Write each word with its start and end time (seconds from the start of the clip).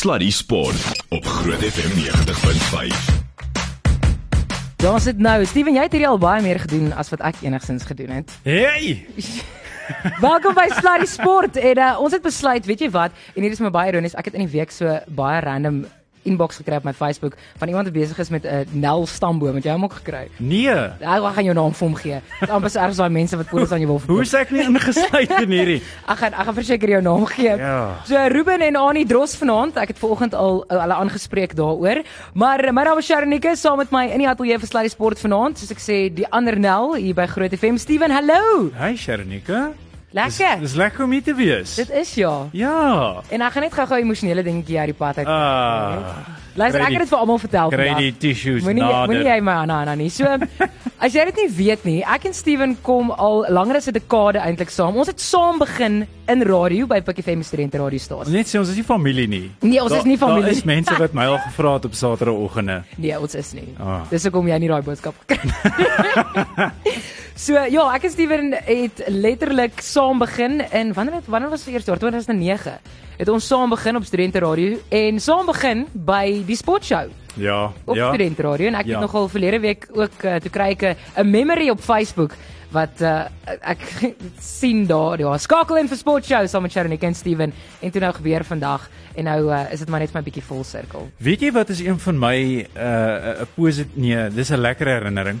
Sluddy 0.00 0.30
Sport 0.30 1.04
op 1.08 1.24
Groot 1.24 1.60
FM 1.60 1.92
90.5. 1.92 2.94
Ja, 4.76 4.92
ons 4.92 5.04
het 5.04 5.18
nou, 5.20 5.44
Steven, 5.44 5.74
jy 5.76 5.82
het 5.84 5.92
hierdie 5.92 6.08
al 6.08 6.16
baie 6.16 6.40
meer 6.40 6.56
gedoen 6.62 6.94
as 6.96 7.12
wat 7.12 7.20
ek 7.28 7.42
enigsins 7.44 7.84
gedoen 7.84 8.14
het. 8.16 8.32
Hey! 8.46 9.04
Welkom 10.24 10.56
by 10.56 10.70
Sluddy 10.72 11.04
Sport. 11.04 11.60
En 11.60 11.82
uh, 11.84 11.90
ons 12.00 12.16
het 12.16 12.24
besluit, 12.24 12.64
weet 12.64 12.86
jy 12.86 12.88
wat? 12.94 13.12
En 13.34 13.44
hier 13.44 13.52
is 13.52 13.60
my 13.60 13.68
baie 13.74 13.92
ironies. 13.92 14.16
Ek 14.16 14.32
het 14.32 14.40
in 14.40 14.46
die 14.46 14.54
week 14.54 14.72
so 14.72 14.96
baie 15.20 15.44
random 15.44 15.82
inbox 16.22 16.60
gekry 16.60 16.76
op 16.76 16.84
my 16.84 16.92
Facebook 16.92 17.36
van 17.58 17.68
iemand 17.68 17.88
wat 17.88 17.94
besig 17.94 18.18
is 18.18 18.28
met 18.28 18.44
'n 18.44 18.46
uh, 18.46 18.60
Nel 18.72 19.06
stamboom. 19.06 19.54
Het 19.54 19.64
jy 19.64 19.72
hom 19.72 19.84
ook 19.84 19.92
gekry? 19.92 20.28
Nee. 20.36 20.68
Ek 20.68 21.34
gaan 21.34 21.44
jou 21.44 21.54
naam 21.54 21.74
vir 21.74 21.86
hom 21.86 21.96
gee. 21.96 22.20
Dit 22.40 22.48
is 22.48 22.54
amper 22.54 22.70
so 22.70 22.78
erg 22.78 22.88
as 22.88 22.96
daai 22.96 23.10
mense 23.10 23.36
wat 23.36 23.48
polis 23.48 23.72
aan 23.72 23.80
jou 23.80 23.88
wil 23.88 23.98
verkoop. 23.98 24.16
Hoe 24.16 24.24
is 24.24 24.34
ek 24.34 24.50
nie 24.50 24.62
ingesluit 24.62 25.30
in 25.40 25.50
hierdie? 25.50 25.82
Ek 26.12 26.18
gaan 26.18 26.32
ek 26.32 26.44
gaan 26.44 26.54
verseker 26.54 26.88
jou 26.88 27.02
naam 27.02 27.26
gee. 27.26 27.56
Ja. 27.56 27.96
So 28.04 28.26
Ruben 28.28 28.60
en 28.60 28.76
Annie 28.76 29.06
Dros 29.06 29.36
vanaand, 29.36 29.76
ek 29.76 29.88
het 29.88 29.98
vanoggend 29.98 30.34
al 30.34 30.64
uh, 30.68 30.80
hulle 30.80 30.94
aangespreek 30.94 31.56
daaroor. 31.56 32.02
Maar 32.34 32.72
my 32.72 32.82
naam 32.82 32.98
is 32.98 33.06
Sharonike 33.06 33.56
saam 33.56 33.78
met 33.78 33.90
my 33.90 34.06
in 34.08 34.18
die 34.18 34.28
ateljee 34.28 34.58
vir 34.58 34.68
Sluddy 34.68 34.88
Sport 34.88 35.18
vanaand, 35.18 35.58
soos 35.58 35.70
ek 35.70 35.80
sê, 35.80 36.14
die 36.14 36.26
ander 36.30 36.58
Nel 36.58 36.94
hier 36.94 37.14
by 37.14 37.26
Groot 37.26 37.54
FM. 37.54 37.76
Steven, 37.76 38.10
hallo. 38.10 38.70
Hi 38.78 38.96
Sharonika. 38.96 39.89
Lekker. 40.10 40.58
Dis 40.60 40.74
lekker 40.74 41.04
om 41.04 41.10
hier 41.14 41.22
te 41.22 41.34
wees. 41.34 41.74
Dit 41.74 41.90
is 41.90 42.14
ja. 42.14 42.48
Ja. 42.52 43.20
En 43.28 43.40
ek 43.46 43.52
gaan 43.52 43.62
net 43.62 43.74
gou-gou 43.74 44.00
emosionele 44.00 44.42
dingetjie 44.42 44.78
uit 44.78 44.90
die 44.90 44.98
pad 44.98 45.18
uit. 45.22 45.26
Ah. 45.26 46.26
Luister, 46.60 46.80
kry 46.80 46.86
ek 46.86 46.92
het 46.98 47.04
dit 47.06 47.12
vir 47.14 47.18
almal 47.24 47.38
vertel 47.40 47.70
Kry 47.72 47.86
vandag. 47.88 48.02
die 48.04 48.12
tissues 48.26 48.62
Moenie 48.66 48.82
nader. 48.84 49.08
moenie 49.14 49.28
jy 49.32 49.40
my 49.48 49.52
aan 49.62 49.70
aan 49.70 49.98
nie. 49.98 50.10
So 50.12 50.24
as 51.04 51.14
jy 51.16 51.24
dit 51.30 51.36
nie 51.40 51.48
weet 51.56 51.84
nie, 51.88 51.98
ek 52.04 52.26
en 52.28 52.34
Steven 52.36 52.76
kom 52.86 53.10
al 53.16 53.46
langer 53.48 53.76
as 53.80 53.88
'n 53.88 53.96
dekade 53.96 54.38
eintlik 54.44 54.70
saam. 54.70 54.96
Ons 55.00 55.08
het 55.08 55.20
saam 55.20 55.58
begin 55.58 56.06
in 56.28 56.42
radio 56.46 56.86
by 56.86 57.00
Pikkie 57.00 57.24
FM 57.24 57.42
studente 57.42 57.78
radiostasie. 57.80 58.32
Net 58.32 58.46
sê 58.46 58.58
ons 58.60 58.68
is 58.68 58.76
nie 58.76 58.84
familie 58.86 59.26
nie. 59.26 59.50
Nee, 59.62 59.80
ons 59.82 59.92
is 59.92 60.04
nie 60.04 60.18
familie 60.18 60.42
Daar 60.42 60.52
is 60.52 60.64
mense 60.64 60.94
wat 60.98 61.12
my 61.14 61.24
al 61.24 61.38
gevra 61.48 61.72
het 61.74 61.84
op 61.84 61.94
Saterdagoggende. 61.94 62.82
Nee, 62.96 63.18
ons 63.18 63.34
is 63.34 63.52
nie. 63.54 63.74
Ah. 63.80 64.02
Dis 64.10 64.22
hoekom 64.28 64.46
jy 64.46 64.58
nie 64.58 64.68
daai 64.68 64.82
boodskap 64.82 65.14
gekry 65.26 65.40
het. 65.48 66.72
so 67.44 67.54
ja, 67.70 67.84
ek 67.96 68.04
en 68.04 68.10
Steven 68.12 68.52
het 68.66 69.02
letterlik 69.08 69.80
saam 69.80 70.18
begin 70.22 70.60
in 70.72 70.92
wanneer 70.92 71.14
het 71.20 71.26
wanneer 71.30 71.50
was 71.50 71.64
die 71.64 71.74
eerste 71.74 71.90
jaar 71.90 71.98
2009. 72.02 72.78
Het 73.20 73.28
ons 73.28 73.46
saam 73.46 73.68
begin 73.70 73.96
op 73.96 74.04
studente 74.08 74.38
radio 74.40 74.78
en 74.88 75.18
saam 75.20 75.46
begin 75.46 75.86
by 75.92 76.42
die 76.50 76.58
sportshow 76.58 77.08
Ja. 77.38 77.70
op 77.86 77.94
ja. 77.96 78.08
studente 78.10 78.42
radio 78.42 78.66
en 78.66 78.74
ek 78.74 78.86
Ja. 78.86 78.98
het 78.98 79.00
nogal 79.06 79.28
verlede 79.30 79.60
week 79.62 79.86
ook 79.92 80.24
uh, 80.24 80.36
toe 80.42 80.50
kry 80.50 80.70
ek 80.74 80.82
'n- 80.82 80.96
'n 81.22 81.30
memory 81.30 81.68
op 81.70 81.80
Facebook 81.80 82.34
wat 82.70 83.00
uh, 83.02 83.24
ek 83.62 83.78
sien 84.60 84.86
daar 84.86 85.18
ja 85.18 85.38
skakel 85.38 85.76
in 85.78 85.88
vir 85.88 85.96
sportshow 85.96 86.46
saam 86.46 86.62
met 86.62 86.72
Sharon 86.72 86.92
en 86.98 87.14
Steven 87.14 87.52
en 87.82 87.90
toe 87.90 88.00
nou 88.00 88.12
gebeur 88.14 88.44
vandag 88.44 88.88
en 89.16 89.24
nou 89.24 89.50
uh, 89.50 89.72
is 89.72 89.78
dit 89.78 89.88
maar 89.88 90.00
net 90.00 90.12
my 90.14 90.22
bietjie 90.22 90.42
vol 90.42 90.62
sirkel. 90.64 91.08
Weet 91.18 91.40
jy 91.40 91.50
wat 91.52 91.68
is 91.70 91.80
een 91.80 91.98
van 91.98 92.18
my 92.18 92.66
uh 92.76 93.42
'n 93.42 93.46
posit 93.56 93.96
nee, 93.96 94.28
dis 94.30 94.50
'n 94.50 94.58
lekker 94.60 94.86
herinnering 94.86 95.40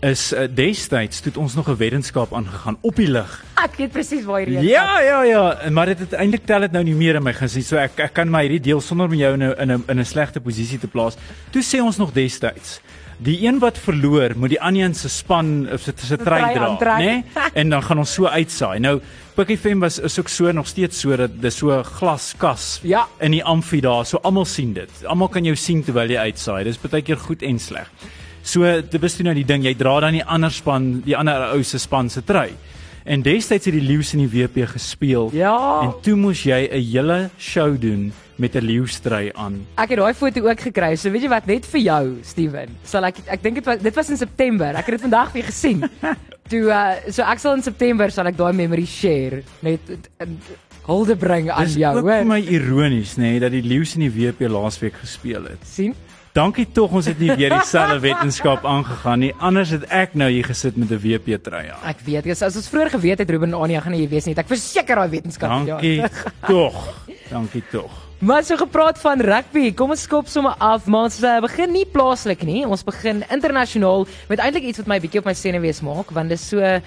is 0.00 0.32
uh, 0.32 0.46
destyds 0.48 1.20
toe 1.20 1.32
ons 1.36 1.54
nog 1.54 1.68
'n 1.68 1.76
weddenskap 1.76 2.34
aangegaan 2.34 2.78
op 2.80 2.96
die 2.96 3.08
lug. 3.08 3.44
Ek 3.54 3.76
weet 3.76 3.92
presies 3.92 4.24
waar 4.24 4.40
hierdie 4.40 4.68
Ja, 4.68 5.00
ja, 5.00 5.22
ja, 5.22 5.70
maar 5.70 5.86
dit 5.86 5.98
het 5.98 6.12
eintlik 6.12 6.46
tel 6.46 6.60
dit 6.60 6.72
nou 6.72 6.84
nie 6.84 6.94
meer 6.94 7.14
in 7.14 7.22
my 7.22 7.32
gesin. 7.32 7.62
So 7.62 7.76
ek 7.76 7.98
ek 8.00 8.12
kan 8.12 8.30
my 8.30 8.42
hierdie 8.42 8.60
deel 8.60 8.80
sonder 8.80 9.06
om 9.06 9.14
jou 9.14 9.32
in 9.32 9.42
'n 9.42 9.54
in 9.60 9.72
'n 9.72 9.84
in 9.88 9.98
'n 10.00 10.04
slegte 10.04 10.40
posisie 10.40 10.78
te 10.78 10.88
plaas. 10.88 11.16
Toe 11.50 11.62
sê 11.62 11.82
ons 11.82 11.96
nog 11.96 12.12
destyds 12.12 12.80
Die 13.20 13.36
een 13.44 13.58
wat 13.60 13.76
verloor, 13.78 14.32
moet 14.36 14.48
die 14.48 14.60
ander 14.60 14.82
een 14.82 14.94
se 14.94 15.08
span 15.08 15.68
of 15.72 15.80
se 15.80 15.92
se 15.96 16.16
trui 16.16 16.54
dra, 16.54 16.98
né? 16.98 17.04
Nee? 17.04 17.24
En 17.60 17.68
dan 17.68 17.82
gaan 17.82 17.98
ons 17.98 18.12
so 18.12 18.24
uitsaai. 18.26 18.78
Nou 18.80 19.00
Pikkie 19.34 19.58
FM 19.58 19.78
was 19.78 19.98
is 19.98 20.18
ook 20.18 20.28
so 20.28 20.52
nog 20.52 20.66
steeds 20.66 21.00
so 21.00 21.16
dat 21.16 21.30
dis 21.40 21.56
so 21.56 21.82
glaskas 21.82 22.80
Ja. 22.82 23.06
in 23.20 23.30
die 23.30 23.44
amfi 23.44 23.80
daar. 23.80 24.06
So 24.06 24.18
almal 24.22 24.44
sien 24.44 24.72
dit. 24.72 24.90
Almal 25.04 25.28
kan 25.28 25.44
jou 25.44 25.56
sien 25.56 25.84
terwyl 25.84 26.08
jy 26.08 26.16
uitsaai. 26.16 26.64
Dis 26.64 26.80
baie 26.80 27.02
keer 27.02 27.16
goed 27.16 27.42
en 27.42 27.58
sleg. 27.58 27.90
So 28.42 28.64
dit 28.82 29.00
was 29.00 29.14
toe 29.16 29.24
nou 29.24 29.34
die 29.34 29.44
ding, 29.46 29.64
jy 29.64 29.74
dra 29.74 30.00
dan 30.00 30.12
die 30.12 30.24
ander 30.24 30.50
span, 30.50 31.00
die 31.04 31.16
ander 31.16 31.50
ou 31.52 31.62
se 31.62 31.78
span 31.78 32.08
se 32.10 32.22
trui. 32.24 32.50
En 33.04 33.22
destyds 33.24 33.64
het 33.66 33.74
die 33.74 33.82
leeu's 33.84 34.12
in 34.14 34.26
die 34.26 34.30
WP 34.30 34.66
gespeel. 34.68 35.30
Ja. 35.32 35.80
En 35.82 35.94
toe 36.04 36.16
moes 36.16 36.42
jy 36.44 36.68
'n 36.70 36.82
hele 36.92 37.30
show 37.38 37.80
doen 37.80 38.12
met 38.36 38.54
'n 38.56 38.64
leeustrui 38.64 39.30
aan. 39.34 39.66
Ek 39.76 39.88
het 39.88 39.98
daai 39.98 40.14
foto 40.14 40.48
ook 40.48 40.60
gekry. 40.60 40.96
So 40.96 41.10
weet 41.10 41.22
jy 41.22 41.28
wat, 41.28 41.46
net 41.46 41.66
vir 41.66 41.80
jou, 41.80 42.16
Steven. 42.22 42.68
Sal 42.84 43.04
ek 43.04 43.16
ek 43.26 43.42
dink 43.42 43.54
dit 43.54 43.64
was 43.64 43.78
dit 43.78 43.94
was 43.94 44.10
in 44.10 44.16
September. 44.16 44.68
Ek 44.74 44.86
het 44.86 45.00
dit 45.00 45.00
vandag 45.00 45.32
weer 45.32 45.44
gesien. 45.44 45.84
Toe 46.50 46.60
uh 46.68 47.12
so 47.12 47.22
ek 47.22 47.38
sal 47.38 47.54
in 47.54 47.62
September 47.62 48.10
sal 48.10 48.26
ek 48.26 48.36
daai 48.36 48.52
memory 48.52 48.86
share 48.86 49.42
net 49.62 49.80
in 50.20 50.38
hulde 50.86 51.16
bring 51.16 51.50
aan 51.50 51.64
Dis 51.64 51.74
jou, 51.74 51.96
ook 51.96 52.04
vir 52.04 52.16
hoor. 52.16 52.26
my 52.26 52.40
ironies 52.40 53.16
nê 53.16 53.20
nee, 53.22 53.40
dat 53.40 53.52
die 53.52 53.62
leeu's 53.62 53.94
in 53.94 54.00
die 54.00 54.10
WP 54.10 54.48
laasweek 54.50 54.94
gespeel 54.94 55.44
het. 55.44 55.58
sien? 55.64 55.94
Dankie 56.30 56.66
tog 56.70 56.92
ons 56.94 57.08
het 57.10 57.18
nie 57.18 57.32
weer 57.34 57.50
dieselfde 57.50 57.98
wetenskap 58.06 58.62
aangegaan 58.66 59.18
nie. 59.18 59.30
Anders 59.42 59.72
het 59.74 59.88
ek 59.90 60.12
nou 60.14 60.28
hier 60.30 60.46
gesit 60.46 60.76
met 60.78 60.92
'n 60.94 61.00
WP 61.02 61.42
trui 61.42 61.66
aan. 61.66 61.82
Ek 61.90 62.04
weet, 62.06 62.28
as 62.30 62.42
as 62.46 62.56
ons 62.56 62.68
vroeër 62.70 62.90
geweet 62.94 63.18
het 63.18 63.30
Ruben 63.30 63.50
en 63.50 63.58
Ania 63.58 63.80
gaan 63.80 63.96
hier 63.98 64.08
wees 64.08 64.28
nie. 64.30 64.36
Ek 64.38 64.46
verseker 64.46 64.94
daai 64.94 65.10
wetenskap 65.10 65.50
ja. 65.66 65.80
Dankie 65.80 66.02
tog. 66.52 66.76
Dankie 67.30 67.62
tog. 67.70 67.90
Maar 68.20 68.44
so 68.44 68.56
gepraat 68.56 68.98
van 69.00 69.20
rugby, 69.20 69.72
kom 69.74 69.90
ons 69.90 70.02
skop 70.02 70.28
sommer 70.28 70.54
af, 70.58 70.86
maar 70.86 71.08
ons 71.08 71.22
uh, 71.22 71.40
begin 71.40 71.72
nie 71.72 71.86
plaaslik 71.86 72.42
nie. 72.42 72.66
Ons 72.66 72.84
begin 72.84 73.24
internasionaal 73.30 74.06
met 74.28 74.38
eintlik 74.38 74.64
iets 74.70 74.78
wat 74.78 74.86
my 74.86 75.00
bietjie 75.00 75.18
op 75.20 75.26
my 75.26 75.34
senuwees 75.34 75.80
maak, 75.80 76.10
want 76.12 76.28
dit 76.28 76.38
is 76.38 76.48
so 76.48 76.80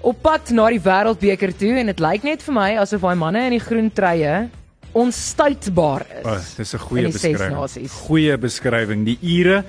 op 0.00 0.22
pad 0.22 0.50
na 0.50 0.66
die 0.72 0.82
wêreldbeker 0.82 1.54
toe 1.56 1.78
en 1.78 1.86
dit 1.86 2.00
lyk 2.00 2.24
net 2.26 2.42
vir 2.42 2.54
my 2.54 2.70
asof 2.82 3.00
daai 3.06 3.14
manne 3.14 3.46
in 3.46 3.54
die 3.54 3.62
groen 3.62 3.92
truie 3.92 4.50
onstuitbaar 4.94 6.06
is. 6.20 6.24
Oh, 6.24 6.38
dis 6.56 6.74
'n 6.74 6.78
goeie 6.78 7.08
beskrywing. 7.08 7.90
Goeie 7.90 8.38
beskrywing. 8.38 9.04
Die 9.04 9.18
Ure 9.20 9.64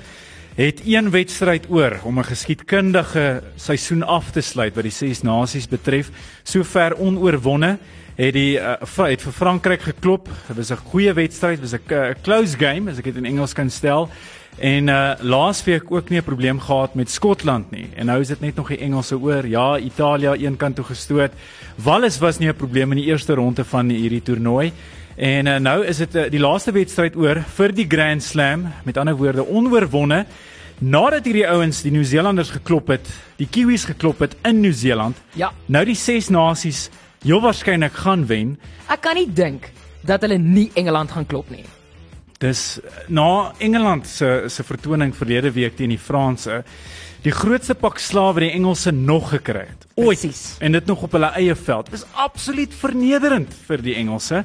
het 0.56 0.82
een 0.86 1.10
wedstryd 1.12 1.66
oor 1.70 2.00
om 2.04 2.20
'n 2.20 2.24
geskiedkundige 2.24 3.44
seisoen 3.56 4.04
af 4.04 4.32
te 4.32 4.42
sluit 4.42 4.76
wat 4.76 4.84
die 4.84 4.92
ses 4.92 5.22
nasies 5.22 5.68
betref. 5.68 6.10
Sover 6.44 6.96
onoorwonde 6.98 7.78
het 8.16 8.34
die 8.34 8.58
uh, 8.60 8.74
het 8.96 9.22
vir 9.22 9.32
Frankryk 9.32 9.82
geklop. 9.82 10.30
Dit 10.48 10.56
was 10.56 10.72
'n 10.72 10.88
goeie 10.92 11.14
wedstryd, 11.14 11.60
was 11.60 11.74
'n 11.74 11.82
uh, 11.94 12.14
close 12.22 12.58
game 12.58 12.92
as 12.92 12.98
ek 12.98 13.04
dit 13.04 13.16
in 13.16 13.26
Engels 13.26 13.54
kan 13.54 13.70
stel. 13.70 14.10
En 14.58 14.88
uh 14.88 15.12
laasweek 15.20 15.92
ook 15.92 16.10
nie 16.10 16.20
'n 16.20 16.24
probleem 16.24 16.60
gehad 16.60 16.96
met 16.96 17.10
Skotland 17.10 17.72
nie. 17.72 17.90
En 17.96 18.06
nou 18.06 18.20
is 18.20 18.28
dit 18.28 18.40
net 18.40 18.56
nog 18.56 18.68
die 18.68 18.78
Engelse 18.78 19.20
oor. 19.20 19.48
Ja, 19.48 19.78
Italië 19.78 20.46
een 20.46 20.58
kant 20.58 20.76
toe 20.76 20.86
gestoot. 20.86 21.32
Wales 21.76 22.18
was 22.20 22.38
nie 22.38 22.48
'n 22.48 22.56
probleem 22.56 22.92
in 22.92 22.98
die 22.98 23.06
eerste 23.06 23.34
ronde 23.34 23.66
van 23.66 23.90
hierdie 23.90 24.22
toernooi. 24.22 24.72
En 25.16 25.48
uh, 25.48 25.56
nou 25.64 25.78
is 25.88 26.02
dit 26.04 26.16
uh, 26.16 26.26
die 26.32 26.42
laaste 26.44 26.74
wedstryd 26.76 27.16
oor 27.16 27.40
vir 27.56 27.72
die 27.76 27.86
Grand 27.88 28.24
Slam, 28.24 28.66
met 28.84 28.98
ander 29.00 29.16
woorde 29.16 29.46
onoorwonde. 29.48 30.26
Nadat 30.84 31.24
hierdie 31.24 31.46
ouens 31.48 31.80
die 31.86 31.92
Nieu-Seelanders 31.96 32.52
geklop 32.58 32.92
het, 32.92 33.08
die 33.40 33.48
Kiwis 33.48 33.86
geklop 33.88 34.20
het 34.26 34.36
in 34.44 34.60
Nieu-Seeland. 34.60 35.22
Ja. 35.40 35.54
Nou 35.72 35.86
die 35.88 35.96
ses 35.96 36.28
nasies 36.28 36.90
heel 37.24 37.40
waarskynlik 37.42 37.96
gaan 38.04 38.28
wen. 38.28 38.58
Ek 38.92 39.06
kan 39.08 39.16
nie 39.16 39.30
dink 39.32 39.72
dat 40.06 40.28
hulle 40.28 40.38
nie 40.42 40.68
Engeland 40.76 41.16
gaan 41.16 41.26
klop 41.32 41.48
nie. 41.54 41.64
Dis 42.44 42.66
uh, 42.84 42.92
na 43.08 43.54
Engeland 43.64 44.08
se 44.12 44.50
se 44.52 44.68
vertoning 44.68 45.16
verlede 45.16 45.54
week 45.56 45.80
teen 45.80 45.96
die 45.96 46.02
Franse 46.02 46.66
die 47.26 47.34
grootste 47.34 47.74
pak 47.74 47.98
slawe 47.98 48.36
wat 48.36 48.44
die 48.44 48.54
Engelse 48.54 48.92
nog 48.94 49.32
gekry 49.32 49.64
het. 49.66 49.88
Ooit. 49.96 50.20
Presies. 50.20 50.58
En 50.60 50.76
dit 50.76 50.86
nog 50.86 51.08
op 51.08 51.16
hulle 51.16 51.32
eie 51.40 51.56
veld. 51.56 51.90
Dis 51.90 52.06
absoluut 52.12 52.74
vernederend 52.84 53.56
vir 53.66 53.82
die 53.82 53.96
Engelse. 53.98 54.44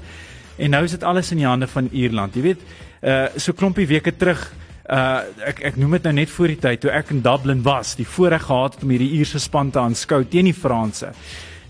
En 0.60 0.74
nou 0.76 0.84
is 0.84 0.96
dit 0.96 1.04
alles 1.04 1.30
in 1.32 1.40
die 1.40 1.48
hande 1.48 1.68
van 1.70 1.88
Ierland. 1.92 2.36
Jy 2.36 2.42
weet, 2.50 2.64
uh 3.00 3.28
so 3.40 3.56
klompie 3.56 3.88
weke 3.88 4.12
terug 4.12 4.42
uh 4.90 5.22
ek 5.48 5.62
ek 5.70 5.78
noem 5.80 5.96
dit 5.96 6.08
nou 6.08 6.16
net 6.20 6.32
voor 6.34 6.52
die 6.52 6.58
tyd 6.60 6.82
toe 6.82 6.90
ek 6.92 7.14
in 7.14 7.22
Dublin 7.24 7.62
was, 7.64 7.94
die 7.96 8.08
voorreg 8.08 8.44
gehad 8.48 8.76
het 8.76 8.84
om 8.84 8.92
hierdie 8.92 9.14
Ierse 9.20 9.40
span 9.40 9.70
te 9.70 9.80
aanskou 9.80 10.24
teen 10.28 10.50
die 10.50 10.56
Franse. 10.56 11.14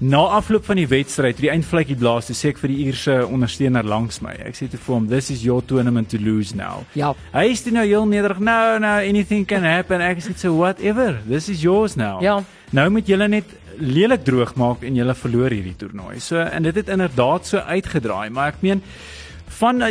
Na 0.00 0.22
afloop 0.32 0.64
van 0.64 0.78
die 0.80 0.86
wedstryd, 0.88 1.36
toe 1.36 1.44
die 1.44 1.50
eindvlekkie 1.52 1.94
blaas, 2.00 2.30
toe 2.30 2.34
sê 2.34 2.54
ek 2.54 2.60
vir 2.62 2.72
die 2.72 2.86
Ierse 2.86 3.18
ondersteuner 3.26 3.84
langs 3.84 4.22
my. 4.24 4.32
Ek 4.48 4.56
sê 4.56 4.64
te 4.70 4.78
vir 4.80 4.94
hom, 4.94 5.08
"This 5.08 5.28
is 5.30 5.42
your 5.44 5.60
tournament 5.60 6.08
to 6.08 6.18
lose 6.18 6.56
now." 6.56 6.86
Ja. 6.94 7.12
Hy 7.34 7.50
is 7.50 7.62
toe 7.62 7.72
nou 7.72 7.84
heel 7.84 8.06
nederig. 8.06 8.38
No, 8.38 8.78
no, 8.78 8.96
anything 8.96 9.46
can 9.46 9.62
happen. 9.62 10.00
Ek 10.00 10.18
sê 10.18 10.36
so 10.38 10.56
whatever. 10.56 11.20
This 11.28 11.50
is 11.50 11.60
yours 11.60 11.96
now. 11.96 12.22
Ja. 12.22 12.42
Nou 12.72 12.90
moet 12.90 13.06
julle 13.06 13.28
net 13.28 13.44
lelik 13.80 14.24
droog 14.24 14.54
maak 14.60 14.84
en 14.84 14.96
julle 14.96 15.14
verloor 15.14 15.50
hierdie 15.50 15.76
toernooi. 15.80 16.20
So 16.20 16.38
en 16.40 16.62
dit 16.68 16.76
het 16.76 16.88
inderdaad 16.88 17.46
so 17.46 17.58
uitgedraai, 17.58 18.30
maar 18.30 18.54
ek 18.54 18.62
meen 18.62 18.82
van 19.60 19.82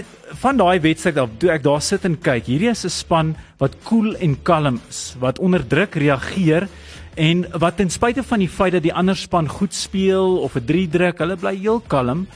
van 0.42 0.58
daai 0.58 0.80
wedstryd 0.80 1.18
af 1.18 1.30
toe 1.42 1.52
ek 1.52 1.64
daar 1.64 1.82
sit 1.82 2.06
en 2.06 2.18
kyk, 2.18 2.46
hierdie 2.46 2.70
is 2.70 2.86
'n 2.86 2.90
span 2.90 3.36
wat 3.58 3.76
koel 3.84 4.16
en 4.16 4.38
kalm 4.44 4.80
is, 4.90 5.16
wat 5.20 5.40
onder 5.40 5.68
druk 5.68 5.96
reageer 5.96 6.68
en 7.16 7.46
wat 7.60 7.78
ten 7.78 7.90
spyte 7.90 8.24
van 8.24 8.40
die 8.40 8.48
feit 8.48 8.74
dat 8.74 8.84
die 8.84 8.94
ander 8.94 9.16
span 9.16 9.48
goed 9.48 9.74
speel 9.74 10.38
of 10.38 10.56
'n 10.56 10.66
3 10.66 10.88
druk, 10.88 11.18
hulle 11.20 11.36
bly 11.36 11.56
heel 11.56 11.82
kalm 11.88 12.28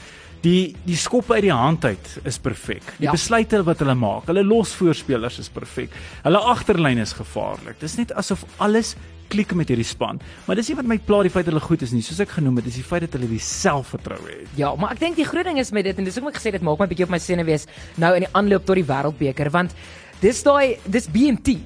Die 0.44 0.74
die 0.84 0.96
skop 1.00 1.30
uit 1.32 1.46
die 1.46 1.52
hand 1.54 1.84
uit 1.88 2.08
is 2.28 2.36
perfek. 2.38 2.84
Die 2.98 3.06
Ja. 3.08 3.12
besluite 3.16 3.62
wat 3.64 3.78
hulle 3.80 3.94
maak, 3.96 4.26
hulle 4.28 4.44
losvoorspelers 4.44 5.38
is 5.40 5.48
perfek. 5.48 5.90
Hulle 6.22 6.38
agterlyn 6.38 6.98
is 7.00 7.14
gevaarlik. 7.16 7.80
Dis 7.80 7.96
net 7.96 8.12
asof 8.12 8.44
alles 8.58 8.94
klik 9.32 9.54
met 9.56 9.68
hierdie 9.68 9.86
span. 9.88 10.20
Maar 10.46 10.56
dis 10.56 10.68
nie 10.68 10.76
wat 10.76 10.84
my 10.86 10.98
pla 10.98 11.22
die 11.22 11.30
feit 11.30 11.46
dat 11.46 11.54
hulle 11.54 11.64
goed 11.64 11.82
is 11.82 11.92
nie. 11.92 12.02
Soos 12.02 12.20
ek 12.20 12.28
genoem 12.36 12.56
het, 12.60 12.64
dis 12.68 12.74
die 12.74 12.84
feit 12.84 13.00
dat 13.06 13.12
hulle 13.16 13.26
die 13.30 13.40
selfvertroue 13.40 14.28
het. 14.28 14.48
Ja, 14.56 14.74
maar 14.76 14.92
ek 14.92 15.00
dink 15.00 15.16
die 15.16 15.24
groot 15.24 15.44
ding 15.44 15.58
is 15.58 15.72
met 15.72 15.84
dit 15.84 15.98
en 15.98 16.04
dis 16.04 16.14
hoekom 16.14 16.28
ek 16.34 16.36
gesê 16.40 16.52
dit 16.52 16.62
maak 16.62 16.78
my 16.78 16.86
bietjie 16.86 17.04
op 17.08 17.10
my 17.10 17.18
senuwees 17.18 17.66
nou 17.96 18.14
in 18.14 18.26
die 18.26 18.32
aanloop 18.34 18.66
tot 18.66 18.76
die 18.76 18.84
wêreldbeker 18.84 19.50
want 19.50 19.72
dis 20.20 20.42
daai 20.42 20.76
dis 20.86 21.08
BMT. 21.08 21.56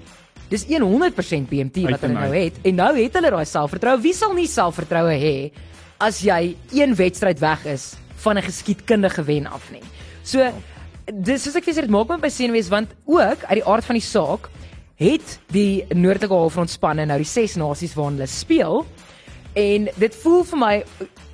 Dis 0.49 0.65
100% 0.65 1.49
BMT 1.51 1.91
wat 1.91 2.01
hulle 2.07 2.15
nou 2.15 2.33
het 2.33 2.55
en 2.65 2.77
nou 2.77 2.93
het 2.97 3.15
hulle 3.19 3.31
daai 3.31 3.45
selfvertroue. 3.45 4.01
Wie 4.01 4.15
sal 4.15 4.33
nie 4.35 4.47
selfvertroue 4.47 5.19
hê 5.19 5.51
as 6.01 6.23
jy 6.23 6.55
een 6.73 6.95
wedstryd 6.95 7.41
weg 7.41 7.67
is 7.67 7.97
van 8.25 8.37
'n 8.39 8.43
geskiedkundige 8.43 9.25
wen 9.25 9.47
af 9.47 9.71
nie. 9.73 9.83
So 10.23 10.53
dis 11.13 11.43
soos 11.43 11.57
ek 11.57 11.65
vir 11.65 11.75
sê 11.75 11.81
dit 11.81 11.91
maak 11.91 12.09
my 12.09 12.17
by 12.21 12.29
senuwees 12.29 12.69
want 12.69 12.89
ook 13.07 13.45
uit 13.49 13.59
die 13.63 13.65
aard 13.67 13.85
van 13.85 13.95
die 13.97 14.03
saak 14.05 14.49
het 14.99 15.39
die 15.53 15.85
noordelike 15.95 16.35
halfrond 16.35 16.71
spanne 16.71 17.07
nou 17.07 17.19
die 17.19 17.25
ses 17.25 17.57
nasies 17.57 17.95
waarin 17.95 18.15
hulle 18.19 18.27
speel 18.27 18.85
En 19.59 19.89
dit 19.97 20.15
voel 20.23 20.45
vir 20.45 20.59
my 20.61 20.75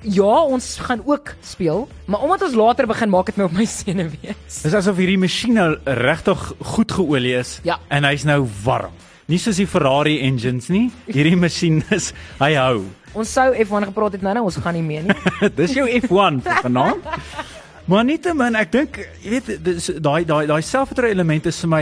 ja, 0.01 0.35
ons 0.45 0.77
gaan 0.81 1.01
ook 1.05 1.33
speel, 1.45 1.87
maar 2.09 2.21
omdat 2.25 2.41
ons 2.47 2.55
later 2.57 2.87
begin 2.87 3.09
maak 3.09 3.25
dit 3.25 3.37
my 3.37 3.43
op 3.43 3.51
my 3.51 3.65
senuwees. 3.79 4.61
Dis 4.63 4.73
asof 4.73 4.97
hierdie 4.97 5.17
masjien 5.19 5.53
nou 5.53 5.75
regtig 5.85 6.53
goed 6.73 6.91
geolie 6.91 7.35
is 7.37 7.59
Ja. 7.63 7.79
en 7.89 8.03
hy's 8.07 8.23
nou 8.23 8.47
warm. 8.63 8.93
Nie 9.25 9.39
soos 9.41 9.57
die 9.57 9.65
Ferrari 9.65 10.19
engines 10.21 10.67
nie. 10.69 10.91
Hierdie 11.09 11.37
masjien 11.39 11.79
is 11.95 12.11
hy 12.37 12.51
hou. 12.59 12.83
Ons 13.17 13.31
sou 13.33 13.47
F1 13.57 13.87
gepraat 13.89 14.17
het 14.19 14.25
nou 14.25 14.33
nou, 14.37 14.43
ons 14.51 14.59
gaan 14.61 14.75
nie 14.77 14.85
meer 14.85 15.07
nie. 15.07 15.15
Dis 15.59 15.73
jou 15.73 15.87
F1 15.89 16.43
vir 16.45 16.65
vanaand. 16.67 17.07
Maar 17.85 18.01
nietemin, 18.01 18.55
ek 18.57 18.71
dink 18.73 18.95
jy 19.21 19.29
weet 19.35 19.49
dis 19.61 19.91
daai 20.01 20.23
daai 20.25 20.47
daai 20.49 20.63
selfvertroue 20.65 21.13
element 21.13 21.45
is 21.45 21.59
vir 21.61 21.69
my 21.69 21.81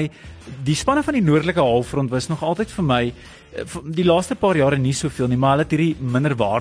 die 0.63 0.75
spanne 0.75 1.03
van 1.03 1.13
die 1.13 1.21
noordelike 1.23 1.59
halfrond 1.61 2.09
was 2.11 2.27
nog 2.29 2.43
altyd 2.43 2.71
vir 2.71 2.83
my 2.83 3.01
eh, 3.55 3.63
die 3.85 4.03
laaste 4.05 4.35
paar 4.35 4.55
jare 4.57 4.77
nie 4.77 4.93
soveel 4.93 5.27
nie, 5.27 5.37
maar 5.37 5.51
hulle 5.57 5.63
het 5.67 5.71
hierdie 5.75 5.95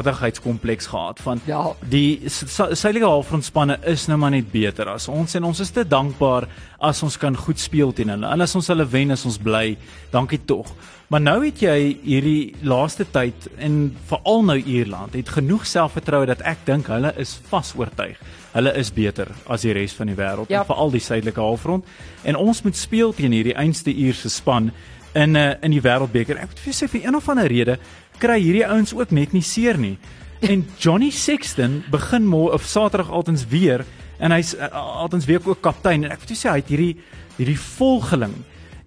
minderwaardigheidskompleks 0.03 0.87
gehad 0.87 1.21
van 1.21 1.41
Ja. 1.47 1.73
die 1.89 2.21
su- 2.29 2.47
su- 2.47 2.75
suidelike 2.75 3.07
halfrond 3.07 3.45
spanne 3.45 3.79
is 3.87 4.07
nou 4.09 4.19
maar 4.19 4.31
net 4.31 4.51
beter 4.53 4.89
as 4.89 5.09
ons 5.09 5.35
en 5.35 5.45
ons 5.45 5.61
is 5.61 5.71
te 5.71 5.85
dankbaar 5.89 6.49
as 6.81 7.03
ons 7.03 7.17
kan 7.17 7.37
goed 7.37 7.59
speel 7.59 7.93
teen 7.93 8.09
hulle. 8.09 8.27
En 8.27 8.41
as 8.41 8.55
ons 8.55 8.67
hulle 8.67 8.85
wen, 8.91 9.11
is 9.11 9.25
ons 9.25 9.39
bly. 9.39 9.77
Dankie 10.11 10.41
tog. 10.45 10.67
Maar 11.09 11.21
nou 11.21 11.45
het 11.45 11.61
jy 11.61 11.99
hierdie 12.03 12.55
laaste 12.63 13.05
tyd 13.13 13.35
en 13.59 13.97
veral 14.09 14.43
nou 14.43 14.57
Ierland 14.59 15.13
het 15.15 15.29
genoeg 15.29 15.67
selfvertroue 15.67 16.27
dat 16.27 16.41
ek 16.43 16.65
dink 16.67 16.87
hulle 16.87 17.13
is 17.19 17.39
vas 17.51 17.75
oortuig. 17.77 18.17
Hulle 18.53 18.73
is 18.77 18.91
beter 18.91 19.29
as 19.49 19.63
die 19.63 19.73
res 19.73 19.93
van 19.93 20.07
die 20.07 20.17
wêreld, 20.17 20.49
Ja. 20.51 20.65
veral 20.65 20.91
die 20.91 21.01
suidelike 21.01 21.41
halfrond. 21.41 21.85
En 22.25 22.37
ons 22.37 22.63
moet 22.63 22.77
speel 22.77 23.13
teen 23.13 23.33
hierdie 23.33 23.57
einste 23.73 23.93
Ierse 23.93 24.29
span 24.31 24.71
in 25.17 25.37
uh, 25.37 25.55
in 25.65 25.73
die 25.73 25.83
wêreldbeker. 25.83 26.39
Ek 26.41 26.53
moet 26.53 26.63
vir 26.67 26.77
sê 26.77 26.89
vir 26.93 27.07
een 27.07 27.17
of 27.17 27.29
ander 27.33 27.49
rede 27.49 27.79
kry 28.23 28.39
hierdie 28.39 28.67
ouens 28.69 28.93
ook 28.95 29.11
net 29.11 29.33
nie 29.35 29.43
seer 29.43 29.81
nie. 29.81 29.97
En 30.43 30.65
Johnny 30.79 31.11
Sexton 31.15 31.81
begin 31.91 32.27
môre 32.29 32.55
of 32.59 32.67
Saterdag 32.69 33.11
altens 33.11 33.47
weer 33.49 33.87
en 34.23 34.35
hy's 34.35 34.53
uh, 34.55 34.69
altens 35.03 35.27
weer 35.27 35.43
ook 35.45 35.63
kaptein 35.65 36.05
en 36.05 36.15
ek 36.15 36.23
moet 36.23 36.35
sê 36.37 36.51
hy 36.51 36.61
het 36.61 36.73
hierdie 36.73 36.95
hierdie 37.39 37.59
volgeling. 37.59 38.35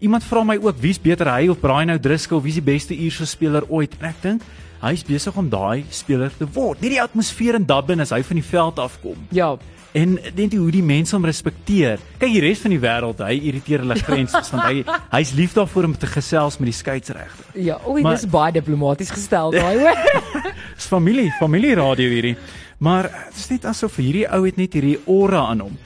Iemand 0.06 0.26
vra 0.28 0.44
my 0.46 0.58
ook 0.62 0.78
wie's 0.84 1.02
beter 1.02 1.28
hy 1.32 1.50
of 1.50 1.62
Brian 1.64 1.92
O'Driscoll, 1.92 2.44
wie's 2.46 2.60
die 2.60 2.66
beste 2.66 2.94
Ierse 2.94 3.26
speler 3.28 3.66
ooit? 3.72 3.96
En 4.00 4.12
ek 4.12 4.22
dink 4.22 4.46
hy's 4.86 5.06
besig 5.08 5.36
om 5.40 5.48
daai 5.50 5.86
speler 5.90 6.34
te 6.38 6.46
word. 6.46 6.82
Nie 6.84 6.94
die 6.94 7.02
atmosfeer 7.02 7.58
in 7.58 7.66
Dublin 7.66 8.04
as 8.04 8.14
hy 8.14 8.22
van 8.28 8.38
die 8.38 8.46
veld 8.46 8.82
afkom. 8.84 9.24
Ja. 9.34 9.56
En 9.96 10.18
net 10.36 10.54
hoe 10.54 10.72
die 10.76 10.84
mense 10.84 11.16
hom 11.16 11.24
respekteer. 11.26 12.02
Kyk 12.20 12.34
die 12.34 12.42
res 12.44 12.60
van 12.66 12.74
die 12.76 12.80
wêreld, 12.84 13.22
hy 13.24 13.38
irriteer 13.48 13.80
hulle 13.86 13.96
grenses 14.04 14.50
want 14.52 14.66
hy 14.68 14.82
hy's 15.14 15.32
lief 15.38 15.54
daarvoor 15.56 15.88
om 15.88 15.96
te 15.96 16.10
gesels 16.12 16.58
met 16.60 16.68
die 16.74 16.76
skeieregter. 16.76 17.48
Ja, 17.56 17.78
oei, 17.88 18.02
Maar- 18.04 18.18
dis 18.20 18.28
baie 18.30 18.52
diplomaties 18.58 19.14
gestel 19.16 19.56
daai 19.56 19.80
hoor. 19.80 20.02
Dis 20.76 20.90
familie, 20.92 21.30
familieradio 21.40 22.10
hierdie. 22.12 22.36
Maar 22.84 23.08
dit 23.08 23.38
is 23.40 23.48
net 23.54 23.66
asof 23.72 23.96
hierdie 23.96 24.26
ou 24.28 24.42
het 24.44 24.58
net 24.60 24.74
hierdie 24.76 24.98
aura 25.08 25.46
aan 25.54 25.62
hom. 25.64 25.78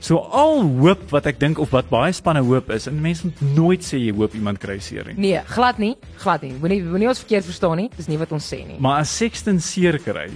So 0.00 0.16
al 0.32 0.62
hoop 0.78 1.10
wat 1.10 1.26
ek 1.26 1.40
dink 1.42 1.58
of 1.60 1.72
wat 1.74 1.88
baie 1.90 2.12
spanne 2.14 2.40
hoop 2.46 2.70
is 2.70 2.86
en 2.88 3.00
mense 3.02 3.26
moet 3.26 3.40
nooit 3.56 3.82
sê 3.84 3.98
jy 3.98 4.12
hoop 4.14 4.32
iemand 4.38 4.60
kry 4.62 4.78
seer 4.80 5.04
nie. 5.10 5.16
Nee, 5.18 5.40
glad 5.50 5.78
nie, 5.82 5.96
glad 6.22 6.42
nie. 6.46 6.52
Moenie 6.62 6.80
moenie 6.86 7.08
ons 7.10 7.20
verkeerd 7.20 7.44
verstaan 7.44 7.76
nie. 7.82 7.88
Dis 7.98 8.06
nie 8.08 8.16
wat 8.20 8.32
ons 8.32 8.46
sê 8.48 8.62
nie. 8.64 8.78
Maar 8.80 9.02
as 9.02 9.12
Sexton 9.18 9.58
seer 9.60 9.98
kry, 10.00 10.28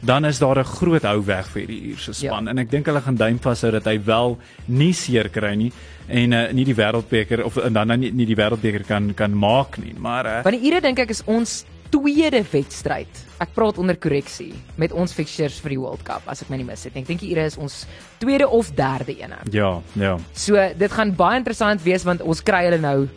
dan 0.00 0.24
is 0.24 0.38
daar 0.38 0.58
'n 0.58 0.64
groot 0.64 1.02
hou 1.02 1.20
weg 1.26 1.46
vir 1.48 1.60
hierdie 1.66 1.80
Ierse 1.90 2.12
span 2.12 2.44
Ja. 2.44 2.50
en 2.50 2.58
ek 2.58 2.70
dink 2.70 2.86
hulle 2.86 3.00
gaan 3.00 3.16
duim 3.16 3.38
vashou 3.38 3.70
dat 3.72 3.84
hy 3.84 3.98
wel 4.04 4.38
nie 4.66 4.92
seer 4.92 5.28
kry 5.28 5.54
nie 5.54 5.72
en 6.08 6.32
uh, 6.32 6.52
nie 6.52 6.64
die 6.64 6.74
wêreldbeker 6.74 7.44
of 7.44 7.56
en 7.56 7.72
dan 7.72 7.88
nie, 8.00 8.10
nie 8.12 8.26
die 8.26 8.36
wêreldbeker 8.36 8.84
kan 8.86 9.14
kan 9.14 9.34
maak 9.36 9.76
nie. 9.78 9.94
Maar 9.98 10.26
uh, 10.26 10.42
Want 10.44 10.56
die 10.60 10.66
Ire 10.70 10.80
dink 10.80 10.98
ek 10.98 11.10
is 11.10 11.22
ons 11.26 11.64
tweede 11.90 12.44
wedstryd. 12.52 13.08
Ek 13.40 13.48
praat 13.54 13.78
onder 13.78 13.96
korreksie 13.96 14.52
met 14.76 14.92
ons 14.92 15.12
fixtures 15.12 15.58
vir 15.60 15.70
die 15.70 15.78
World 15.78 16.02
Cup 16.04 16.22
as 16.26 16.42
ek 16.42 16.50
my 16.50 16.56
nie 16.56 16.64
mis 16.64 16.84
het 16.84 16.94
nie. 16.94 17.02
Ek 17.02 17.08
dink 17.08 17.20
die 17.20 17.30
Ire 17.32 17.44
is 17.46 17.56
ons 17.56 17.86
tweede 18.18 18.48
of 18.48 18.70
derde 18.74 19.16
ene. 19.18 19.36
ja, 19.50 19.80
ja. 19.94 20.18
So 20.34 20.54
dit 20.78 20.92
gaan 20.92 21.14
baie 21.16 21.36
interessant 21.38 21.82
wees 21.82 22.04
want 22.04 22.20
ons 22.22 22.40
kry 22.42 22.64
hulle 22.64 22.78
nou 22.78 23.08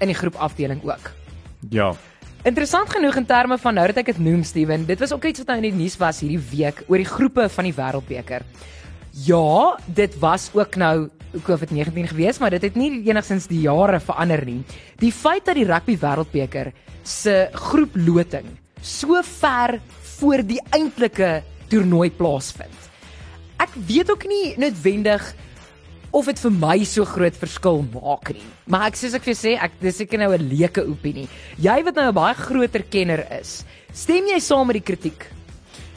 in 0.00 0.08
die 0.08 0.14
groep 0.14 0.34
afdeling 0.36 0.80
ook. 0.84 1.10
Ja. 1.70 1.94
Interessant 2.44 2.90
genoeg 2.92 3.16
in 3.16 3.24
terme 3.24 3.56
van 3.56 3.72
nou 3.72 3.86
dat 3.88 4.02
ek 4.02 4.10
dit 4.10 4.18
noem 4.20 4.42
Steven, 4.44 4.82
dit 4.84 5.00
was 5.00 5.14
ook 5.14 5.22
iets 5.30 5.40
wat 5.40 5.48
nou 5.48 5.54
in 5.62 5.64
die 5.70 5.78
nuus 5.78 5.94
was 5.96 6.18
hierdie 6.20 6.42
week 6.50 6.82
oor 6.92 7.00
die 7.00 7.08
groepe 7.08 7.46
van 7.48 7.64
die 7.64 7.72
Wêreldbeker. 7.72 8.44
Ja, 9.24 9.78
dit 9.96 10.18
was 10.20 10.50
ook 10.52 10.76
nou 10.76 11.08
COVID-19 11.46 12.10
gewees, 12.10 12.42
maar 12.42 12.52
dit 12.52 12.66
het 12.68 12.76
nie 12.76 13.00
enigstens 13.08 13.48
die 13.48 13.62
jare 13.64 13.96
verander 13.96 14.44
nie. 14.44 14.58
Die 15.00 15.08
feit 15.08 15.48
dat 15.48 15.56
die 15.56 15.64
rugby 15.64 15.96
Wêreldbeker 16.02 16.74
se 17.00 17.48
groeploting 17.56 18.52
so 18.84 19.24
ver 19.24 19.78
voor 20.18 20.44
die 20.44 20.60
eintlike 20.76 21.38
toernooi 21.72 22.10
plaasvind. 22.12 22.92
Ek 23.56 23.72
weet 23.88 24.12
ook 24.12 24.28
nie 24.28 24.52
noodwendig 24.60 25.30
of 26.14 26.28
dit 26.30 26.38
vir 26.44 26.52
my 26.62 26.76
so 26.86 27.04
groot 27.04 27.34
verskil 27.34 27.82
maak 27.90 28.30
nie. 28.36 28.44
Maar 28.70 28.88
ek 28.92 28.98
soos 29.00 29.16
ek 29.18 29.24
vir 29.26 29.34
jou 29.34 29.40
sê, 29.40 29.54
ek 29.58 29.80
dis 29.82 29.96
seker 29.98 30.22
nou 30.22 30.30
'n 30.32 30.48
leuke 30.48 30.82
opinie. 30.86 31.28
Jy 31.58 31.82
wat 31.84 31.94
nou 31.96 32.08
'n 32.08 32.14
baie 32.14 32.34
groter 32.34 32.82
kenner 32.82 33.26
is, 33.40 33.64
stem 33.92 34.26
jy 34.26 34.38
saam 34.38 34.66
met 34.66 34.78
die 34.78 34.86
kritiek? 34.94 35.26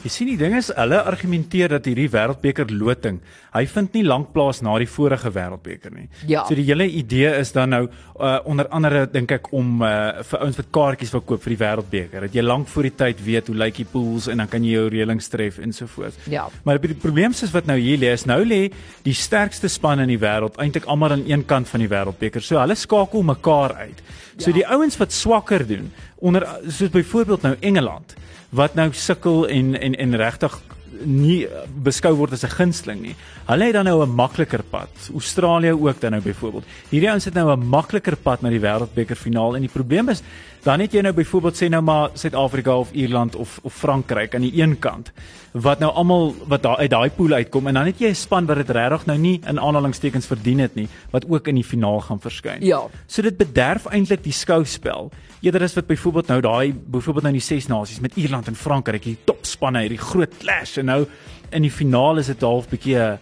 Jy 0.04 0.10
sien 0.14 0.28
die 0.30 0.36
ding 0.38 0.54
is 0.54 0.68
hulle 0.76 1.00
argumenteer 1.10 1.72
dat 1.74 1.86
hierdie 1.88 2.08
wêreldbeker 2.12 2.70
loting, 2.70 3.16
hy 3.54 3.64
vind 3.66 3.96
nie 3.96 4.04
lank 4.06 4.28
plaas 4.34 4.60
na 4.62 4.76
die 4.78 4.86
vorige 4.86 5.30
wêreldbeker 5.34 5.90
nie. 5.94 6.06
Ja. 6.30 6.44
So 6.46 6.54
die 6.54 6.66
hele 6.68 6.86
idee 6.86 7.32
is 7.40 7.50
dan 7.56 7.72
nou 7.74 7.80
uh, 7.88 8.38
onder 8.46 8.68
andere 8.70 9.06
dink 9.10 9.32
ek 9.34 9.50
om 9.56 9.82
uh, 9.82 10.22
vir 10.28 10.44
ouens 10.44 10.60
wat 10.60 10.70
kaartjies 10.76 11.14
wil 11.16 11.24
koop 11.26 11.42
vir 11.42 11.54
die 11.56 11.60
wêreldbeker, 11.64 12.26
dat 12.28 12.38
jy 12.38 12.44
lank 12.46 12.70
voor 12.70 12.88
die 12.88 12.94
tyd 13.02 13.24
weet 13.26 13.50
hoe 13.50 13.56
lyk 13.64 13.80
die 13.82 13.88
pools 13.90 14.28
en 14.30 14.44
dan 14.44 14.52
kan 14.52 14.62
jy 14.64 14.76
jou 14.76 14.86
reëlings 14.94 15.28
tref 15.32 15.58
en 15.64 15.74
so 15.74 15.90
voort. 15.90 16.14
Ja. 16.30 16.46
Maar 16.64 16.78
die 16.84 16.94
probleem 16.94 17.34
is 17.34 17.52
wat 17.54 17.66
nou 17.66 17.78
hier 17.80 17.98
lê 17.98 18.12
is 18.14 18.26
nou 18.28 18.40
lê 18.46 18.68
die 19.04 19.16
sterkste 19.16 19.68
span 19.72 20.04
in 20.04 20.12
die 20.14 20.20
wêreld 20.22 20.60
eintlik 20.62 20.86
almal 20.86 21.16
aan 21.18 21.26
een 21.26 21.44
kant 21.48 21.68
van 21.68 21.82
die 21.82 21.90
wêreldbeker. 21.90 22.44
So 22.44 22.60
hulle 22.60 22.78
skakel 22.78 23.26
mekaar 23.34 23.74
uit. 23.82 24.02
So 24.38 24.50
Ja. 24.50 24.54
die 24.60 24.66
ouens 24.70 24.96
wat 25.00 25.12
swakker 25.12 25.66
doen 25.66 25.90
onder 26.22 26.46
soos 26.68 26.90
byvoorbeeld 26.94 27.42
nou 27.42 27.56
Engeland 27.60 28.14
wat 28.50 28.74
nou 28.74 28.88
sukkel 28.92 29.46
en 29.48 29.74
en 29.80 29.87
en 29.94 30.16
regtig 30.16 30.60
nie 31.04 31.46
beskou 31.84 32.14
word 32.16 32.32
as 32.32 32.44
'n 32.44 32.50
gunsteling 32.50 33.00
nie. 33.00 33.16
Hulle 33.46 33.64
het 33.64 33.74
dan 33.74 33.84
nou 33.84 34.02
'n 34.02 34.14
makliker 34.14 34.62
pad. 34.62 34.88
Australië 35.12 35.72
ook 35.72 36.00
dan 36.00 36.10
nou 36.10 36.22
byvoorbeeld. 36.22 36.64
Hierdie 36.90 37.10
ouens 37.10 37.24
het 37.24 37.34
nou 37.34 37.52
'n 37.52 37.68
makliker 37.68 38.16
pad 38.16 38.42
na 38.42 38.48
die 38.50 38.60
wêreldbeker 38.60 39.16
finaal 39.16 39.54
en 39.54 39.60
die 39.60 39.70
probleem 39.70 40.08
is 40.08 40.22
dan 40.62 40.80
het 40.80 40.92
jy 40.92 41.02
nou 41.04 41.12
byvoorbeeld 41.12 41.56
sê 41.56 41.68
nou 41.68 41.82
maar 41.82 42.10
Suid-Afrika 42.14 42.76
of 42.78 42.92
Ierland 42.92 43.36
of 43.36 43.58
of 43.62 43.74
Frankryk 43.74 44.34
aan 44.34 44.46
die 44.46 44.60
een 44.60 44.78
kant 44.78 45.12
wat 45.52 45.78
nou 45.78 45.90
almal 45.92 46.34
wat 46.46 46.62
daar 46.62 46.76
uit 46.76 46.90
daai 46.90 47.10
pool 47.10 47.32
uitkom 47.32 47.66
en 47.66 47.74
dan 47.74 47.86
het 47.86 48.00
jy 48.00 48.10
'n 48.10 48.14
span 48.14 48.46
wat 48.46 48.56
dit 48.56 48.70
regtig 48.70 49.06
nou 49.06 49.18
nie 49.18 49.40
in 49.46 49.60
aanhalingstekens 49.60 50.26
verdien 50.26 50.58
het 50.58 50.74
nie 50.74 50.88
wat 51.10 51.24
ook 51.28 51.48
in 51.48 51.54
die 51.54 51.64
finaal 51.64 52.00
gaan 52.00 52.20
verskyn. 52.20 52.62
Ja. 52.62 52.82
So 53.06 53.22
dit 53.22 53.36
bederf 53.36 53.86
eintlik 53.86 54.22
die 54.22 54.32
skouspel. 54.32 55.10
Eerder 55.40 55.62
as 55.62 55.74
wat 55.74 55.86
byvoorbeeld 55.86 56.26
nou 56.26 56.40
daai 56.40 56.74
byvoorbeeld 56.86 57.24
nou 57.24 57.32
die 57.32 57.40
ses 57.40 57.66
nasies 57.66 58.00
met 58.00 58.16
Ierland 58.16 58.46
en 58.46 58.54
Frankryk, 58.54 59.02
die 59.02 59.18
topspanne, 59.24 59.80
hierdie 59.80 59.98
groot 59.98 60.38
clash 60.38 60.76
en 60.76 60.84
nou 60.84 61.06
in 61.50 61.62
die 61.62 61.70
finaal 61.70 62.18
is 62.18 62.26
dit 62.26 62.40
half 62.40 62.68
bietjie 62.68 62.96
'n 62.96 63.18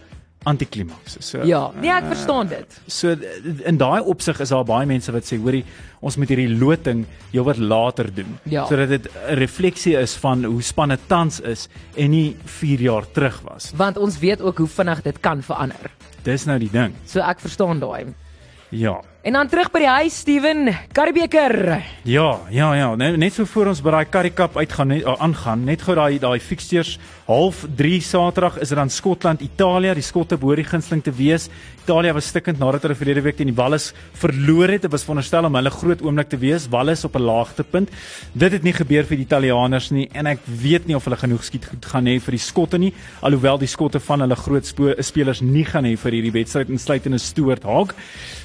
antiklimaks. 0.47 1.17
So 1.19 1.43
Ja, 1.45 1.71
nee, 1.81 1.91
ek 1.91 2.07
verstaan 2.11 2.47
dit. 2.51 2.77
So 2.87 3.13
in 3.65 3.77
daai 3.77 4.01
opsig 4.07 4.39
is 4.43 4.49
daar 4.53 4.63
baie 4.67 4.87
mense 4.89 5.11
wat 5.11 5.27
sê, 5.27 5.37
hoorie, 5.41 5.63
ons 6.01 6.15
moet 6.17 6.29
hierdie 6.31 6.49
loting 6.59 7.05
heelwat 7.33 7.57
later 7.59 8.09
doen 8.13 8.37
Ja. 8.47 8.65
sodat 8.69 8.89
dit 8.89 9.07
'n 9.07 9.35
refleksie 9.39 9.97
is 9.97 10.15
van 10.15 10.43
hoe 10.45 10.61
spanne 10.61 10.97
tans 11.07 11.39
is 11.39 11.67
en 11.97 12.09
nie 12.11 12.35
4 12.45 12.79
jaar 12.81 13.05
terug 13.11 13.41
was. 13.43 13.71
Want 13.75 13.97
ons 13.97 14.19
weet 14.19 14.41
ook 14.41 14.57
hoe 14.57 14.67
vinnig 14.67 15.01
dit 15.01 15.19
kan 15.19 15.41
verander. 15.43 15.91
Dis 16.23 16.45
nou 16.45 16.59
die 16.59 16.71
ding. 16.71 16.93
So 17.05 17.19
ek 17.19 17.39
verstaan 17.39 17.79
daai. 17.79 18.05
Ja. 18.69 19.01
En 19.27 19.33
dan 19.33 19.49
terug 19.51 19.67
by 19.73 19.81
die 19.83 19.89
huis, 19.91 20.17
Steven, 20.21 20.69
Karibeker. 20.95 21.81
Ja, 22.07 22.29
ja, 22.49 22.69
ja, 22.79 22.93
net, 22.95 23.17
net 23.19 23.35
so 23.35 23.43
voor 23.43 23.73
ons 23.73 23.81
by 23.83 23.91
daai 23.91 24.29
Cup 24.31 24.55
uitgaan 24.55 24.87
net 24.93 25.03
uh, 25.03 25.17
aangaan, 25.19 25.65
net 25.67 25.83
gou 25.83 25.97
daai 25.99 26.15
daai 26.23 26.39
fixtures 26.39 26.93
half 27.27 27.65
3 27.75 27.99
Saterdag 28.01 28.55
is 28.63 28.71
dit 28.71 28.77
dan 28.79 28.89
Skotland 28.89 29.41
Italië, 29.43 29.91
die 29.97 30.05
Skotte 30.05 30.37
behoort 30.39 30.61
die 30.61 30.67
gunsteling 30.67 31.03
te 31.03 31.11
wees. 31.11 31.49
Italië 31.83 32.13
was 32.15 32.29
stikkend 32.31 32.59
nadat 32.59 32.85
hulle 32.87 32.95
verlede 32.95 33.23
week 33.25 33.35
teen 33.35 33.51
die 33.51 33.55
Wallis 33.55 33.89
verloor 34.15 34.71
het. 34.71 34.85
Dit 34.85 34.93
was 34.93 35.03
veronderstel 35.03 35.47
om 35.47 35.55
hulle 35.59 35.71
groot 35.75 36.03
oomblik 36.03 36.31
te 36.31 36.39
wees. 36.39 36.69
Wallis 36.71 37.03
op 37.03 37.15
'n 37.15 37.25
laagtepunt. 37.27 37.91
Dit 38.33 38.51
het 38.51 38.63
nie 38.63 38.73
gebeur 38.73 39.03
vir 39.03 39.17
die 39.17 39.25
Italianers 39.25 39.91
nie 39.91 40.09
en 40.13 40.27
ek 40.27 40.39
weet 40.45 40.87
nie 40.87 40.95
of 40.95 41.03
hulle 41.03 41.17
genoeg 41.17 41.43
skiet 41.43 41.65
goed 41.65 41.85
gaan 41.85 42.07
hê 42.07 42.19
vir 42.19 42.31
die 42.31 42.39
Skotte 42.39 42.77
nie, 42.77 42.93
alhoewel 43.21 43.57
die 43.57 43.67
Skotte 43.67 43.99
van 43.99 44.21
hulle 44.21 44.35
groot 44.35 44.65
spelers 44.99 45.41
nie 45.41 45.65
gaan 45.65 45.83
hê 45.83 45.97
vir 45.97 46.11
hierdie 46.11 46.31
wedstryd 46.31 46.69
insluitende 46.69 47.19
Stuart 47.19 47.63
Hogg. 47.63 47.93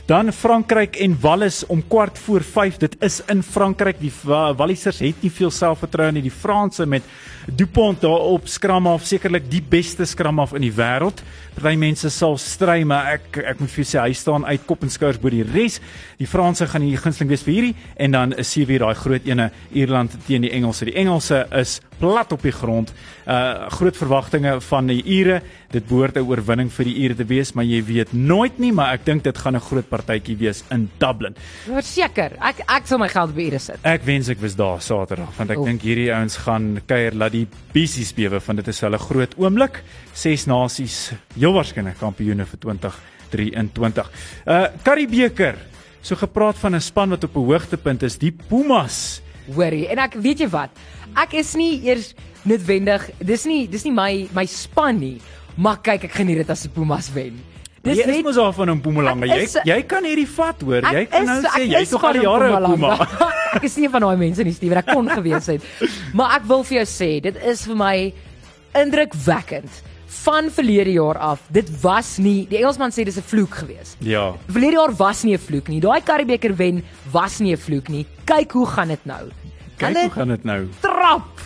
Dan 0.07 0.33
Frankryk 0.73 1.03
en 1.05 1.17
Wallis 1.21 1.67
om 1.67 1.83
kwart 1.89 2.19
voor 2.19 2.43
5. 2.43 2.77
Dit 2.77 2.97
is 3.05 3.21
in 3.29 3.43
Frankryk. 3.43 3.99
Die 4.01 4.13
Wallisers 4.25 5.03
het 5.05 5.21
nie 5.21 5.31
veel 5.31 5.51
selfvertroue 5.53 6.15
nie. 6.17 6.23
Die 6.25 6.33
Franse 6.33 6.87
met 6.87 7.05
Dupont 7.47 8.01
daar 8.01 8.29
op 8.33 8.47
skram 8.47 8.87
af, 8.87 9.07
sekerlik 9.07 9.51
die 9.51 9.63
beste 9.63 10.05
skram 10.07 10.39
af 10.39 10.53
in 10.55 10.63
die 10.63 10.75
wêreld. 10.75 11.23
Party 11.57 11.77
mense 11.77 12.09
sal 12.11 12.39
stry, 12.41 12.81
maar 12.89 13.19
ek 13.19 13.37
ek 13.53 13.61
moet 13.61 13.73
vir 13.75 13.85
sê 13.85 13.99
hy 14.01 14.13
staan 14.17 14.47
uit 14.49 14.63
kop 14.67 14.85
en 14.87 14.93
skouers 14.93 15.19
bo 15.21 15.33
die 15.33 15.45
res. 15.45 15.81
Die 16.21 16.29
Franse 16.29 16.69
gaan 16.71 16.87
die 16.87 16.97
gunsteling 16.97 17.33
wees 17.33 17.45
vir 17.45 17.55
hierdie 17.57 17.75
en 18.01 18.15
dan 18.17 18.33
is 18.41 18.53
hier 18.57 18.69
weer 18.71 18.87
daai 18.87 18.95
groot 18.97 19.27
ene 19.29 19.51
Ierland 19.75 20.15
teen 20.27 20.47
die 20.47 20.53
Engelse. 20.55 20.87
Die 20.89 20.97
Engelse 21.03 21.45
is 21.59 21.81
plat 22.01 22.33
op 22.33 22.43
die 22.43 22.55
grond. 22.55 22.95
Uh 23.27 23.69
groot 23.75 23.97
verwagtinge 23.97 24.57
van 24.65 24.89
die 24.91 25.03
Ire. 25.03 25.43
Dit 25.73 25.87
behoort 25.89 26.17
'n 26.17 26.27
oorwinning 26.27 26.71
vir 26.73 26.85
die 26.85 26.97
Ire 27.05 27.15
te 27.15 27.25
wees, 27.25 27.53
maar 27.53 27.65
jy 27.65 27.83
weet 27.85 28.13
nooit 28.13 28.59
nie, 28.59 28.73
maar 28.73 28.95
ek 28.95 29.05
dink 29.05 29.25
dit 29.25 29.39
gaan 29.39 29.57
'n 29.57 29.61
groot 29.61 29.89
partytjie 29.89 30.37
wees 30.37 30.65
in 30.71 30.91
Dublin. 30.99 31.35
Verseker, 31.67 32.33
ek 32.41 32.65
ek 32.69 32.87
sal 32.87 32.99
my 32.99 33.09
geld 33.09 33.35
by 33.35 33.43
Ire 33.43 33.59
sit. 33.59 33.79
Ek 33.83 34.05
wens 34.05 34.29
ek 34.29 34.41
was 34.41 34.57
daar 34.57 34.81
Saterdag, 34.81 35.37
want 35.37 35.51
ek 35.51 35.65
dink 35.65 35.83
hierdie 35.83 36.13
ouens 36.13 36.37
gaan 36.37 36.81
kuier 36.87 37.15
laat 37.15 37.32
die 37.33 37.47
bisies 37.73 38.13
bewe 38.15 38.41
van 38.41 38.61
dit 38.61 38.69
is 38.69 38.81
hulle 38.85 39.01
groot 39.01 39.35
oomblik. 39.41 39.81
Ses 40.15 40.47
nasies, 40.51 41.13
heel 41.35 41.55
waarskynlik 41.57 41.99
kampioene 42.01 42.47
vir 42.49 42.63
2023. 42.67 44.11
Uh 44.47 44.67
Karibeker. 44.85 45.59
So 46.03 46.19
gepraat 46.19 46.59
van 46.59 46.75
'n 46.75 46.81
span 46.81 47.11
wat 47.11 47.25
op 47.25 47.37
'n 47.37 47.47
hoogtepunt 47.47 48.03
is, 48.03 48.19
die 48.19 48.33
Pumas. 48.33 49.23
Hoorie, 49.55 49.89
en 49.89 49.99
ek 49.99 50.15
weet 50.15 50.39
jy 50.39 50.49
wat? 50.49 50.71
Ek 51.17 51.33
is 51.35 51.55
nie 51.55 51.83
eers 51.85 52.15
noodwendig, 52.45 53.11
dis 53.19 53.45
nie 53.45 53.69
dis 53.69 53.85
nie 53.85 53.93
my 53.93 54.29
my 54.35 54.47
span 54.47 54.99
nie, 54.99 55.21
maar 55.57 55.81
kyk 55.83 56.05
ek 56.05 56.13
geniet 56.13 56.37
dit 56.37 56.51
as 56.51 56.63
die 56.63 56.71
Pumas 56.71 57.11
wen. 57.13 57.41
Dis 57.83 57.99
jy 57.99 58.05
is 58.15 58.23
mos 58.23 58.37
af 58.39 58.55
van 58.57 58.71
'n 58.71 58.79
Mpumalanga. 58.79 59.27
Jy 59.27 59.47
jy 59.65 59.83
kan 59.83 60.05
hierdie 60.05 60.29
vat 60.37 60.61
hoor. 60.63 60.83
Jy 60.83 61.07
kan 61.11 61.25
nou 61.27 61.43
sê 61.43 61.63
jy's 61.67 61.91
tog 61.91 62.05
al 62.05 62.15
jare 62.23 62.51
'n 62.55 62.65
Puma. 62.71 63.09
ek 63.57 63.65
is 63.65 63.77
nie 63.77 63.89
van 63.89 64.01
daai 64.01 64.17
mense 64.17 64.45
nie, 64.45 64.53
Steven. 64.53 64.79
Ek 64.79 64.87
kon 64.87 65.09
gewees 65.19 65.47
het. 65.47 65.63
Maar 66.15 66.37
ek 66.37 66.45
wil 66.47 66.63
vir 66.63 66.77
jou 66.83 66.87
sê, 66.87 67.21
dit 67.21 67.37
is 67.43 67.67
vir 67.67 67.77
my 67.77 67.97
indrukwekkend 68.79 69.83
van 70.23 70.51
verlede 70.51 70.93
jaar 70.93 71.19
af. 71.19 71.41
Dit 71.51 71.71
was 71.83 72.19
nie, 72.19 72.47
die 72.47 72.59
Engelsman 72.61 72.93
sê 72.95 73.05
dis 73.05 73.19
'n 73.19 73.23
vloek 73.27 73.55
geweest. 73.65 73.97
Ja. 73.99 74.35
Verlede 74.47 74.79
jaar 74.79 74.95
was 74.95 75.25
nie 75.25 75.35
'n 75.35 75.39
vloek 75.43 75.69
nie. 75.69 75.81
Daai 75.81 76.01
Karibeker 76.03 76.55
wen 76.57 76.85
was 77.11 77.41
nie 77.41 77.53
'n 77.53 77.59
vloek 77.59 77.89
nie. 77.89 78.07
Kyk 78.25 78.53
hoe 78.53 78.67
gaan 78.67 78.89
dit 78.89 79.05
nou. 79.05 79.31
Kyk 79.77 79.97
hoe 79.97 80.11
gaan 80.11 80.29
dit 80.29 80.45
nou. 80.45 80.69
Trap 80.81 81.41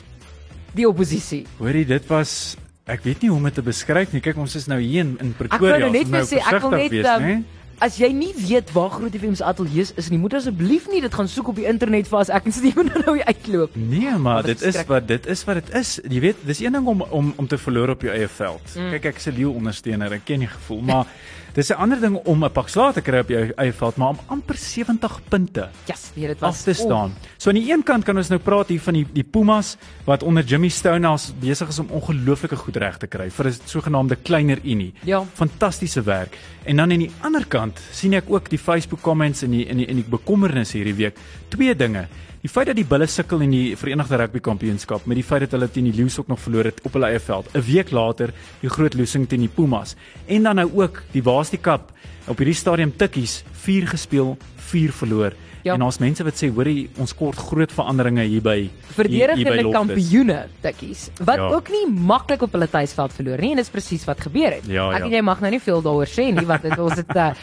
die 0.75 0.85
oppositie. 0.89 1.47
Hoorie, 1.59 1.87
dit 1.87 2.07
was 2.09 2.57
ek 2.87 3.03
weet 3.03 3.23
nie 3.23 3.31
hoe 3.33 3.39
om 3.39 3.47
dit 3.49 3.55
te 3.59 3.65
beskryf 3.67 4.15
nie. 4.15 4.23
Kyk, 4.23 4.39
ons 4.39 4.55
is 4.59 4.69
nou 4.71 4.79
hier 4.81 5.03
in, 5.03 5.17
in 5.23 5.35
Pretoria. 5.37 5.77
Ek 5.77 5.87
wil 5.87 5.95
net 5.99 6.11
nou 6.13 6.25
sê 6.27 6.39
ek 6.39 6.63
wil 6.63 6.77
net 6.79 6.95
wees, 6.95 7.13
um, 7.17 7.45
As 7.77 7.99
jy 8.01 8.09
nie 8.17 8.31
weet 8.33 8.71
waar 8.73 8.89
Groot 8.89 9.13
FM 9.13 9.35
se 9.37 9.45
ateljee 9.45 9.91
is 10.01 10.07
nie, 10.09 10.17
moet 10.17 10.33
asseblief 10.39 10.87
nie 10.89 11.03
dit 11.05 11.13
gaan 11.13 11.29
soek 11.29 11.51
op 11.53 11.59
die 11.61 11.67
internet 11.69 12.09
vir 12.09 12.23
as 12.23 12.31
ek 12.33 12.47
en 12.49 12.55
Steven 12.57 12.89
nou 13.05 13.19
uitloop. 13.21 13.75
Nee, 13.77 14.15
maar 14.17 14.47
dit 14.49 14.63
is 14.65 14.79
wat 14.89 15.05
dit 15.11 15.29
is 15.29 15.43
wat 15.45 15.61
dit 15.61 15.75
is. 15.83 15.91
Jy 16.09 16.23
weet, 16.25 16.41
dis 16.49 16.63
een 16.65 16.79
ding 16.79 16.89
om 16.89 17.05
om 17.05 17.35
om 17.37 17.51
te 17.51 17.59
verloor 17.61 17.93
op 17.93 18.07
jou 18.09 18.15
eie 18.15 18.31
veld. 18.33 18.73
Mm. 18.79 18.95
Kyk, 18.97 19.11
ek 19.13 19.21
'n 19.27 19.37
leeu 19.37 19.53
ondersteuner, 19.53 20.17
ek 20.17 20.25
ken 20.25 20.47
die 20.47 20.49
gevoel, 20.49 20.81
maar 20.89 21.05
dis 21.57 21.71
'n 21.73 21.81
ander 21.81 22.01
ding 22.01 22.17
om 22.25 22.45
'n 22.45 22.53
pak 22.53 22.69
slaag 22.69 22.93
te 22.93 23.01
kry 23.01 23.19
op 23.19 23.29
jou 23.29 23.53
eie 23.57 23.73
veld, 23.73 23.97
maar 23.97 24.09
om 24.09 24.19
amper 24.27 24.57
70 24.57 25.21
punte. 25.29 25.61
Ja, 25.61 25.95
yes, 25.95 26.11
weet 26.15 26.29
dit 26.29 26.39
was 26.39 26.63
te 26.63 26.73
staan. 26.73 27.11
Oh. 27.11 27.37
So 27.37 27.51
aan 27.51 27.57
die 27.57 27.73
een 27.73 27.83
kant 27.83 28.05
kan 28.05 28.17
ons 28.17 28.29
nou 28.29 28.41
praat 28.41 28.69
hier 28.69 28.81
van 28.81 28.95
die 28.95 29.07
die 29.13 29.25
Pumas 29.25 29.77
wat 30.05 30.23
onder 30.23 30.45
Jimmy 30.45 30.69
Stonehouse 30.69 31.33
besig 31.41 31.69
is 31.69 31.79
om 31.79 31.89
ongelooflike 31.91 32.57
goed 32.57 32.77
reg 32.77 32.99
te 32.99 33.07
kry 33.07 33.31
vir 33.31 33.47
'n 33.47 33.55
sogenaamde 33.65 34.17
kleiner 34.17 34.59
unie. 34.65 34.93
Ja. 35.05 35.25
Fantastiese 35.35 36.03
werk. 36.03 36.37
En 36.65 36.77
dan 36.77 36.93
aan 36.93 36.99
die 36.99 37.11
ander 37.21 37.47
kant 37.47 37.81
sien 37.91 38.13
ek 38.13 38.25
ook 38.29 38.51
die 38.51 38.59
Facebook 38.59 39.01
comments 39.01 39.43
in 39.43 39.51
die 39.51 39.65
in 39.65 39.77
die 39.77 39.87
in 39.87 39.97
die 39.97 40.11
bekommernis 40.11 40.73
hierdie 40.73 40.95
week. 40.95 41.17
Twee 41.49 41.77
dinge. 41.77 42.09
Die 42.47 42.53
feit 42.55 42.69
dat 42.71 42.77
die 42.79 42.87
Bulle 42.87 43.09
sukkel 43.11 43.41
in 43.43 43.51
die 43.51 43.75
Verenigde 43.75 44.21
Rugby 44.21 44.39
Kampioenskap 44.39 45.09
met 45.11 45.19
die 45.19 45.25
feit 45.27 45.43
dat 45.43 45.57
hulle 45.57 45.67
teen 45.67 45.89
die 45.89 45.95
Lions 45.97 46.15
ook 46.21 46.29
nog 46.31 46.39
verloor 46.39 46.69
het 46.69 46.77
op 46.87 46.95
hulle 46.95 47.09
eie 47.11 47.19
veld. 47.19 47.49
'n 47.51 47.65
Week 47.67 47.91
later 47.91 48.31
die 48.61 48.71
groot 48.71 48.95
losing 48.95 49.27
teen 49.27 49.41
die 49.43 49.51
Pumas. 49.51 49.97
En 50.29 50.43
dan 50.47 50.55
nou 50.55 50.71
ook 50.79 51.03
die 51.11 51.23
Waasti 51.23 51.59
Cup 51.59 51.91
op 52.29 52.39
hierdie 52.39 52.55
stadium 52.55 52.93
tikkies 52.97 53.43
4 53.53 53.89
gespeel, 53.89 54.37
4 54.57 54.93
verloor. 54.93 55.33
Ja. 55.65 55.75
En 55.75 55.83
ons 55.83 55.99
mense 55.99 56.23
wat 56.23 56.39
sê 56.39 56.47
hoorie 56.55 56.89
ons 57.03 57.15
kort 57.15 57.37
groot 57.37 57.73
veranderinge 57.73 58.23
hier 58.23 58.43
by 58.43 58.71
verdedigende 58.95 59.73
kampioene 59.73 60.47
tikkies 60.63 61.11
wat 61.19 61.43
ja. 61.43 61.49
ook 61.51 61.69
nie 61.69 61.91
maklik 61.91 62.43
op 62.43 62.53
hulle 62.53 62.69
tuisveld 62.71 63.13
verloor 63.13 63.43
nie 63.43 63.51
en 63.51 63.57
dis 63.57 63.71
presies 63.75 64.05
wat 64.07 64.21
gebeur 64.21 64.53
het. 64.55 64.69
Ja, 64.71 64.93
Ek 64.93 64.99
ja. 64.99 65.05
en 65.05 65.11
jy 65.11 65.21
mag 65.21 65.41
nou 65.41 65.51
nie 65.51 65.61
veel 65.61 65.83
daaroor 65.83 66.07
sê 66.07 66.31
nie 66.31 66.47
want 66.47 66.63
dit 66.63 66.79
ons 66.79 66.95
het 66.95 67.17
uh, 67.17 67.35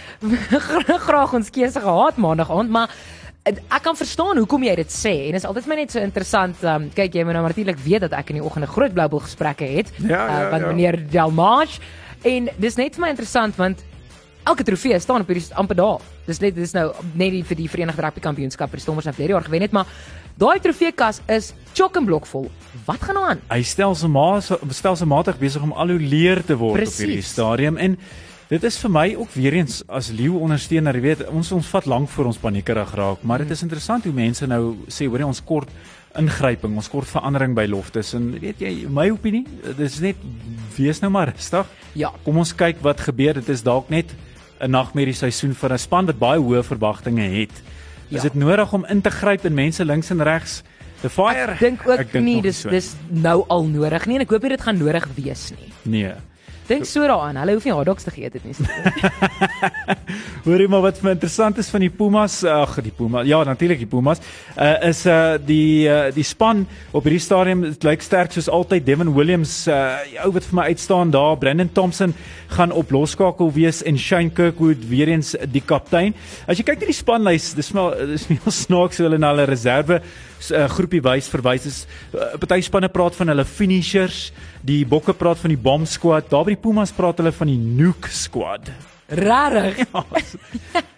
graag 1.10 1.33
ons 1.33 1.50
keuse 1.50 1.83
gehad 1.83 2.15
maandag 2.15 2.51
aand 2.51 2.69
maar 2.69 2.89
ek 3.43 3.83
kan 3.83 3.97
verstaan 4.00 4.39
hoekom 4.39 4.63
jy 4.63 4.75
dit 4.79 4.91
sê 4.93 5.12
en 5.27 5.35
is 5.35 5.45
altyd 5.47 5.65
my 5.67 5.75
net 5.81 5.91
so 5.91 6.00
interessant 6.00 6.62
um, 6.63 6.88
kyk 6.95 7.17
jy 7.17 7.25
moet 7.27 7.35
nou 7.35 7.43
natuurlik 7.43 7.81
weet 7.83 8.05
dat 8.05 8.15
ek 8.15 8.31
in 8.31 8.39
die 8.39 8.45
oggende 8.45 8.69
groot 8.71 8.95
bloubol 8.95 9.23
gesprekke 9.25 9.67
het 9.67 9.91
ja, 10.00 10.21
ja, 10.21 10.38
uh, 10.45 10.51
want 10.53 10.63
ja. 10.63 10.69
meneer 10.71 11.00
Delmarsh 11.12 11.81
en 12.29 12.47
dis 12.63 12.79
net 12.79 12.95
vir 12.95 13.03
my 13.03 13.12
interessant 13.12 13.59
want 13.59 13.83
elke 14.47 14.63
trofee 14.67 14.95
staan 15.03 15.25
op 15.25 15.31
hierdie 15.31 15.43
amper 15.59 15.79
daar 15.79 16.07
dis 16.27 16.39
net 16.39 16.55
dis 16.55 16.75
nou 16.75 16.88
net 17.19 17.35
die 17.35 17.43
vir 17.43 17.59
die 17.59 17.69
Verenigde 17.71 18.05
Rugby 18.05 18.23
Kampioenskap 18.23 18.71
vir 18.71 18.79
die 18.79 18.85
Stormers 18.85 19.12
het 19.12 19.19
verlede 19.19 19.35
jaar 19.35 19.47
gewen 19.50 19.67
het 19.67 19.75
maar 19.75 19.91
daai 20.39 20.63
trofeekas 20.63 21.19
is 21.27 21.51
chock 21.75 22.00
en 22.00 22.07
blok 22.07 22.29
vol 22.31 22.47
wat 22.88 23.03
gaan 23.03 23.19
nou 23.19 23.25
aan 23.27 23.43
hy 23.51 23.59
stelselmatig 23.67 24.63
stelselmatig 24.71 25.39
besig 25.43 25.67
om 25.67 25.75
al 25.75 25.97
hoe 25.97 26.00
leer 26.00 26.45
te 26.47 26.55
word 26.55 26.79
Precies. 26.79 26.95
op 26.95 27.09
hierdie 27.09 27.27
stadium 27.27 27.75
en 27.75 28.00
Dit 28.53 28.65
is 28.67 28.75
vir 28.83 28.91
my 28.93 29.03
ook 29.17 29.31
weer 29.33 29.55
eens 29.57 29.79
as 29.89 30.12
leeu 30.13 30.36
ondersteuner, 30.38 30.93
jy 31.00 31.01
weet, 31.07 31.22
ons 31.33 31.48
ons 31.55 31.69
vat 31.74 31.86
lank 31.89 32.10
voor 32.13 32.27
ons 32.29 32.38
paniekerig 32.38 32.91
raak, 33.00 33.24
maar 33.25 33.41
dit 33.41 33.50
is 33.55 33.63
interessant 33.65 34.05
hoe 34.05 34.13
mense 34.13 34.45
nou 34.50 34.75
sê, 34.93 35.07
hoor 35.10 35.24
jy, 35.24 35.29
ons 35.31 35.39
kort 35.48 35.72
ingryping, 36.22 36.75
ons 36.77 36.89
kort 36.91 37.10
verandering 37.10 37.55
by 37.57 37.63
loftes 37.72 38.12
en 38.13 38.27
weet 38.43 38.62
jy, 38.62 38.74
my 38.93 39.07
opinie, 39.10 39.41
dis 39.79 39.95
net 40.03 40.19
wees 40.77 41.01
nou 41.01 41.10
maar 41.15 41.31
rustig. 41.31 41.72
Ja, 41.98 42.12
kom 42.27 42.38
ons 42.43 42.51
kyk 42.57 42.83
wat 42.86 43.01
gebeur. 43.07 43.39
Dit 43.41 43.50
is 43.50 43.63
dalk 43.65 43.89
net 43.89 44.13
'n 44.62 44.69
nagmerrie 44.69 45.15
seisoen 45.17 45.55
vir 45.55 45.74
'n 45.74 45.77
span 45.79 46.05
wat 46.05 46.19
baie 46.19 46.39
hoë 46.39 46.62
verwagtinge 46.63 47.25
het. 47.39 47.55
Is 48.12 48.22
Ja. 48.22 48.29
dit 48.29 48.36
nodig 48.36 48.74
om 48.74 48.86
in 48.86 49.01
te 49.01 49.10
gryp 49.10 49.45
in 49.45 49.55
mense 49.55 49.83
links 49.86 50.12
en 50.12 50.22
regs? 50.22 50.62
The 51.01 51.10
fire. 51.10 51.51
ek 51.53 51.60
dink 51.60 51.88
ook 51.88 52.00
Ek 52.00 52.12
dink 52.12 52.24
nie 52.25 52.41
dis 52.41 52.62
so. 52.62 52.69
dis 52.69 52.95
nou 53.10 53.45
al 53.50 53.65
nodig 53.65 54.05
nie 54.05 54.15
en 54.15 54.22
ek 54.22 54.29
hoop 54.29 54.41
dit 54.41 54.62
gaan 54.62 54.77
nodig 54.77 55.07
wees 55.15 55.51
nie 55.51 55.72
nee. 55.83 56.13
Dink 56.67 56.86
so 56.89 57.03
daaraan 57.08 57.39
hulle 57.41 57.53
hoef 57.58 57.65
nie 57.67 57.75
hotdogs 57.75 58.03
te 58.08 58.12
geëet 58.15 58.34
het 58.34 58.43
nie 58.43 58.55
Hoorie 60.43 60.65
maar 60.67 60.81
wat 60.83 60.97
vir 61.00 61.05
my 61.07 61.12
interessant 61.15 61.59
is 61.62 61.69
van 61.71 61.85
die 61.85 61.91
Pumas, 61.93 62.41
ag 62.43 62.73
die 62.83 62.91
Pumas. 62.91 63.23
Ja, 63.29 63.38
natuurlik 63.47 63.79
die 63.79 63.88
Pumas. 63.88 64.19
Uh 64.59 64.89
is 64.89 65.05
uh 65.07 65.38
die 65.39 65.88
uh 65.88 66.09
die 66.12 66.25
span 66.27 66.65
op 66.91 67.07
hierdie 67.07 67.21
stadium 67.23 67.62
lyk 67.63 68.03
sterk 68.03 68.35
soos 68.35 68.50
altyd 68.51 68.83
Devin 68.83 69.13
Williams 69.15 69.53
uh 69.71 70.01
ou 70.25 70.33
wat 70.35 70.43
vir 70.50 70.57
my 70.59 70.67
uitstaan 70.73 71.15
daar. 71.15 71.38
Brandon 71.39 71.71
Thompson 71.71 72.12
gaan 72.57 72.75
op 72.75 72.91
losskakel 72.91 73.53
wees 73.55 73.79
en 73.88 73.95
Shane 73.95 74.35
Kirkwood 74.35 74.83
weer 74.89 75.13
eens 75.15 75.31
die 75.47 75.63
kaptein. 75.63 76.12
As 76.43 76.59
jy 76.59 76.67
kyk 76.67 76.83
na 76.83 76.91
die 76.91 77.00
spanlys, 77.00 77.53
dis 77.55 77.71
maar 77.71 77.95
dis 78.12 78.27
nie 78.27 78.39
snaaks 78.43 79.00
hoe 79.00 79.07
hulle 79.07 79.23
na 79.23 79.31
hulle 79.31 79.47
reserve 79.47 80.01
groepie 80.75 81.00
wys 81.05 81.31
verwys 81.31 81.69
is. 81.71 81.83
Party 82.12 82.59
spanne 82.67 82.91
praat 82.91 83.15
van 83.15 83.31
hulle 83.31 83.47
finishers, 83.47 84.33
die 84.59 84.83
Bokke 84.83 85.15
praat 85.15 85.39
van 85.39 85.55
die 85.55 85.63
bomb 85.69 85.88
squad. 85.88 86.27
Daar 86.27 86.43
by 86.43 86.57
die 86.57 86.65
Pumas 86.67 86.91
praat 86.91 87.23
hulle 87.23 87.31
van 87.31 87.47
die 87.47 87.62
nuke 87.79 88.12
squad. 88.12 88.67
Rarig 89.15 89.77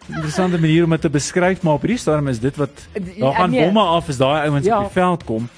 Interessante 0.08 0.60
manier 0.62 0.84
om 0.84 0.90
dit 0.94 1.02
te 1.02 1.10
beskryf, 1.10 1.62
maar 1.66 1.74
op 1.80 1.82
hierdie 1.82 1.98
stadium 1.98 2.28
is 2.30 2.40
dit 2.40 2.56
wat 2.62 2.84
daar 3.18 3.34
gaan 3.34 3.50
nee. 3.50 3.64
bomme 3.66 3.82
af 3.82 4.10
as 4.10 4.18
daai 4.22 4.48
ouens 4.48 4.66
Ja. 4.66 4.78
op 4.78 4.84
die 4.84 4.94
veld 4.94 5.24
kom. 5.24 5.50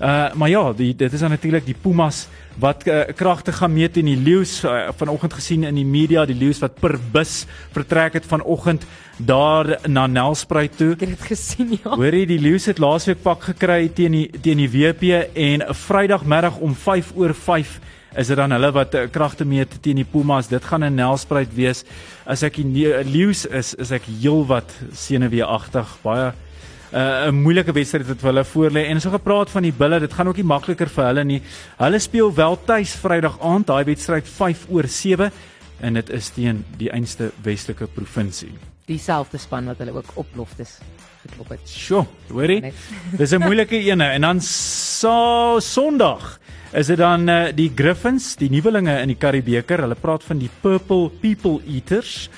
Uh 0.00 0.34
maar 0.34 0.48
ja, 0.48 0.72
die 0.72 0.94
dit 0.96 1.12
is 1.12 1.20
natuurlik 1.20 1.64
die 1.64 1.76
Pumas 1.82 2.26
wat 2.58 2.86
uh, 2.86 3.00
kragte 3.14 3.52
gaan 3.52 3.72
meet 3.72 3.96
in 3.96 4.04
die 4.04 4.16
leeu's 4.16 4.64
uh, 4.64 4.88
vanoggend 4.96 5.32
gesien 5.32 5.64
in 5.64 5.74
die 5.74 5.84
media, 5.86 6.24
die 6.26 6.36
leeu's 6.36 6.58
wat 6.62 6.74
per 6.80 6.98
bus 7.12 7.46
vertrek 7.72 8.12
het 8.12 8.26
vanoggend 8.26 8.84
daar 9.16 9.78
na 9.88 10.06
Nelspruit 10.06 10.76
toe. 10.76 10.92
ek 10.92 11.00
het 11.00 11.08
dit 11.08 11.26
gesien 11.30 11.78
ja 11.82 11.94
Hoorie, 11.96 12.26
die 12.26 12.38
leeu's 12.38 12.66
het 12.66 12.78
laasweek 12.78 13.22
pak 13.22 13.42
gekry 13.42 13.88
teen 13.88 14.12
die 14.12 14.30
teen 14.42 14.58
die 14.58 14.70
WP 14.70 15.02
en 15.34 15.62
'n 15.62 15.74
Vrydagmiddag 15.74 16.58
om 16.58 16.74
5 16.74 17.12
oor 17.16 17.34
5 17.34 17.80
is 18.16 18.30
dit 18.30 18.36
dan 18.36 18.54
hulle 18.54 18.70
wat 18.74 18.94
uh, 18.94 19.06
kragte 19.10 19.44
meet 19.44 19.82
teen 19.82 19.96
die 19.96 20.06
Pumas. 20.08 20.48
Dit 20.48 20.64
gaan 20.64 20.84
'n 20.84 20.94
Nelspruit 20.94 21.54
wees. 21.54 21.84
As 22.26 22.42
ek 22.42 22.56
die 22.56 22.88
leeu's 23.04 23.44
is, 23.46 23.74
is 23.74 23.90
ek 23.90 24.06
heelwat 24.06 24.70
senuweeagtig. 24.92 25.98
Baie 26.02 26.32
'n 26.94 26.98
uh, 26.98 27.30
moeilike 27.34 27.72
wedstryd 27.72 28.06
wat 28.06 28.20
hulle 28.22 28.44
voorlê 28.44 28.86
en 28.86 29.00
so 29.00 29.10
gepraat 29.10 29.50
van 29.50 29.62
die 29.62 29.72
bulle, 29.72 29.98
dit 30.00 30.12
gaan 30.12 30.28
ook 30.28 30.36
nie 30.36 30.46
makliker 30.46 30.88
vir 30.88 31.04
hulle 31.04 31.24
nie. 31.24 31.40
Hulle 31.78 31.98
speel 31.98 32.30
wel 32.34 32.58
tuis 32.64 32.94
Vrydag 32.94 33.40
aand, 33.40 33.66
daai 33.66 33.84
wedstryd 33.84 34.28
5 34.28 34.66
oor 34.70 34.86
7 34.86 35.30
en 35.80 35.94
dit 35.94 36.10
is 36.10 36.30
teen 36.30 36.64
die 36.78 36.90
einste 36.90 37.32
Weselike 37.42 37.86
provinsie. 37.86 38.52
Dieselfde 38.86 39.38
span 39.38 39.66
wat 39.66 39.78
hulle 39.82 39.92
ook 39.96 40.12
oploftes 40.14 40.78
geklop 41.24 41.48
het. 41.56 41.66
Sjoe, 41.66 42.04
hoorie? 42.30 42.72
Dis 43.18 43.32
'n 43.32 43.42
moeilike 43.42 43.76
ene 43.76 44.04
en 44.14 44.20
dan 44.20 44.40
so 44.40 45.58
Sondag 45.60 46.38
is 46.74 46.88
dit 46.90 46.98
dan 46.98 47.28
uh, 47.30 47.36
die 47.54 47.68
Griffins, 47.70 48.32
die 48.40 48.48
nuwelinge 48.50 48.96
in 48.98 49.12
die 49.12 49.18
Karibeker. 49.18 49.84
Hulle 49.84 49.96
praat 49.98 50.24
van 50.26 50.40
die 50.40 50.50
Purple 50.62 51.06
People 51.22 51.60
Eaters. 51.70 52.28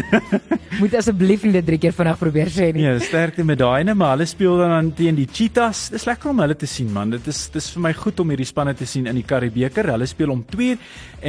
Moet 0.80 0.96
asseblief 1.00 1.46
nie 1.46 1.54
dit 1.56 1.66
drie 1.70 1.78
keer 1.80 1.94
vinnig 1.96 2.18
probeer 2.20 2.52
sê 2.52 2.68
nie. 2.76 2.84
Ja, 2.84 2.98
sterkte 3.00 3.46
met 3.48 3.62
daai 3.62 3.80
ene, 3.82 3.94
maar 3.96 4.14
hulle 4.16 4.28
speel 4.28 4.60
dan 4.60 4.92
teen 4.96 5.16
die 5.16 5.28
Cheetahs. 5.30 5.86
Dis 5.94 6.04
lekker 6.08 6.32
om 6.34 6.44
hulle 6.44 6.56
te 6.58 6.68
sien, 6.68 6.92
man. 6.92 7.14
Dit 7.16 7.28
is 7.32 7.46
dis 7.54 7.70
vir 7.72 7.86
my 7.88 7.94
goed 7.96 8.20
om 8.20 8.34
hierdie 8.34 8.48
spanne 8.48 8.76
te 8.76 8.88
sien 8.88 9.08
in 9.08 9.20
die 9.20 9.26
Karibeker. 9.28 9.88
Hulle 9.94 10.08
speel 10.10 10.34
om 10.36 10.44
2 10.52 10.76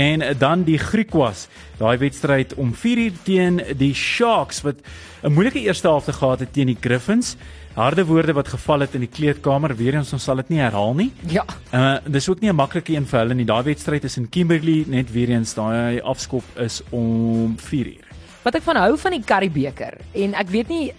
en 0.03 0.27
dan 0.39 0.67
die 0.67 0.79
Griquas. 0.81 1.47
Daai 1.79 1.95
wedstryd 2.03 2.57
om 2.59 2.75
4 2.75 3.05
uur 3.07 3.23
teen 3.23 3.63
die 3.79 3.93
Sharks 3.95 4.63
wat 4.67 4.83
'n 5.23 5.31
moeilike 5.31 5.63
eerste 5.63 5.87
helfte 5.87 6.13
gehad 6.13 6.39
het 6.43 6.53
teen 6.53 6.67
die 6.67 6.79
Griffins 6.79 7.37
harde 7.75 8.05
woorde 8.05 8.33
wat 8.37 8.47
geval 8.53 8.85
het 8.85 8.95
in 8.97 9.05
die 9.05 9.11
kleedkamer 9.11 9.75
weer 9.77 9.97
eens 9.97 10.13
ons 10.13 10.23
sal 10.23 10.41
dit 10.43 10.53
nie 10.53 10.61
herhaal 10.61 10.93
nie. 10.97 11.09
Ja. 11.31 11.45
Uh 11.73 11.97
dis 12.05 12.29
ook 12.29 12.41
nie 12.41 12.49
'n 12.49 12.55
maklike 12.55 12.93
een 12.93 13.05
vir 13.05 13.19
hulle 13.19 13.33
nie. 13.33 13.45
Daai 13.45 13.63
wedstryd 13.63 14.03
is 14.03 14.17
in 14.17 14.29
Kimberley 14.29 14.85
net 14.87 15.11
weer 15.11 15.29
eens 15.29 15.53
daai 15.53 16.01
afskop 16.01 16.43
is 16.57 16.81
om 16.91 17.57
4 17.57 17.87
uur. 17.87 18.07
Wat 18.43 18.55
ek 18.55 18.63
van 18.63 18.75
hou 18.75 18.97
van 18.97 19.11
die 19.11 19.23
Karibeker 19.23 19.97
en 20.13 20.33
ek 20.33 20.49
weet 20.49 20.69
nie 20.69 20.91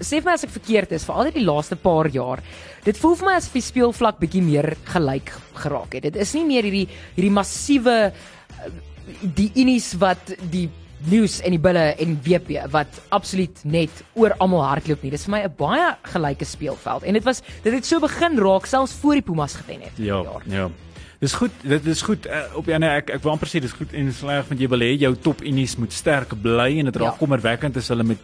sê 0.00 0.20
vir 0.20 0.24
my 0.24 0.32
as 0.32 0.44
ek 0.44 0.50
verkeerd 0.50 0.92
is 0.92 1.04
vir 1.04 1.14
al 1.14 1.30
die 1.32 1.44
laaste 1.44 1.76
paar 1.76 2.08
jaar. 2.08 2.42
Dit 2.84 2.98
voel 2.98 3.16
vir 3.16 3.26
my 3.26 3.34
as 3.34 3.48
die 3.48 3.62
speelvlak 3.62 4.20
bietjie 4.20 4.42
meer 4.42 4.76
gelyk 4.84 5.32
geraak 5.54 5.94
het. 5.94 6.02
Dit 6.02 6.16
is 6.16 6.34
nie 6.34 6.44
meer 6.44 6.62
hierdie 6.62 6.88
hierdie 7.16 7.32
massiewe 7.32 8.12
die 9.22 9.50
unies 9.56 9.94
wat 9.98 10.34
die 10.50 10.68
News 11.08 11.38
en 11.40 11.54
die 11.54 11.62
Bulle 11.62 11.94
en 12.02 12.18
WP 12.24 12.66
wat 12.72 13.00
absoluut 13.08 13.62
net 13.64 14.02
oor 14.18 14.34
almal 14.38 14.64
hardloop 14.66 15.02
nie. 15.02 15.10
Dis 15.14 15.24
vir 15.24 15.32
my 15.32 15.40
'n 15.46 15.54
baie 15.56 15.96
gelyke 16.12 16.44
speelveld 16.44 17.02
en 17.02 17.14
dit 17.14 17.24
was 17.24 17.42
dit 17.62 17.72
het 17.72 17.86
so 17.86 18.00
begin 18.00 18.38
raak 18.38 18.66
selfs 18.66 18.92
voor 19.00 19.14
die 19.14 19.22
Pumas 19.22 19.54
gewen 19.54 19.80
het. 19.80 19.96
Ja, 19.96 20.22
ja. 20.46 20.70
Dis 21.20 21.32
goed, 21.32 21.52
dit 21.62 21.86
is 21.86 22.02
goed 22.02 22.26
uh, 22.26 22.56
op 22.56 22.64
die 22.64 22.74
ander 22.74 22.90
ek 22.90 23.10
ek 23.10 23.22
wil 23.22 23.32
amper 23.32 23.48
sê 23.48 23.60
dis 23.60 23.72
goed 23.72 23.92
en 23.92 24.12
sleg 24.12 24.46
want 24.48 24.60
jy 24.60 24.68
wil 24.68 24.80
hê 24.80 24.96
jou 24.96 25.14
top 25.16 25.42
unies 25.42 25.76
moet 25.76 25.92
sterk 25.92 26.32
bly 26.42 26.78
en 26.78 26.84
dit 26.84 26.96
raak 26.96 27.12
ja. 27.12 27.18
kommerwekkend 27.18 27.76
as 27.76 27.88
hulle 27.88 28.04
met 28.04 28.18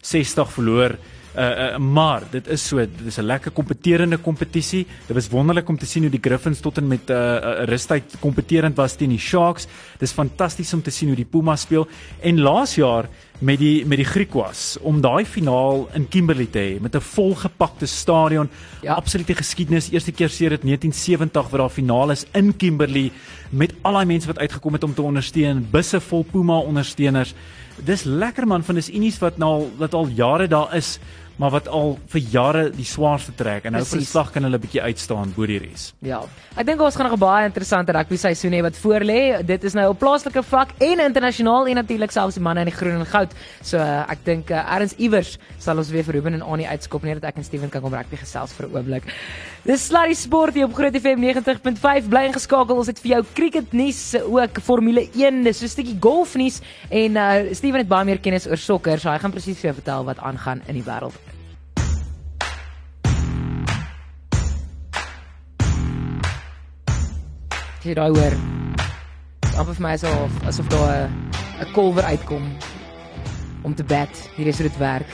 60 0.00 0.52
verloor. 0.52 0.96
Uh, 1.36 1.42
uh 1.42 1.76
maar 1.78 2.22
dit 2.30 2.48
is 2.48 2.62
so 2.66 2.76
dit 2.76 3.06
is 3.06 3.18
'n 3.18 3.22
lekker 3.22 3.50
kompeterende 3.50 4.16
kompetisie. 4.16 4.86
Dit 5.06 5.14
was 5.16 5.28
wonderlik 5.28 5.68
om 5.68 5.78
te 5.78 5.86
sien 5.86 6.02
hoe 6.02 6.10
die 6.10 6.22
Griffins 6.22 6.60
tot 6.60 6.78
en 6.78 6.88
met 6.88 7.08
'n 7.08 7.12
uh, 7.12 7.18
uh, 7.18 7.64
rustyd 7.64 8.16
kompeterend 8.20 8.76
was 8.76 8.96
teen 8.96 9.08
die 9.08 9.18
Sharks. 9.18 9.66
Dis 9.98 10.12
fantasties 10.12 10.72
om 10.74 10.82
te 10.82 10.90
sien 10.90 11.08
hoe 11.08 11.16
die 11.16 11.24
Pumas 11.24 11.60
speel 11.60 11.88
en 12.20 12.40
laas 12.40 12.74
jaar 12.74 13.08
met 13.38 13.58
die 13.58 13.86
met 13.86 14.00
die 14.00 14.06
Griquas 14.06 14.78
om 14.82 15.00
daai 15.00 15.24
finaal 15.24 15.88
in 15.94 16.08
Kimberley 16.08 16.46
te 16.50 16.58
hê 16.58 16.80
met 16.80 16.94
'n 16.94 17.00
volgepakte 17.00 17.86
stadion. 17.86 18.48
Ja. 18.82 18.94
Absolute 18.94 19.34
geskiedenis. 19.34 19.90
Eerste 19.90 20.12
keer 20.12 20.28
sedert 20.28 20.62
1970 20.62 21.50
wat 21.50 21.60
daar 21.60 21.70
finaal 21.70 22.10
is 22.10 22.26
in 22.32 22.56
Kimberley 22.56 23.12
met 23.50 23.74
al 23.82 23.92
daai 23.92 24.06
mense 24.06 24.26
wat 24.26 24.38
uitgekom 24.38 24.72
het 24.72 24.84
om 24.84 24.94
te 24.94 25.02
ondersteun, 25.02 25.66
busse 25.70 26.00
vol 26.00 26.22
Puma 26.22 26.58
ondersteuners. 26.58 27.34
Dis 27.84 28.04
lekker 28.04 28.46
man 28.46 28.64
van 28.64 28.74
dis 28.74 28.90
unies 28.90 29.18
wat 29.22 29.38
nou 29.38 29.68
wat 29.78 29.94
al 29.94 30.08
jare 30.08 30.48
daar 30.48 30.74
is 30.76 30.98
maar 31.38 31.52
wat 31.54 31.68
al 31.70 31.94
vir 32.10 32.22
jare 32.32 32.62
die 32.74 32.86
swaarste 32.86 33.32
trek 33.38 33.68
en 33.68 33.76
nou 33.76 33.84
vir 33.86 34.02
slag 34.06 34.32
kan 34.34 34.46
hulle 34.46 34.58
bietjie 34.58 34.82
uitstaan 34.82 35.32
bo 35.36 35.46
die 35.46 35.60
res. 35.62 35.92
Ja. 36.04 36.20
Ek 36.58 36.66
dink 36.66 36.82
ons 36.82 36.96
gaan 36.98 37.06
nog 37.06 37.14
'n 37.14 37.22
baie 37.22 37.46
interessante 37.46 37.92
rugby 37.92 38.16
seisoen 38.16 38.52
hê 38.52 38.62
wat 38.62 38.76
voor 38.76 39.00
lê. 39.06 39.46
Dit 39.46 39.64
is 39.64 39.74
nou 39.74 39.88
op 39.90 39.98
plaaslike 39.98 40.42
vlak 40.42 40.74
en 40.78 40.98
internasionaal 41.00 41.68
en 41.68 41.74
natuurlik 41.74 42.10
selfs 42.10 42.34
die 42.34 42.42
manne 42.42 42.60
in 42.60 42.66
die 42.66 42.74
groen 42.74 42.98
en 42.98 43.06
goud. 43.06 43.30
So 43.62 43.78
uh, 43.78 44.10
ek 44.10 44.24
dink 44.24 44.50
uh, 44.50 44.56
ergens 44.56 44.94
iewers 44.98 45.38
sal 45.58 45.78
ons 45.78 45.90
weer 45.90 46.04
vir 46.04 46.14
Ruben 46.14 46.34
en 46.34 46.42
Annie 46.42 46.66
uitskop 46.66 47.02
net 47.02 47.20
dat 47.20 47.30
ek 47.30 47.36
en 47.36 47.44
Steven 47.44 47.70
kan 47.70 47.82
kom 47.82 47.94
rugby 47.94 48.16
gesels 48.16 48.52
vir 48.52 48.66
'n 48.66 48.76
oomblik. 48.76 49.04
Dis 49.64 49.86
Sluddy 49.86 50.14
Sport 50.14 50.54
hier 50.54 50.64
op 50.64 50.74
Groot 50.74 50.96
FM 50.96 51.22
90.5 51.22 52.08
bly 52.08 52.24
ingeskakel. 52.26 52.76
Ons 52.76 52.86
het 52.86 52.98
vir 52.98 53.10
jou 53.10 53.24
cricket 53.34 53.72
nuus 53.72 54.14
ook 54.14 54.60
Formule 54.60 55.08
1, 55.14 55.44
dis 55.44 55.58
so 55.58 55.64
'n 55.64 55.68
stukkie 55.68 55.98
golf 56.00 56.34
nuus 56.34 56.60
en 56.90 57.16
uh, 57.16 57.54
Steven 57.54 57.78
het 57.78 57.88
baie 57.88 58.04
meer 58.04 58.18
kennis 58.18 58.48
oor 58.48 58.56
sokker, 58.56 58.98
so 58.98 59.10
hy 59.10 59.18
gaan 59.18 59.30
presies 59.30 59.58
vir 59.58 59.70
jou 59.70 59.74
vertel 59.74 60.04
wat 60.04 60.18
aangaan 60.18 60.62
in 60.66 60.74
die 60.74 60.84
wêreld. 60.84 61.27
Jy 67.86 67.94
daai 67.94 68.10
hoor. 68.10 68.34
Amper 69.58 69.74
vir 69.74 69.84
my 69.84 69.94
is 69.94 70.04
of 70.06 70.34
asof 70.48 70.68
daar 70.72 71.08
'n 71.60 71.72
kolwer 71.72 72.04
uitkom 72.04 72.44
om 73.62 73.74
te 73.74 73.84
bed. 73.84 74.10
Hier 74.36 74.46
is 74.46 74.56
dit 74.56 74.76
werk. 74.78 75.10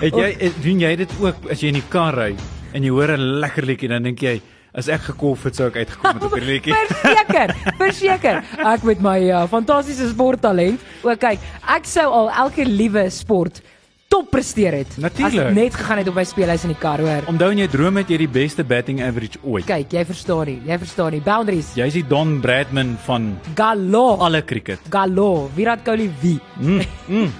Het 0.00 0.14
jy 0.14 0.52
doen 0.62 0.80
jy 0.80 0.96
dit 0.96 1.10
ook 1.20 1.50
as 1.50 1.60
jy 1.60 1.68
in 1.68 1.80
die 1.80 1.88
kar 1.88 2.14
ry 2.14 2.34
en 2.72 2.82
jy 2.82 2.90
hoor 2.90 3.12
'n 3.16 3.40
lekker 3.40 3.64
liedjie 3.64 3.88
dan 3.88 4.02
dink 4.02 4.20
jy 4.20 4.40
as 4.72 4.88
ek 4.88 5.00
gekolf 5.00 5.42
het 5.44 5.56
sou 5.56 5.66
ek 5.68 5.76
uitgekom 5.76 6.14
het 6.14 6.24
op 6.24 6.34
die 6.34 6.46
liedjie. 6.46 6.74
Verseker, 7.02 7.54
verseker. 7.78 8.44
Ek 8.58 8.82
met 8.82 9.00
my 9.00 9.18
uh, 9.30 9.46
fantastiese 9.48 10.08
sporttalent. 10.08 10.80
O, 11.02 11.16
kyk, 11.16 11.38
ek 11.66 11.84
sou 11.84 12.06
al 12.06 12.30
elke 12.30 12.64
liewe 12.64 13.10
sport 13.10 13.62
top 14.10 14.30
presteer 14.30 14.74
het. 14.80 14.96
Natuurlik. 14.98 15.52
Net 15.54 15.74
gegaan 15.78 16.02
het 16.02 16.08
op 16.10 16.16
my 16.18 16.24
speelhuis 16.26 16.64
in 16.66 16.72
die 16.74 16.78
kar, 16.80 17.00
hoor. 17.02 17.26
Onthou 17.30 17.50
jy 17.54 17.68
droom 17.70 18.00
het 18.00 18.10
jy 18.10 18.18
die 18.24 18.30
beste 18.30 18.64
batting 18.66 19.02
average 19.06 19.38
ooit. 19.46 19.68
Kyk, 19.68 19.94
jy 19.94 20.04
verstaan 20.08 20.50
nie. 20.50 20.56
Jy 20.66 20.78
verstaan 20.82 21.14
nie. 21.14 21.22
Boundaries. 21.24 21.74
Jy's 21.78 21.98
die 22.00 22.06
Don 22.10 22.40
Bradman 22.42 22.96
van 23.06 23.32
Galo. 23.58 24.16
Alle 24.18 24.42
cricket. 24.44 24.82
Galo. 24.90 25.48
Virat 25.54 25.86
Kohli 25.86 26.10
wie? 26.22 26.40
Mm, 26.58 26.82
mm. 27.06 27.30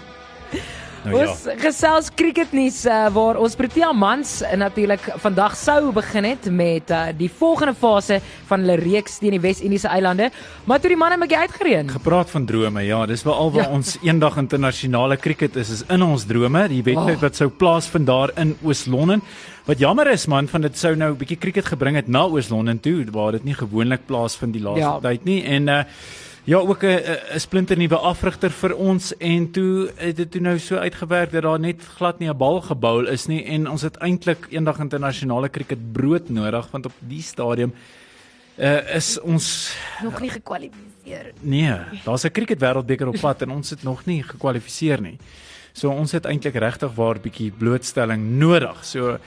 Nou, 1.01 1.15
ons 1.17 1.45
ja. 1.49 1.55
gesels 1.57 2.11
cricketnuus 2.13 2.83
uh, 2.85 3.07
waar 3.15 3.39
ons 3.41 3.55
Protea 3.57 3.89
Mans 3.97 4.35
uh, 4.45 4.51
natuurlik 4.61 5.07
vandag 5.23 5.55
sou 5.57 5.95
begin 5.97 6.27
het 6.29 6.49
met 6.53 6.93
uh, 6.93 7.07
die 7.17 7.31
volgende 7.33 7.73
fase 7.73 8.19
van 8.51 8.67
hulle 8.67 8.77
reeks 8.83 9.17
teen 9.23 9.33
die 9.33 9.41
Wes-Indiese 9.41 9.89
eilande, 9.89 10.29
maar 10.69 10.83
toe 10.83 10.93
die 10.93 10.99
manne 11.01 11.17
'n 11.17 11.25
bietjie 11.25 11.41
uitgereën. 11.41 11.89
Gepraat 11.97 12.31
van 12.31 12.45
drome, 12.45 12.85
ja, 12.85 13.07
dis 13.07 13.25
wel 13.25 13.35
alwaar 13.35 13.71
ja. 13.71 13.71
ons 13.71 13.97
eendag 14.03 14.37
internasionale 14.37 15.17
cricket 15.17 15.57
is, 15.57 15.71
is 15.71 15.83
in 15.89 16.03
ons 16.03 16.29
drome. 16.29 16.69
Die 16.69 16.83
wedstryd 16.85 17.17
oh. 17.17 17.23
wat 17.23 17.37
sou 17.37 17.49
plaasvind 17.49 18.07
daar 18.07 18.37
in 18.37 18.57
Oos-London. 18.63 19.23
Wat 19.65 19.79
jammer 19.79 20.11
is 20.11 20.27
man, 20.27 20.49
van 20.49 20.61
dit 20.61 20.79
sou 20.79 20.97
nou 20.97 21.13
'n 21.13 21.17
bietjie 21.17 21.39
cricket 21.39 21.65
gebring 21.65 21.97
het 21.97 22.09
na 22.09 22.29
Oos-London 22.29 22.81
toe 22.81 23.07
waar 23.11 23.33
dit 23.33 23.45
nie 23.45 23.55
gewoonlik 23.55 24.05
plaasvind 24.07 24.53
die 24.53 24.63
laaste 24.63 24.81
ja. 24.81 24.99
tyd 25.01 25.25
nie 25.25 25.45
en 25.45 25.69
uh, 25.69 25.85
Ja, 26.51 26.59
ook 26.59 26.83
'n 26.83 26.99
'n 27.35 27.39
splinter 27.39 27.77
nuwe 27.77 27.97
afrigter 27.97 28.51
vir 28.51 28.75
ons 28.77 29.17
en 29.17 29.51
toe 29.51 29.91
het 29.97 30.17
dit 30.17 30.31
toe 30.31 30.41
nou 30.41 30.59
so 30.59 30.77
uitgewerk 30.77 31.31
dat 31.31 31.43
daar 31.43 31.61
net 31.61 31.83
glad 31.83 32.19
nie 32.19 32.29
'n 32.29 32.37
bal 32.37 32.61
gebou 32.61 33.07
is 33.07 33.27
nie 33.27 33.45
en 33.45 33.71
ons 33.71 33.83
het 33.83 33.97
eintlik 33.97 34.47
eendag 34.51 34.79
internasionale 34.79 35.51
cricket 35.51 35.93
brood 35.93 36.29
nodig 36.29 36.71
want 36.71 36.87
op 36.87 36.93
die 36.99 37.23
stadium 37.23 37.73
uh, 38.59 38.95
is 38.97 39.21
ons 39.21 39.77
nog 40.03 40.21
nie 40.21 40.31
gekwalifiseer. 40.31 41.33
Nee, 41.41 41.79
daar's 42.05 42.25
'n 42.25 42.31
cricket 42.31 42.59
wêreldbeker 42.61 43.09
op 43.09 43.21
pad 43.21 43.43
en 43.43 43.51
ons 43.51 43.71
het 43.71 43.83
nog 43.83 44.05
nie 44.05 44.23
gekwalifiseer 44.23 45.01
nie. 45.01 45.19
So 45.73 45.91
ons 45.91 46.13
het 46.13 46.25
eintlik 46.25 46.55
regtig 46.55 46.95
waar 46.95 47.15
'n 47.15 47.23
bietjie 47.23 47.51
blootstelling 47.51 48.39
nodig. 48.39 48.85
So 48.85 49.19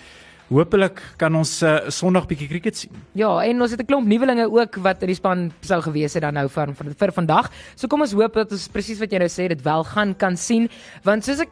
Hoopelik 0.54 1.02
kan 1.18 1.34
ons 1.36 1.52
uh, 1.66 1.90
Sondag 1.90 2.28
bietjie 2.30 2.48
cricket 2.52 2.78
sien. 2.78 2.94
Ja, 3.18 3.32
en 3.42 3.62
ons 3.62 3.72
het 3.74 3.82
'n 3.82 3.90
klomp 3.90 4.08
nuwelinge 4.08 4.46
ook 4.46 4.78
wat 4.86 5.02
in 5.02 5.10
die 5.10 5.18
span 5.18 5.52
sou 5.62 5.82
gewees 5.82 6.14
het 6.14 6.22
dan 6.22 6.34
nou 6.34 6.48
vir 6.48 6.74
vir, 6.74 6.94
vir 6.94 7.12
vandag. 7.12 7.50
So 7.76 7.88
kom 7.88 8.02
ons 8.02 8.14
hoop 8.14 8.34
dat 8.34 8.52
ons 8.52 8.68
presies 8.68 9.00
wat 9.00 9.12
jy 9.12 9.20
nou 9.20 9.30
sê 9.30 9.48
dit 9.48 9.62
wel 9.62 9.84
gaan 9.84 10.16
kan 10.16 10.38
sien, 10.38 10.70
want 11.04 11.26
soos 11.26 11.40
ek 11.40 11.50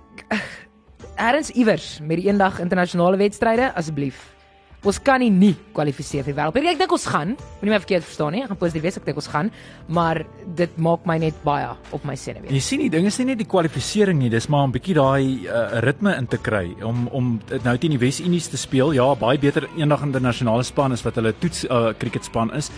erns 1.18 1.50
iewers 1.50 2.00
met 2.00 2.22
die 2.22 2.30
eendag 2.30 2.60
internasionale 2.60 3.18
wedstryde 3.18 3.74
asseblief 3.76 4.41
Ons 4.82 4.98
kan 4.98 5.22
nie 5.22 5.30
nie 5.30 5.52
kwalifiseer 5.76 6.26
vir 6.26 6.34
wêreldbeker. 6.34 6.72
Ek 6.74 6.80
dink 6.80 6.94
ons 6.96 7.04
gaan. 7.06 7.36
Moenie 7.60 7.74
my 7.76 7.78
verkeerd 7.84 8.06
verstaan 8.08 8.34
nie. 8.34 8.39
Ek 8.41 8.50
gaan 8.50 8.58
positief 8.63 8.82
wees 8.88 8.98
ek 8.98 9.06
dink 9.06 9.20
ons 9.22 9.30
gaan, 9.30 9.52
maar 9.94 10.24
dit 10.58 10.80
maak 10.82 11.06
my 11.06 11.20
net 11.22 11.38
baie 11.46 11.67
op 11.94 12.08
my 12.08 12.15
senuwees. 12.17 12.50
Jy 12.56 12.62
sien 12.65 12.82
die 12.82 12.89
ding 12.89 13.06
is 13.06 13.20
nie 13.22 13.28
net 13.30 13.44
die 13.44 13.50
kwalifikasie 13.52 14.10
nie, 14.17 14.32
dis 14.34 14.50
maar 14.50 14.65
'n 14.65 14.74
bietjie 14.74 14.96
daai 14.98 15.46
uh, 15.46 15.82
ritme 15.86 16.15
in 16.17 16.28
te 16.28 16.38
kry 16.41 16.74
om 16.82 17.08
om 17.12 17.39
nou 17.63 17.78
teen 17.78 17.94
die 17.94 18.02
Wes-Indies 18.02 18.50
te 18.50 18.58
speel. 18.58 18.94
Ja, 18.98 19.13
baie 19.13 19.38
beter 19.38 19.70
eendag 19.78 20.02
internasionale 20.02 20.63
span 20.63 20.94
is 20.94 21.06
wat 21.06 21.15
hulle 21.15 21.34
toets 21.38 21.65
uh, 21.65 21.94
cricket 21.94 22.26
span 22.26 22.50
is. 22.54 22.72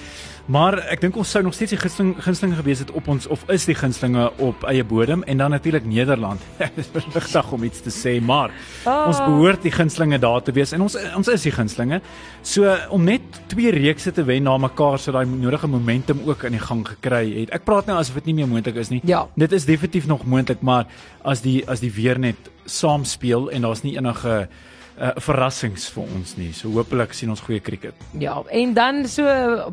Maar 0.51 0.75
ek 0.91 0.99
dink 0.99 1.15
ons 1.15 1.29
sou 1.31 1.39
nog 1.45 1.53
steeds 1.55 1.71
die 1.71 1.79
gunsteling 1.79 2.17
gunstelinge 2.19 2.57
gewees 2.59 2.81
het 2.83 2.89
op 2.91 3.05
ons 3.07 3.27
of 3.31 3.45
is 3.53 3.63
die 3.69 3.75
gunstelinge 3.79 4.25
op 4.43 4.65
eie 4.67 4.83
bodem 4.83 5.21
en 5.23 5.37
dan 5.39 5.53
natuurlik 5.55 5.85
Nederland. 5.87 6.41
Dis 6.75 6.89
versigtig 6.91 7.51
om 7.55 7.63
iets 7.63 7.79
te 7.85 7.93
sê, 7.95 8.17
maar 8.21 8.51
Ah. 8.83 9.07
ons 9.07 9.21
behoort 9.23 9.61
die 9.63 9.71
gunstelinge 9.71 10.19
daar 10.19 10.41
te 10.43 10.51
wees 10.51 10.73
en 10.75 10.81
ons 10.83 10.97
ons 11.15 11.27
is 11.31 11.45
die 11.47 11.53
gunstelinge. 11.55 12.01
So 12.43 12.67
om 12.91 13.05
net 13.07 13.21
twee 13.47 13.71
reekse 13.71 14.11
te 14.11 14.25
wen 14.27 14.43
na 14.43 14.57
mekaar 14.59 14.99
so 14.99 15.15
daai 15.15 15.23
nodige 15.31 15.67
momentum 15.71 16.19
ook 16.27 16.43
in 16.49 16.57
die 16.57 16.65
gang 16.65 16.83
gekry 16.87 17.23
het. 17.39 17.53
Ek 17.55 17.63
praat 17.63 17.87
nou 17.87 17.95
asof 18.01 18.19
dit 18.19 18.25
nie 18.33 18.41
meer 18.41 18.51
moontlik 18.51 18.75
is 18.83 18.91
nie. 18.91 18.99
Ja. 19.07 19.23
Dit 19.39 19.55
is 19.55 19.63
definitief 19.65 20.07
nog 20.11 20.25
moontlik, 20.27 20.59
maar 20.61 20.91
as 21.23 21.39
die 21.41 21.61
as 21.71 21.79
die 21.79 21.91
weer 21.95 22.19
net 22.19 22.51
saam 22.65 23.05
speel 23.07 23.47
en 23.51 23.61
daar's 23.63 23.83
nie 23.87 23.95
enige 23.95 24.27
uh, 24.43 24.71
verrassings 25.25 25.87
vir 25.93 26.03
ons 26.17 26.35
nie. 26.37 26.51
So 26.55 26.69
hopelik 26.75 27.15
sien 27.17 27.31
ons 27.33 27.41
goeie 27.43 27.61
cricket. 27.63 27.97
Ja, 28.19 28.35
en 28.53 28.73
dan 28.77 29.03
so 29.09 29.25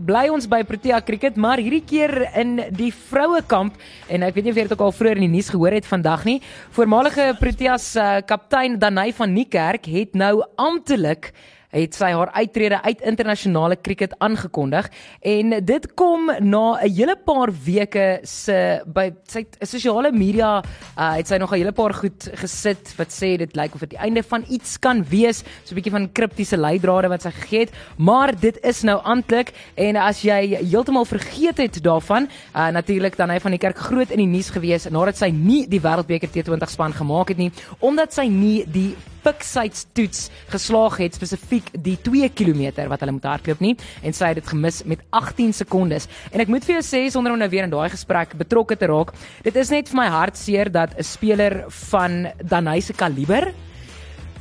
bly 0.07 0.29
ons 0.33 0.49
by 0.51 0.63
Protea 0.69 1.01
Cricket, 1.05 1.37
maar 1.37 1.61
hierdie 1.61 1.85
keer 1.85 2.15
in 2.41 2.57
die 2.77 2.91
vroue 2.95 3.43
kamp 3.47 3.77
en 4.09 4.25
ek 4.27 4.37
weet 4.37 4.49
nie 4.49 4.55
of 4.55 4.61
jy 4.61 4.67
dit 4.69 4.77
ook 4.77 4.87
al 4.89 4.97
vroeër 4.97 5.21
in 5.21 5.29
die 5.29 5.37
nuus 5.37 5.53
gehoor 5.53 5.77
het 5.77 5.89
vandag 5.89 6.27
nie. 6.29 6.41
Voormalige 6.77 7.31
Proteas 7.41 7.93
uh, 7.97 8.19
kaptein 8.27 8.79
Danai 8.81 9.11
van 9.17 9.35
Niekerk 9.37 9.89
het 9.91 10.17
nou 10.19 10.41
amptelik 10.57 11.33
het 11.71 11.95
sy 11.95 12.11
haar 12.15 12.31
uittrede 12.35 12.81
uit 12.83 13.03
internasionale 13.07 13.79
cricket 13.81 14.15
aangekondig 14.19 14.89
en 15.21 15.55
dit 15.65 15.87
kom 15.95 16.31
na 16.41 16.79
'n 16.83 16.91
hele 16.91 17.17
paar 17.17 17.51
weke 17.65 18.21
se 18.23 18.83
by 18.87 19.11
sy 19.27 19.47
sosiale 19.63 20.13
media 20.13 20.63
uh, 20.99 21.15
het 21.17 21.29
sy 21.29 21.37
nog 21.37 21.53
'n 21.53 21.59
hele 21.59 21.73
paar 21.73 21.95
goed 21.95 22.29
gesit 22.35 22.95
wat 22.97 23.11
sê 23.11 23.37
dit 23.39 23.57
lyk 23.57 23.75
of 23.75 23.81
dit 23.81 23.91
die 23.91 23.99
einde 23.99 24.23
van 24.23 24.45
iets 24.49 24.79
kan 24.79 25.05
wees 25.05 25.45
so 25.65 25.73
'n 25.73 25.75
bietjie 25.75 25.93
van 25.93 26.13
kriptiese 26.13 26.57
leidrade 26.57 27.09
wat 27.09 27.23
sy 27.23 27.31
gegee 27.31 27.61
het 27.61 27.73
maar 27.97 28.33
dit 28.41 28.59
is 28.65 28.83
nou 28.83 28.99
amptelik 29.03 29.53
en 29.75 29.97
as 29.97 30.23
jy 30.23 30.59
heeltemal 30.71 31.05
vergeet 31.05 31.59
het 31.59 31.83
daarvan 31.83 32.29
uh, 32.55 32.69
natuurlik 32.69 33.17
dan 33.17 33.31
hy 33.31 33.39
van 33.41 33.51
die 33.51 33.59
kerk 33.59 33.79
groot 33.79 34.11
in 34.11 34.19
die 34.19 34.27
nuus 34.27 34.51
gewees 34.51 34.89
nadat 34.91 35.17
sy 35.17 35.31
nie 35.31 35.67
die 35.69 35.81
wêreldbeker 35.81 36.29
T20 36.29 36.71
span 36.71 36.93
gemaak 36.93 37.29
het 37.29 37.39
nie 37.39 37.53
omdat 37.79 38.13
sy 38.13 38.27
nie 38.27 38.65
die 38.67 38.97
fiksheidstoets 39.25 40.29
geslaag 40.53 40.99
het 41.05 41.15
spesifiek 41.19 41.71
die 41.73 41.97
2 42.03 42.29
km 42.35 42.89
wat 42.91 43.01
hulle 43.01 43.17
moet 43.17 43.31
hardloop 43.31 43.61
nie 43.61 43.77
en 44.03 44.17
sy 44.17 44.33
het 44.33 44.41
dit 44.41 44.53
gemis 44.53 44.83
met 44.85 45.03
18 45.11 45.53
sekondes 45.63 46.09
en 46.33 46.41
ek 46.41 46.53
moet 46.53 46.65
vir 46.65 46.79
jou 46.79 46.85
sê 46.87 47.07
sonder 47.13 47.33
om 47.33 47.39
nou 47.39 47.51
weer 47.53 47.67
in 47.69 47.75
daai 47.75 47.89
gesprek 47.93 48.37
betrokke 48.41 48.77
te 48.77 48.91
raak 48.91 49.15
dit 49.47 49.57
is 49.57 49.71
net 49.71 49.89
vir 49.89 50.01
my 50.03 50.09
hartseer 50.09 50.71
dat 50.73 50.97
'n 50.99 51.03
speler 51.03 51.65
van 51.91 52.29
Danai 52.43 52.81
se 52.81 52.93
kaliber 52.93 53.53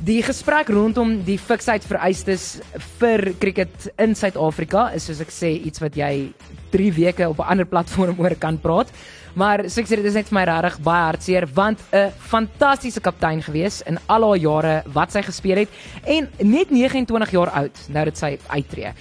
Die 0.00 0.22
gesprek 0.24 0.70
rondom 0.72 1.18
die 1.26 1.36
fiksheid 1.36 1.84
vereistes 1.84 2.62
vir 2.96 3.34
cricket 3.36 3.90
in 4.00 4.14
Suid-Afrika 4.16 4.86
is 4.96 5.04
soos 5.04 5.20
ek 5.20 5.28
sê 5.28 5.50
iets 5.68 5.82
wat 5.82 5.98
jy 5.98 6.32
3 6.72 6.92
weke 6.96 7.28
op 7.28 7.42
'n 7.44 7.50
ander 7.52 7.68
platform 7.68 8.16
oor 8.22 8.32
kan 8.40 8.56
praat. 8.56 8.88
Maar 9.34 9.62
soos 9.68 9.84
ek 9.84 9.90
sê 9.90 9.98
dit 10.00 10.08
is 10.10 10.16
net 10.18 10.28
vir 10.30 10.38
my 10.38 10.44
regtig 10.48 10.80
baie 10.86 11.04
hartseer 11.06 11.46
want 11.54 11.78
'n 11.92 12.10
fantastiese 12.18 13.00
kaptein 13.00 13.42
gewees 13.42 13.82
in 13.86 13.98
al 14.06 14.26
haar 14.28 14.38
jare 14.38 14.82
wat 14.86 15.12
sy 15.12 15.22
gespeel 15.22 15.56
het 15.56 15.70
en 16.04 16.28
net 16.38 16.70
29 16.70 17.30
jaar 17.30 17.50
oud 17.50 17.76
nou 17.88 18.04
dit 18.04 18.18
sy 18.18 18.38
uittreë. 18.48 18.92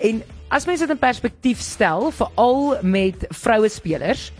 En 0.00 0.22
as 0.48 0.66
mens 0.66 0.80
dit 0.80 0.90
in 0.90 0.98
perspektief 0.98 1.60
stel 1.60 2.10
veral 2.10 2.78
met 2.82 3.26
vroue 3.30 3.68
spelers 3.68 4.32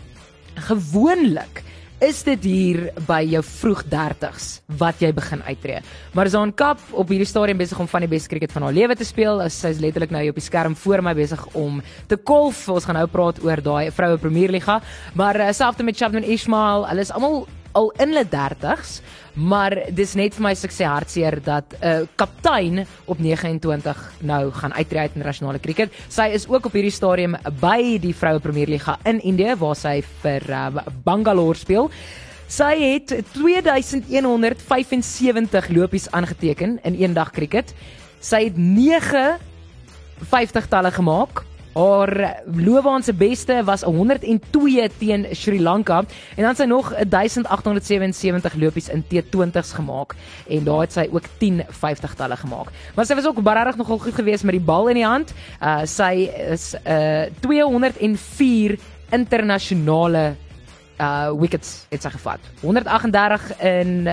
gewoonlik 0.55 1.63
is 1.99 2.21
dit 2.23 2.45
hier 2.47 2.79
by 3.07 3.19
jou 3.27 3.41
vroeg 3.43 3.81
30s 3.91 4.47
wat 4.79 5.01
jy 5.03 5.09
begin 5.15 5.41
uittreë. 5.43 5.81
Maar 6.15 6.29
Zaan 6.31 6.53
Kap 6.55 6.79
op 6.95 7.11
hierdie 7.11 7.27
stadium 7.27 7.59
besig 7.59 7.79
om 7.79 7.89
van 7.91 8.05
die 8.05 8.11
beste 8.11 8.31
cricket 8.31 8.53
van 8.55 8.63
haar 8.63 8.75
lewe 8.75 8.95
te 8.95 9.07
speel. 9.07 9.43
Sy 9.51 9.73
is 9.75 9.81
letterlik 9.83 10.13
nou 10.15 10.21
hier 10.23 10.31
op 10.31 10.39
die 10.39 10.45
skerm 10.45 10.77
voor 10.79 11.03
my 11.03 11.13
besig 11.17 11.43
om 11.59 11.81
te 12.07 12.15
kolf. 12.15 12.61
Ons 12.71 12.87
gaan 12.87 12.99
nou 13.01 13.07
praat 13.11 13.43
oor 13.43 13.63
daai 13.63 13.91
vroue 13.91 14.19
Premierliga, 14.21 14.79
maar 15.19 15.39
uh, 15.39 15.51
selfs 15.51 15.83
met 15.83 15.99
Shabnam 15.99 16.23
Ismail, 16.23 16.87
hulle 16.87 17.03
is 17.03 17.11
almal 17.11 17.43
al 17.71 17.93
in 17.97 18.13
hulle 18.13 18.25
30s, 18.25 19.01
maar 19.33 19.75
dis 19.95 20.13
net 20.19 20.33
vir 20.35 20.43
my 20.43 20.55
sukses 20.57 20.87
hartseer 20.87 21.39
dat 21.43 21.65
'n 21.73 21.85
uh, 21.85 22.01
kaptein 22.15 22.85
op 23.05 23.19
29 23.19 24.11
nou 24.21 24.51
gaan 24.51 24.73
uittreë 24.73 24.99
uit 24.99 25.15
internasionale 25.15 25.59
cricket. 25.59 25.91
Sy 26.09 26.29
is 26.33 26.47
ook 26.47 26.65
op 26.65 26.73
hierdie 26.73 26.91
stadium 26.91 27.35
by 27.59 27.99
die 27.99 28.15
vroue 28.15 28.39
Premierliga 28.39 28.97
in 29.05 29.21
Indië 29.21 29.55
waar 29.55 29.75
sy 29.75 30.03
vir 30.21 30.49
uh, 30.49 30.67
Bangalore 31.03 31.57
speel. 31.57 31.89
Sy 32.47 32.81
het 32.81 33.13
2175 33.33 35.69
lopies 35.69 36.11
aangeteken 36.11 36.79
in 36.83 36.95
een 36.97 37.13
dag 37.13 37.31
cricket. 37.31 37.73
Sy 38.19 38.43
het 38.43 38.57
9 38.57 39.37
50 40.29 40.67
talle 40.67 40.91
gemaak. 40.91 41.48
Haar 41.73 42.41
loopbaan 42.45 43.03
se 43.03 43.13
beste 43.13 43.61
was 43.63 43.81
102 43.81 44.89
teen 44.97 45.27
Sri 45.31 45.61
Lanka 45.61 46.03
en 46.35 46.43
dan 46.43 46.55
sy 46.55 46.65
nog 46.65 46.89
1877 47.09 48.55
lopies 48.55 48.89
in 48.89 49.03
T20s 49.03 49.75
gemaak 49.77 50.15
en 50.47 50.63
daar 50.63 50.81
het 50.81 50.93
sy 50.93 51.07
ook 51.11 51.29
10 51.37 51.63
50 51.69 52.15
talle 52.15 52.35
gemaak. 52.35 52.73
Maar 52.95 53.05
sy 53.05 53.15
was 53.15 53.27
ook 53.27 53.41
regtig 53.43 53.77
nogal 53.77 53.97
goed 53.97 54.15
geweest 54.15 54.43
met 54.43 54.57
die 54.57 54.65
bal 54.65 54.89
in 54.89 54.99
die 55.01 55.05
hand. 55.05 55.33
Uh 55.61 55.85
sy 55.85 56.29
is 56.49 56.73
uh 56.85 57.29
204 57.39 58.77
internasionale 59.09 60.35
uh 60.99 61.31
wickets 61.39 61.85
het 61.89 62.01
sy 62.01 62.09
gevat. 62.09 62.39
138 62.61 63.61
in 63.61 64.09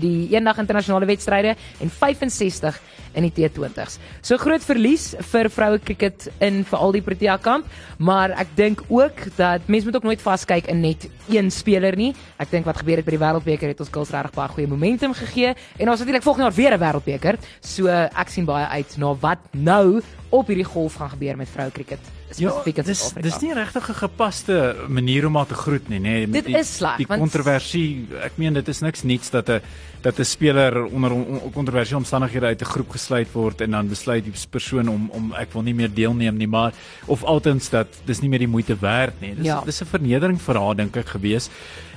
die 0.00 0.28
eendag 0.34 0.58
internasionale 0.62 1.06
wedstryde 1.06 1.56
en 1.80 1.90
65 1.90 2.80
in 3.16 3.26
die 3.26 3.32
T20s. 3.32 3.98
So 4.22 4.38
groot 4.40 4.64
verlies 4.64 5.10
vir 5.32 5.48
vroue 5.52 5.80
cricket 5.82 6.28
in 6.44 6.62
veral 6.68 6.94
die 6.96 7.02
Protea 7.04 7.38
kamp, 7.42 7.66
maar 7.98 8.34
ek 8.38 8.52
dink 8.58 8.84
ook 8.88 9.24
dat 9.38 9.66
mense 9.66 9.88
moet 9.88 9.98
ook 10.00 10.08
nooit 10.10 10.22
vaskyk 10.22 10.68
in 10.70 10.82
net 10.84 11.08
een 11.28 11.50
speler 11.54 11.96
nie. 11.98 12.12
Ek 12.38 12.52
dink 12.52 12.68
wat 12.68 12.82
gebeur 12.82 13.00
het 13.00 13.08
by 13.08 13.16
die 13.16 13.22
Wêreldbeker 13.22 13.72
het 13.72 13.82
ons 13.84 13.92
girls 13.92 14.12
regtig 14.14 14.36
baie 14.36 14.52
goeie 14.54 14.70
momentum 14.70 15.16
gegee 15.16 15.54
en 15.54 15.88
ons 15.88 15.98
natuurlik 15.98 16.26
volgende 16.26 16.48
jaar 16.48 16.58
weer 16.58 16.76
'n 16.76 16.82
Wêreldbeker. 16.84 17.38
So 17.60 17.88
ek 17.88 18.28
sien 18.28 18.44
baie 18.44 18.66
uit 18.66 18.96
na 18.98 19.14
wat 19.14 19.38
nou 19.52 20.00
op 20.30 20.46
hierdie 20.46 20.64
golf 20.64 20.94
gaan 20.94 21.10
gebeur 21.10 21.36
met 21.36 21.48
vroue 21.48 21.72
cricket 21.72 22.17
spesifiek 22.34 22.76
in 22.78 22.84
dis 22.84 22.98
Suid-Afrika. 22.98 23.28
dis 23.28 23.40
nie 23.42 23.54
regtig 23.54 23.88
'n 23.88 23.94
gepaste 23.94 24.76
manier 24.88 25.26
om 25.26 25.36
haar 25.36 25.46
te 25.46 25.54
groet 25.54 25.88
nie, 25.88 25.98
nê. 26.00 26.30
Dit 26.30 26.44
Die- 26.46 26.56
is 26.56 26.76
sleg, 26.76 26.96
Die 26.96 27.06
kontroversie, 27.06 28.06
ek 28.22 28.32
meen 28.38 28.54
dit 28.54 28.68
is 28.68 28.80
niks 28.80 29.02
niets 29.02 29.30
dat 29.30 29.48
'n 29.48 29.60
dat 30.02 30.18
'n 30.18 30.24
speler 30.24 30.84
onder 30.84 31.12
on- 31.12 31.26
on- 31.42 31.52
kontroversiële 31.52 31.96
omstandighede 31.96 32.46
uit 32.46 32.60
'n 32.60 32.64
groep 32.64 32.90
gesluit 32.90 33.32
word 33.32 33.60
en 33.60 33.70
dan 33.70 33.88
besluit 33.88 34.24
die 34.24 34.32
persoon 34.50 34.88
om 34.88 35.10
om 35.12 35.32
ek 35.32 35.52
wil 35.52 35.62
nie 35.62 35.74
meer 35.74 35.90
deelneem 35.94 36.36
nie, 36.36 36.46
maar 36.48 36.72
of 37.06 37.24
altens 37.24 37.68
dat 37.70 37.86
dis 38.04 38.20
nie 38.20 38.28
meer 38.28 38.38
die 38.38 38.48
moeite 38.48 38.76
werd 38.80 39.20
nie. 39.20 39.34
Dis 39.34 39.44
Ja. 39.46 39.60
dis 39.64 39.80
'n 39.82 39.86
vernedering 39.86 40.40
vir 40.40 40.54
haar 40.56 40.74
dink 40.76 40.96
ek 40.96 41.06
gewees. 41.08 41.48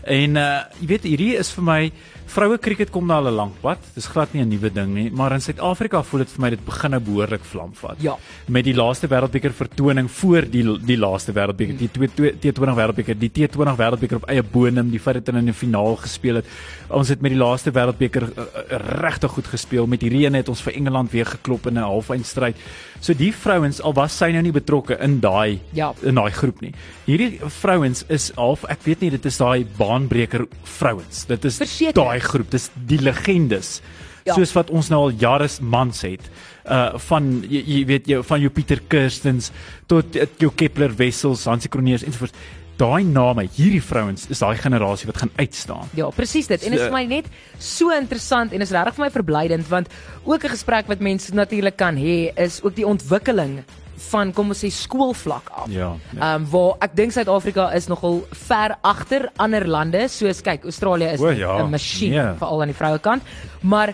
En 0.04 0.36
uh 0.36 0.62
jy 0.80 0.88
weet 0.88 1.04
hierdie 1.04 1.36
is 1.38 1.52
vir 1.52 1.64
my 1.64 1.92
vroue 2.32 2.58
cricket 2.58 2.90
kom 2.92 3.06
na 3.08 3.20
'n 3.20 3.34
lank 3.36 3.54
pad. 3.62 3.78
Dis 3.96 4.08
glad 4.08 4.34
nie 4.34 4.42
'n 4.44 4.50
nuwe 4.50 4.70
ding 4.72 4.94
nie, 4.94 5.10
maar 5.12 5.32
in 5.34 5.42
Suid-Afrika 5.42 6.02
voel 6.04 6.20
dit 6.20 6.30
vir 6.30 6.42
my 6.42 6.50
dit 6.50 6.66
begin 6.66 6.92
nou 6.92 7.00
behoorlik 7.02 7.44
vlam 7.44 7.72
vat. 7.74 7.96
Ja. 8.00 8.16
Met 8.48 8.64
die 8.64 8.74
laaste 8.74 9.08
wêreldbeker 9.08 9.52
vertoning 9.54 10.10
voor 10.12 10.42
die 10.50 10.64
die 10.86 10.98
laaste 10.98 11.32
wêreldbeker, 11.34 11.78
die 11.78 11.90
twee- 11.92 12.10
twee- 12.16 12.34
T20 12.40 12.76
wêreldbeker, 12.76 13.16
die 13.20 13.30
T20 13.32 13.76
wêreldbeker 13.78 14.16
op 14.16 14.30
eie 14.30 14.44
bodem, 14.44 14.90
die 14.90 15.00
feit 15.00 15.16
dat 15.16 15.26
hulle 15.28 15.40
in 15.40 15.50
'n 15.50 15.54
finaal 15.54 15.96
gespeel 15.98 16.36
het. 16.36 16.46
Ons 16.90 17.10
het 17.10 17.22
met 17.22 17.32
die 17.32 17.40
laaste 17.40 17.72
wêreldbeker 17.72 18.24
uh, 18.24 18.44
uh, 18.72 18.78
regtig 19.02 19.32
goed 19.32 19.48
gespeel. 19.48 19.86
Met 19.88 20.02
hierdie 20.02 20.26
een 20.26 20.34
het 20.34 20.50
ons 20.50 20.62
vir 20.62 20.74
Engeland 20.74 21.12
weer 21.12 21.26
geklop 21.26 21.68
in 21.68 21.74
'n 21.74 21.84
halfeindstryd. 21.84 22.56
So 23.00 23.14
die 23.14 23.34
vrouens 23.34 23.82
al 23.82 23.94
was 23.94 24.16
sy 24.18 24.32
nou 24.32 24.42
nie 24.42 24.52
betrokke 24.52 24.98
in 25.00 25.20
daai 25.20 25.60
Ja. 25.74 25.94
in 26.04 26.16
daai 26.16 26.32
groep 26.32 26.62
nie. 26.62 26.74
Hierdie 27.06 27.40
vrouens 27.46 28.04
is 28.10 28.32
half 28.36 28.64
ek 28.70 28.80
weet 28.84 29.02
nie 29.02 29.10
dit 29.10 29.26
is 29.26 29.38
daai 29.38 29.66
baanbreker 29.78 30.46
vrouens. 30.64 31.26
Dit 31.26 31.46
is 31.46 31.58
daai 31.94 32.20
groep. 32.22 32.52
Dis 32.52 32.70
die 32.88 33.02
legendes. 33.02 33.82
Ja. 34.26 34.36
Soos 34.38 34.54
wat 34.54 34.70
ons 34.70 34.90
nou 34.90 35.02
al 35.08 35.14
jare 35.18 35.48
mans 35.62 36.02
het. 36.06 36.22
Uh 36.66 36.98
van 37.10 37.44
jy, 37.50 37.64
jy 37.66 37.86
weet 37.90 38.08
jou 38.08 38.24
van 38.24 38.42
jou 38.44 38.52
Pieter 38.54 38.82
Kirstens 38.88 39.52
tot 39.88 40.16
uh, 40.16 40.28
jou 40.38 40.52
Kepler 40.56 40.94
Wessels, 40.96 41.46
Hansie 41.50 41.70
Kroneers 41.70 42.04
ensovoorts. 42.04 42.38
Daai 42.78 43.04
name, 43.04 43.46
hierdie 43.56 43.82
vrouens 43.82 44.26
is 44.30 44.40
daai 44.42 44.58
generasie 44.58 45.06
wat 45.06 45.18
gaan 45.18 45.30
uitstaan. 45.38 45.90
Ja, 45.94 46.10
presies 46.10 46.48
dit. 46.48 46.64
En 46.64 46.72
dit 46.72 46.80
is 46.80 46.86
So- 46.86 46.90
vir 46.90 46.98
my 46.98 47.06
net 47.06 47.26
so 47.60 47.92
interessant 47.92 48.54
en 48.54 48.62
is 48.62 48.72
regtig 48.72 48.96
vir 48.96 49.06
my 49.06 49.12
verblydend 49.12 49.68
want 49.70 49.88
ook 50.24 50.44
'n 50.44 50.50
gesprek 50.50 50.88
wat 50.88 51.00
mense 51.00 51.34
natuurlik 51.34 51.78
kan 51.78 51.96
hê 51.96 52.32
is 52.38 52.62
ook 52.64 52.76
die 52.76 52.86
ontwikkeling 52.88 53.64
van 54.10 54.32
kom 54.34 54.50
ons 54.54 54.64
sê 54.64 54.70
skoolvlak 54.74 55.50
af. 55.54 55.68
Ja, 55.70 55.92
Ehm 56.14 56.18
ja. 56.20 56.36
um, 56.36 56.46
waar 56.52 56.78
ek 56.88 56.96
dink 56.96 57.12
Suid-Afrika 57.12 57.70
is 57.76 57.88
nogal 57.88 58.22
ver 58.48 58.76
agter 58.82 59.30
ander 59.38 59.68
lande 59.68 60.08
soos 60.10 60.42
kyk 60.42 60.64
Australië 60.64 61.14
is 61.14 61.22
'n 61.22 61.38
ja, 61.38 61.64
masjien 61.68 62.12
nee. 62.12 62.34
veral 62.40 62.62
aan 62.62 62.68
die 62.74 62.78
vroue 62.78 63.00
kant. 63.00 63.24
Maar 63.62 63.94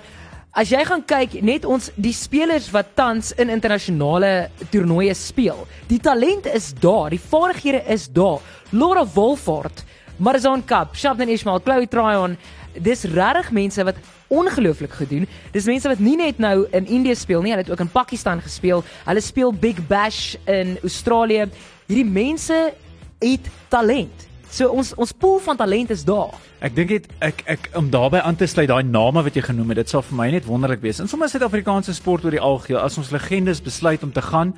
as 0.52 0.70
jy 0.70 0.84
gaan 0.86 1.04
kyk 1.06 1.42
net 1.44 1.66
ons 1.66 1.92
die 1.96 2.14
spelers 2.14 2.72
wat 2.72 2.96
tans 2.96 3.32
in 3.38 3.50
internasionale 3.50 4.50
toernooie 4.72 5.14
speel, 5.14 5.68
die 5.88 6.00
talent 6.00 6.46
is 6.46 6.74
daar, 6.74 7.10
die 7.10 7.22
vaardighede 7.22 7.84
is 7.88 8.08
daar. 8.08 8.40
Laura 8.72 9.06
Wolford, 9.14 9.84
Marzan 10.18 10.64
Kap, 10.66 10.96
Shabnan 10.96 11.30
Ismail, 11.30 11.60
Chloe 11.60 11.88
Tryon, 11.88 12.38
dis 12.82 13.04
regtig 13.04 13.52
mense 13.52 13.84
wat 13.84 13.96
ongelooflik 14.28 14.92
gedoen. 14.92 15.28
Dis 15.52 15.66
mense 15.66 15.88
wat 15.88 16.00
nie 16.00 16.18
net 16.20 16.40
nou 16.40 16.68
in 16.72 16.88
Indië 16.88 17.16
speel 17.16 17.42
nie, 17.42 17.52
hulle 17.54 17.64
het 17.64 17.72
ook 17.72 17.86
in 17.86 17.92
Pakistan 17.92 18.42
gespeel. 18.42 18.84
Hulle 19.06 19.22
speel 19.22 19.54
Big 19.54 19.80
Bash 19.88 20.36
in 20.46 20.78
Australië. 20.82 21.48
Hierdie 21.88 22.06
mense 22.12 22.74
het 23.20 23.50
talent. 23.70 24.28
So 24.50 24.72
ons 24.72 24.94
ons 24.96 25.12
pool 25.12 25.40
van 25.44 25.58
talent 25.60 25.92
is 25.92 26.04
daar. 26.08 26.36
Ek 26.64 26.76
dink 26.76 26.90
dit 26.90 27.08
ek 27.22 27.44
ek 27.46 27.70
om 27.78 27.90
daarbey 27.92 28.22
aan 28.24 28.38
te 28.40 28.48
sluit 28.48 28.70
daai 28.70 28.84
name 28.88 29.22
wat 29.24 29.36
jy 29.36 29.44
genoem 29.46 29.74
het, 29.74 29.84
dit 29.84 29.92
sal 29.92 30.06
vir 30.08 30.18
my 30.18 30.30
net 30.34 30.48
wonderlik 30.48 30.82
wees. 30.82 31.02
In 31.04 31.12
sommige 31.12 31.36
Suid-Afrikaanse 31.36 31.94
sport 31.94 32.26
oor 32.26 32.34
die 32.34 32.44
algeheel, 32.44 32.80
as 32.80 32.98
ons 32.98 33.12
legendes 33.12 33.62
besluit 33.62 34.04
om 34.04 34.14
te 34.16 34.24
gaan, 34.24 34.56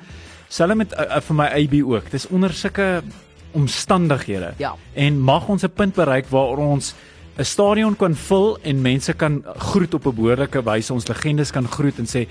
sal 0.48 0.74
met 0.78 0.94
uh, 0.94 1.18
vir 1.26 1.36
my 1.36 1.48
AB 1.58 1.76
ook. 1.82 2.10
Dis 2.10 2.28
onder 2.30 2.54
sulke 2.54 3.02
omstandighede. 3.52 4.54
Ja. 4.62 4.76
En 4.94 5.18
mag 5.18 5.48
ons 5.48 5.64
'n 5.66 5.74
punt 5.74 5.94
bereik 5.94 6.30
waar 6.30 6.58
ons 6.58 6.94
'n 7.40 7.44
stadion 7.44 7.96
kan 7.96 8.14
vul 8.14 8.58
en 8.62 8.82
mense 8.84 9.12
kan 9.16 9.42
groet 9.70 9.94
op 9.94 10.06
'n 10.06 10.14
behoorlike 10.14 10.62
wyse, 10.62 10.92
ons 10.92 11.08
legendes 11.08 11.50
kan 11.50 11.66
groet 11.66 11.98
en 11.98 12.06
sê 12.06 12.26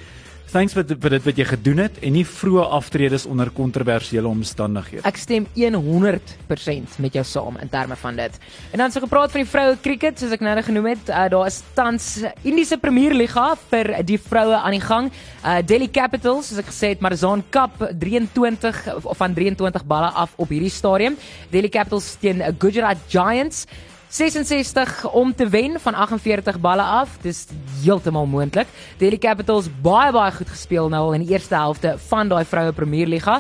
thanks 0.49 0.73
vir 0.73 0.83
vir 0.83 1.09
dit 1.09 1.25
wat 1.25 1.37
jy 1.37 1.45
gedoen 1.45 1.79
het 1.83 1.97
en 2.01 2.13
nie 2.13 2.25
vroeë 2.25 2.63
aftredes 2.73 3.25
onder 3.25 3.49
kontroversiële 3.49 4.27
omstandighede. 4.27 5.03
Ek 5.05 5.17
stem 5.17 5.45
100% 5.55 6.97
met 6.99 7.13
jou 7.13 7.23
saam 7.23 7.57
in 7.61 7.69
terme 7.69 7.95
van 7.95 8.15
dit. 8.15 8.31
En 8.71 8.77
dan 8.77 8.91
so 8.91 8.99
gepraat 8.99 9.31
van 9.31 9.41
die 9.41 9.49
vroue 9.49 9.77
cricket 9.81 10.19
soos 10.19 10.31
ek 10.31 10.41
nou 10.41 10.61
genoem 10.61 10.85
het, 10.85 11.09
uh, 11.09 11.27
daar 11.29 11.45
is 11.47 11.61
tans 11.73 12.23
Indiese 12.43 12.77
Premier 12.77 13.13
Liga 13.13 13.55
vir 13.69 14.03
die 14.03 14.17
vroue 14.17 14.55
aan 14.55 14.77
die 14.77 14.81
gang. 14.81 15.11
Uh 15.43 15.59
Delhi 15.65 15.89
Capitals, 15.89 16.49
soos 16.49 16.59
ek 16.59 16.69
gesê 16.69 16.93
het, 16.93 17.01
Marzan 17.01 17.43
Cup 17.49 17.89
23 17.99 18.95
of 19.03 19.17
van 19.17 19.33
23 19.33 19.85
balle 19.85 20.09
af 20.13 20.33
op 20.37 20.49
hierdie 20.49 20.69
stadium. 20.73 21.17
Delhi 21.49 21.69
Capitals 21.69 22.15
teen 22.19 22.41
Gujarat 22.59 22.97
Giants. 23.07 23.65
66 24.09 25.11
om 25.11 25.35
te 25.35 25.45
wen 25.49 25.79
van 25.79 25.93
48 25.93 26.59
balle 26.59 26.81
af. 26.81 27.17
Dis 27.21 27.45
heeltemal 27.83 28.25
moontlik. 28.25 28.67
Delhi 28.97 29.17
Capitals 29.21 29.69
baie 29.81 30.11
baie 30.11 30.31
goed 30.33 30.49
gespeel 30.49 30.89
nou 30.89 31.03
al 31.07 31.17
in 31.19 31.25
die 31.27 31.35
eerste 31.35 31.55
helfte 31.55 31.93
van 32.09 32.31
daai 32.31 32.45
vroue 32.45 32.73
Premier 32.73 33.07
Liga. 33.07 33.37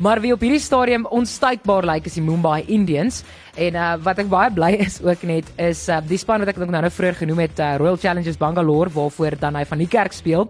Maar 0.00 0.20
wie 0.20 0.32
op 0.32 0.40
hierdie 0.40 0.60
stadium 0.60 1.06
onstuitbaar 1.06 1.84
lyk 1.84 2.06
is 2.08 2.14
die 2.16 2.24
Mumbai 2.24 2.62
Indians 2.72 3.22
en 3.56 3.74
uh, 3.76 3.94
wat 4.00 4.20
ek 4.22 4.30
baie 4.32 4.52
bly 4.52 4.70
is 4.86 5.00
ook 5.04 5.24
net 5.28 5.48
is 5.60 5.82
uh, 5.92 5.98
die 6.08 6.16
span 6.20 6.40
wat 6.40 6.54
ek 6.54 6.60
ook 6.60 6.72
nou 6.72 6.80
nou 6.84 6.92
vroeër 6.92 7.18
genoem 7.18 7.42
het 7.44 7.60
uh, 7.60 7.74
Royal 7.80 8.00
Challengers 8.00 8.40
Bangalore 8.40 8.92
waarvoor 8.94 9.36
dan 9.40 9.58
hy 9.60 9.66
van 9.68 9.84
die 9.84 9.88
kerk 9.88 10.16
speel. 10.16 10.48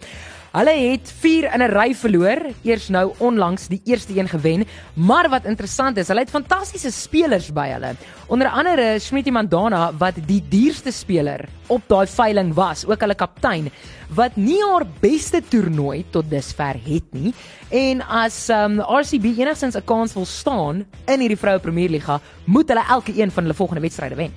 Hulle 0.50 0.72
het 0.74 1.06
4 1.20 1.44
in 1.54 1.62
'n 1.62 1.70
ry 1.70 1.94
verloor, 1.94 2.40
eers 2.66 2.88
nou 2.88 3.12
onlangs 3.18 3.68
die 3.68 3.80
eerste 3.84 4.18
een 4.18 4.28
gewen, 4.28 4.66
maar 4.94 5.28
wat 5.28 5.44
interessant 5.44 5.96
is, 5.96 6.08
hulle 6.08 6.20
het 6.20 6.30
fantastiese 6.30 6.90
spelers 6.90 7.52
by 7.52 7.68
hulle. 7.68 7.94
Onder 8.26 8.48
andere 8.48 8.98
Smiti 8.98 9.30
Mandana 9.30 9.92
wat 9.98 10.14
die 10.26 10.42
duurste 10.48 10.90
speler 10.90 11.48
op 11.68 11.82
daai 11.86 12.06
veiling 12.06 12.54
was, 12.54 12.84
ook 12.86 13.00
hulle 13.00 13.14
kaptein 13.14 13.70
wat 14.08 14.36
nie 14.36 14.58
haar 14.62 14.86
beste 15.00 15.40
toernooi 15.48 16.04
tot 16.10 16.30
dusver 16.30 16.74
het 16.84 17.12
nie 17.12 17.32
en 17.68 18.02
as 18.02 18.48
um, 18.48 18.80
RCB 18.80 19.24
enigstens 19.38 19.76
'n 19.76 19.84
kans 19.84 20.14
wil 20.14 20.26
staan 20.26 20.84
in 21.06 21.20
hierdie 21.20 21.38
vroue 21.38 21.60
Premier 21.60 21.88
Liga, 21.90 22.20
moet 22.44 22.68
hulle 22.68 22.84
elke 22.88 23.12
een 23.14 23.30
van 23.30 23.42
hulle 23.42 23.54
volgende 23.54 23.80
wedstryde 23.80 24.14
wen. 24.14 24.34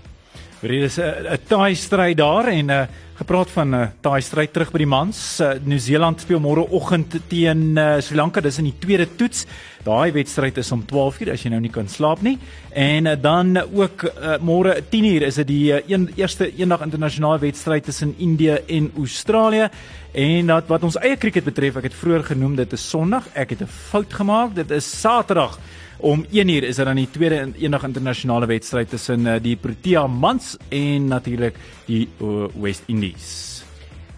Hier 0.61 0.83
is 0.83 0.97
'n 0.97 1.25
'n 1.25 1.39
taai 1.47 1.75
stryd 1.75 2.17
daar 2.17 2.47
en 2.47 2.65
'n 2.65 2.69
uh, 2.69 2.85
gepraat 3.23 3.51
van 3.55 3.69
'n 3.69 3.73
uh, 3.73 3.87
taai 4.01 4.21
stryd 4.21 4.51
terug 4.53 4.71
by 4.71 4.77
die 4.83 4.87
mans. 4.87 5.39
Uh, 5.39 5.55
Nieu-Seeland 5.63 6.21
speel 6.21 6.39
môre 6.43 6.67
oggend 6.69 7.15
teen 7.29 7.77
uh, 7.77 8.01
Sri 8.01 8.15
Lanka. 8.15 8.41
Dis 8.41 8.57
in 8.59 8.67
die 8.67 8.79
tweede 8.79 9.07
toets. 9.15 9.45
Daai 9.83 10.11
wedstryd 10.11 10.57
is 10.57 10.71
om 10.71 10.83
12:00 10.83 11.31
as 11.31 11.43
jy 11.43 11.49
nou 11.49 11.61
nie 11.61 11.71
kan 11.71 11.87
slaap 11.87 12.21
nie. 12.21 12.37
En 12.71 13.05
uh, 13.05 13.15
dan 13.15 13.57
ook 13.57 14.03
uh, 14.03 14.37
môre 14.41 14.81
10:00 14.91 15.23
is 15.23 15.35
dit 15.35 15.47
die 15.47 15.71
uh, 15.71 15.79
een, 15.87 16.09
eerste 16.15 16.51
eendag 16.55 16.81
internasionale 16.81 17.39
wedstryd 17.39 17.83
tussen 17.83 18.15
Indië 18.17 18.59
en 18.67 18.91
Australië. 18.97 19.69
En 20.11 20.45
dat 20.45 20.67
wat 20.67 20.83
ons 20.83 20.97
eie 20.99 21.17
cricket 21.17 21.43
betref, 21.43 21.75
ek 21.75 21.83
het 21.83 21.95
vroeër 21.95 22.23
genoem 22.23 22.55
dit 22.55 22.73
is 22.73 22.89
Sondag. 22.89 23.27
Ek 23.33 23.49
het 23.49 23.61
'n 23.61 23.71
fout 23.89 24.13
gemaak. 24.13 24.55
Dit 24.55 24.71
is 24.71 24.99
Saterdag. 24.99 25.59
Om 26.03 26.25
1 26.31 26.49
uur 26.49 26.63
is 26.67 26.75
dit 26.75 26.85
dan 26.85 26.97
die 26.99 27.07
tweede 27.07 27.37
eendag 27.63 27.85
internasionale 27.87 28.47
wedstryd 28.49 28.89
tussen 28.91 29.23
uh, 29.23 29.37
die 29.39 29.55
Protea 29.55 30.01
mans 30.07 30.57
en 30.67 31.05
natuurlik 31.07 31.55
die 31.87 32.09
uh, 32.19 32.49
West 32.59 32.89
Indies. 32.91 33.29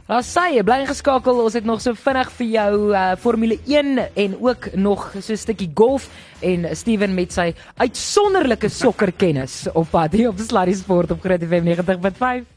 Daar 0.09 0.25
sê 0.25 0.47
jy 0.55 0.63
bly 0.65 0.79
geskakel, 0.89 1.43
ons 1.45 1.53
het 1.53 1.65
nog 1.65 1.83
so 1.85 1.93
vinnig 1.97 2.31
vir 2.39 2.49
jou 2.55 2.71
uh, 2.89 3.03
Formule 3.21 3.59
1 3.69 4.01
en 4.01 4.35
ook 4.41 4.71
nog 4.73 5.11
so 5.19 5.33
'n 5.33 5.37
stukkie 5.37 5.69
golf 5.77 6.09
en 6.41 6.65
Steven 6.73 7.13
met 7.13 7.33
sy 7.33 7.53
uitsonderlike 7.77 8.69
sokkerkennis 8.69 9.67
op 9.73 9.89
pad 9.93 10.13
hier 10.13 10.29
op 10.29 10.41
Sluddy 10.41 10.73
Sport 10.73 11.11
op 11.11 11.21
Groot 11.21 11.41
FM 11.45 11.69
90.5. 11.69 12.54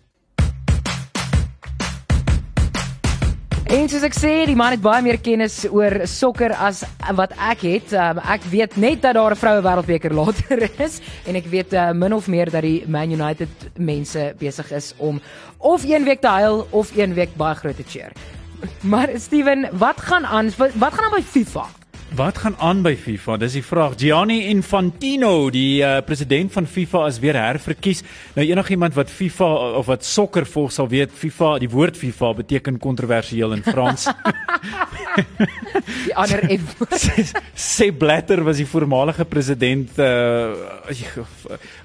En 3.68 3.84
soos 3.84 4.04
ek 4.06 4.14
sê, 4.16 4.30
die 4.48 4.56
man 4.56 4.72
het 4.72 4.80
baie 4.80 5.02
meer 5.04 5.18
kennis 5.20 5.58
oor 5.68 6.06
sokker 6.08 6.54
as 6.56 6.78
wat 7.18 7.34
ek 7.50 7.66
het. 7.66 7.90
Um, 7.92 8.16
ek 8.24 8.46
weet 8.48 8.78
net 8.80 9.02
dat 9.04 9.18
daar 9.18 9.34
'n 9.36 9.36
vroue 9.36 9.60
wêreldbeker 9.60 10.14
later 10.16 10.70
is 10.86 11.02
en 11.28 11.36
ek 11.36 11.50
weet 11.52 11.74
uh, 11.76 11.92
min 11.92 12.14
of 12.16 12.28
meer 12.32 12.48
dat 12.48 12.64
die 12.64 12.88
Man 12.88 13.12
United 13.12 13.48
mense 13.76 14.32
besig 14.40 14.72
is 14.72 14.94
om 14.96 15.20
of 15.58 15.84
een 15.84 16.04
week 16.04 16.20
te 16.20 16.32
huil 16.32 16.66
of 16.70 16.96
een 16.96 17.12
week 17.12 17.36
baie 17.36 17.54
groot 17.54 17.76
te 17.76 17.84
cheer. 17.84 18.12
Maar 18.92 19.08
Steven, 19.20 19.68
wat 19.72 20.00
gaan 20.00 20.24
aan? 20.24 20.48
Wat, 20.56 20.94
gaan 20.94 21.04
aan 21.04 21.20
by 21.20 21.22
FIFA? 21.22 21.68
Wat 22.16 22.38
gaan 22.38 22.56
aan 22.56 22.80
by 22.82 22.94
FIFA? 22.96 23.36
Dis 23.36 23.52
die 23.58 23.64
vraag. 23.64 23.92
Gianni 24.00 24.38
Infantino, 24.48 25.50
die 25.52 25.82
uh, 25.84 25.98
president 26.06 26.52
van 26.52 26.66
FIFA 26.66 27.06
is 27.06 27.18
weer 27.20 27.36
herverkies. 27.36 28.00
Nou 28.34 28.46
enigiemand 28.48 28.96
wat 28.96 29.12
FIFA 29.12 29.48
of 29.76 29.86
wat 29.86 30.04
sokker 30.08 30.46
volg 30.48 30.72
sal 30.72 30.88
weet, 30.88 31.12
FIFA, 31.12 31.58
die 31.60 31.68
woord 31.68 32.00
FIFA 32.00 32.32
beteken 32.40 32.78
kontroversieel 32.80 33.52
in 33.52 33.62
Frans. 33.62 34.08
die 36.06 36.14
ander 36.16 36.42
F. 36.54 37.32
Sepp 37.54 37.98
Blatter 37.98 38.42
was 38.46 38.60
die 38.60 38.66
voormalige 38.68 39.26
president 39.28 39.98
uh 39.98 40.76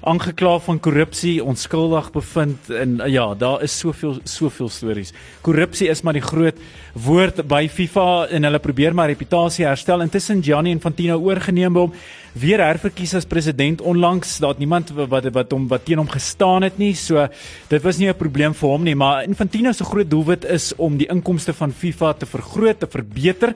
aangekla 0.04 0.58
van 0.64 0.78
korrupsie, 0.80 1.36
onskuldig 1.44 2.10
bevind 2.12 2.70
en 2.72 2.96
uh, 3.00 3.08
ja, 3.12 3.26
daar 3.38 3.62
is 3.64 3.74
soveel 3.78 4.18
soveel 4.28 4.68
stories. 4.68 5.12
Korrupsie 5.44 5.88
is 5.92 6.02
maar 6.04 6.16
die 6.16 6.24
groot 6.24 6.58
woord 7.06 7.42
by 7.48 7.66
FIFA 7.68 8.06
en 8.36 8.48
hulle 8.48 8.60
probeer 8.62 8.96
maar 8.96 9.10
reputasie 9.12 9.66
herstel. 9.66 10.04
Intussen 10.14 10.44
Gianni 10.46 10.70
Infantino 10.70 11.16
oorgeneem 11.18 11.74
hom 11.74 11.94
weer 12.38 12.60
herverkies 12.62 13.16
as 13.18 13.24
president 13.26 13.80
onlangs. 13.82 14.36
Daar 14.38 14.52
het 14.52 14.60
niemand 14.62 14.92
wat 14.94 15.26
wat 15.34 15.50
hom 15.50 15.64
wat 15.66 15.82
teen 15.88 15.98
hom 15.98 16.06
gestaan 16.06 16.62
het 16.62 16.78
nie. 16.78 16.92
So 16.94 17.26
dit 17.68 17.82
was 17.82 17.98
nie 17.98 18.06
'n 18.06 18.14
probleem 18.14 18.54
vir 18.54 18.68
hom 18.68 18.84
nie, 18.84 18.94
maar 18.94 19.24
Infantino 19.24 19.72
se 19.72 19.82
groot 19.82 20.08
doelwit 20.08 20.44
is 20.44 20.72
om 20.76 20.96
die 20.96 21.08
inkomste 21.10 21.52
van 21.52 21.72
FIFA 21.72 22.12
te 22.12 22.26
vergroot, 22.26 22.78
te 22.78 22.86
verbeter 22.86 23.54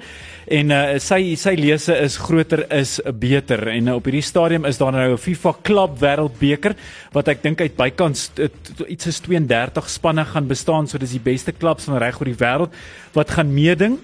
en 0.49 0.71
uh, 0.71 0.99
sy 0.99 1.37
sy 1.37 1.55
lese 1.55 1.95
is 1.95 2.17
groter 2.17 2.67
is 2.73 3.01
beter. 3.15 3.69
En 3.69 3.87
uh, 3.87 3.95
op 3.95 4.05
hierdie 4.05 4.23
stadium 4.23 4.65
is 4.65 4.79
daar 4.79 4.93
nou 4.93 5.13
'n 5.13 5.17
FIFA 5.17 5.55
Club 5.63 6.01
Wêreldbeker 6.01 6.75
wat 7.13 7.29
ek 7.29 7.43
dink 7.43 7.61
uit 7.61 7.77
bykans 7.77 8.31
iets 8.89 9.07
is 9.07 9.21
32 9.21 9.89
spanne 9.89 10.25
gaan 10.25 10.49
bestaan, 10.49 10.89
so 10.89 10.99
dis 10.99 11.13
die 11.13 11.33
beste 11.33 11.53
klubs 11.53 11.85
van 11.85 11.99
reg 11.99 12.19
oor 12.19 12.27
die 12.27 12.45
wêreld 12.45 12.75
wat 13.13 13.31
gaan 13.31 13.55
meeding. 13.55 13.99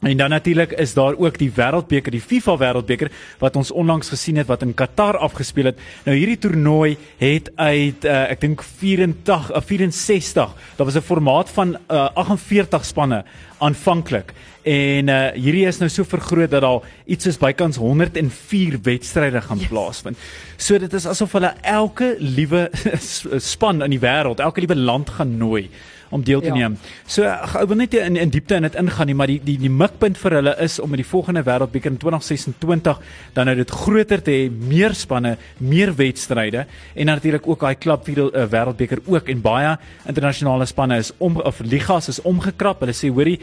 En 0.00 0.16
dan 0.16 0.30
natuurlik 0.30 0.72
is 0.72 0.94
daar 0.94 1.16
ook 1.16 1.38
die 1.38 1.50
Wêreldbeker, 1.52 2.10
die 2.10 2.22
FIFA 2.24 2.56
Wêreldbeker 2.56 3.10
wat 3.38 3.56
ons 3.56 3.70
onlangs 3.70 4.08
gesien 4.08 4.38
het 4.40 4.46
wat 4.48 4.62
in 4.64 4.72
Qatar 4.74 5.18
afgespeel 5.20 5.68
het. 5.68 5.82
Nou 6.06 6.16
hierdie 6.16 6.38
toernooi 6.40 6.96
het 7.20 7.50
uit 7.54 8.06
uh, 8.08 8.22
ek 8.32 8.40
dink 8.40 8.64
84 8.64 9.52
of 9.52 9.66
64. 9.68 10.54
Daar 10.76 10.88
was 10.88 10.96
'n 10.96 11.04
formaat 11.04 11.50
van 11.50 11.76
uh, 11.76 12.08
48 12.14 12.84
spanne 12.84 13.24
aanvanklik. 13.58 14.32
En 14.62 15.08
uh, 15.08 15.28
hierdie 15.36 15.66
is 15.66 15.78
nou 15.78 15.90
so 15.90 16.04
vergroot 16.04 16.50
dat 16.50 16.62
daar 16.62 16.80
iets 17.04 17.24
soos 17.24 17.38
bykans 17.38 17.76
104 17.76 18.78
wedstryde 18.82 19.40
gaan 19.40 19.60
plaasvind. 19.68 20.16
So 20.56 20.78
dit 20.78 20.92
is 20.92 21.06
asof 21.06 21.32
hulle 21.32 21.54
elke 21.60 22.16
liewe 22.18 22.70
span 23.52 23.82
in 23.82 23.90
die 23.90 24.00
wêreld, 24.00 24.40
elke 24.40 24.60
liewe 24.60 24.76
land 24.76 25.10
gaan 25.10 25.36
nooi 25.36 25.68
om 26.10 26.24
deel 26.26 26.40
te 26.40 26.50
ja. 26.50 26.54
neem. 26.54 26.76
So 27.06 27.24
ek 27.24 27.68
wil 27.70 27.80
net 27.80 27.94
in 27.94 28.18
in 28.20 28.32
diepte 28.32 28.58
in 28.58 28.66
dit 28.66 28.78
ingaan 28.78 29.10
nie, 29.10 29.16
maar 29.16 29.30
die 29.30 29.38
die 29.44 29.56
die 29.60 29.72
mikpunt 29.72 30.18
vir 30.20 30.38
hulle 30.40 30.54
is 30.62 30.78
om 30.82 30.90
met 30.90 31.02
die 31.02 31.08
volgende 31.08 31.42
wêreldbeker 31.46 31.94
in 31.94 31.98
2026 32.02 33.00
dan 33.34 33.50
nou 33.50 33.56
dit 33.56 33.70
groter 33.70 34.22
te 34.22 34.34
hê, 34.34 34.46
meer 34.50 34.94
spanne, 34.94 35.36
meer 35.58 35.94
wedstryde 35.96 36.66
en 36.94 37.06
natuurlik 37.06 37.46
ook 37.48 37.66
daai 37.66 37.74
klub 37.74 38.08
uh, 38.10 38.46
wêreldbeker 38.50 39.04
ook 39.06 39.28
en 39.28 39.42
baie 39.42 39.76
internasionale 40.08 40.66
spanne 40.66 40.98
is 40.98 41.12
om 41.18 41.40
of 41.40 41.60
ligas 41.60 42.08
is 42.08 42.22
omgekrap. 42.22 42.80
Hulle 42.84 42.96
sê 42.96 43.10
hoorie 43.10 43.38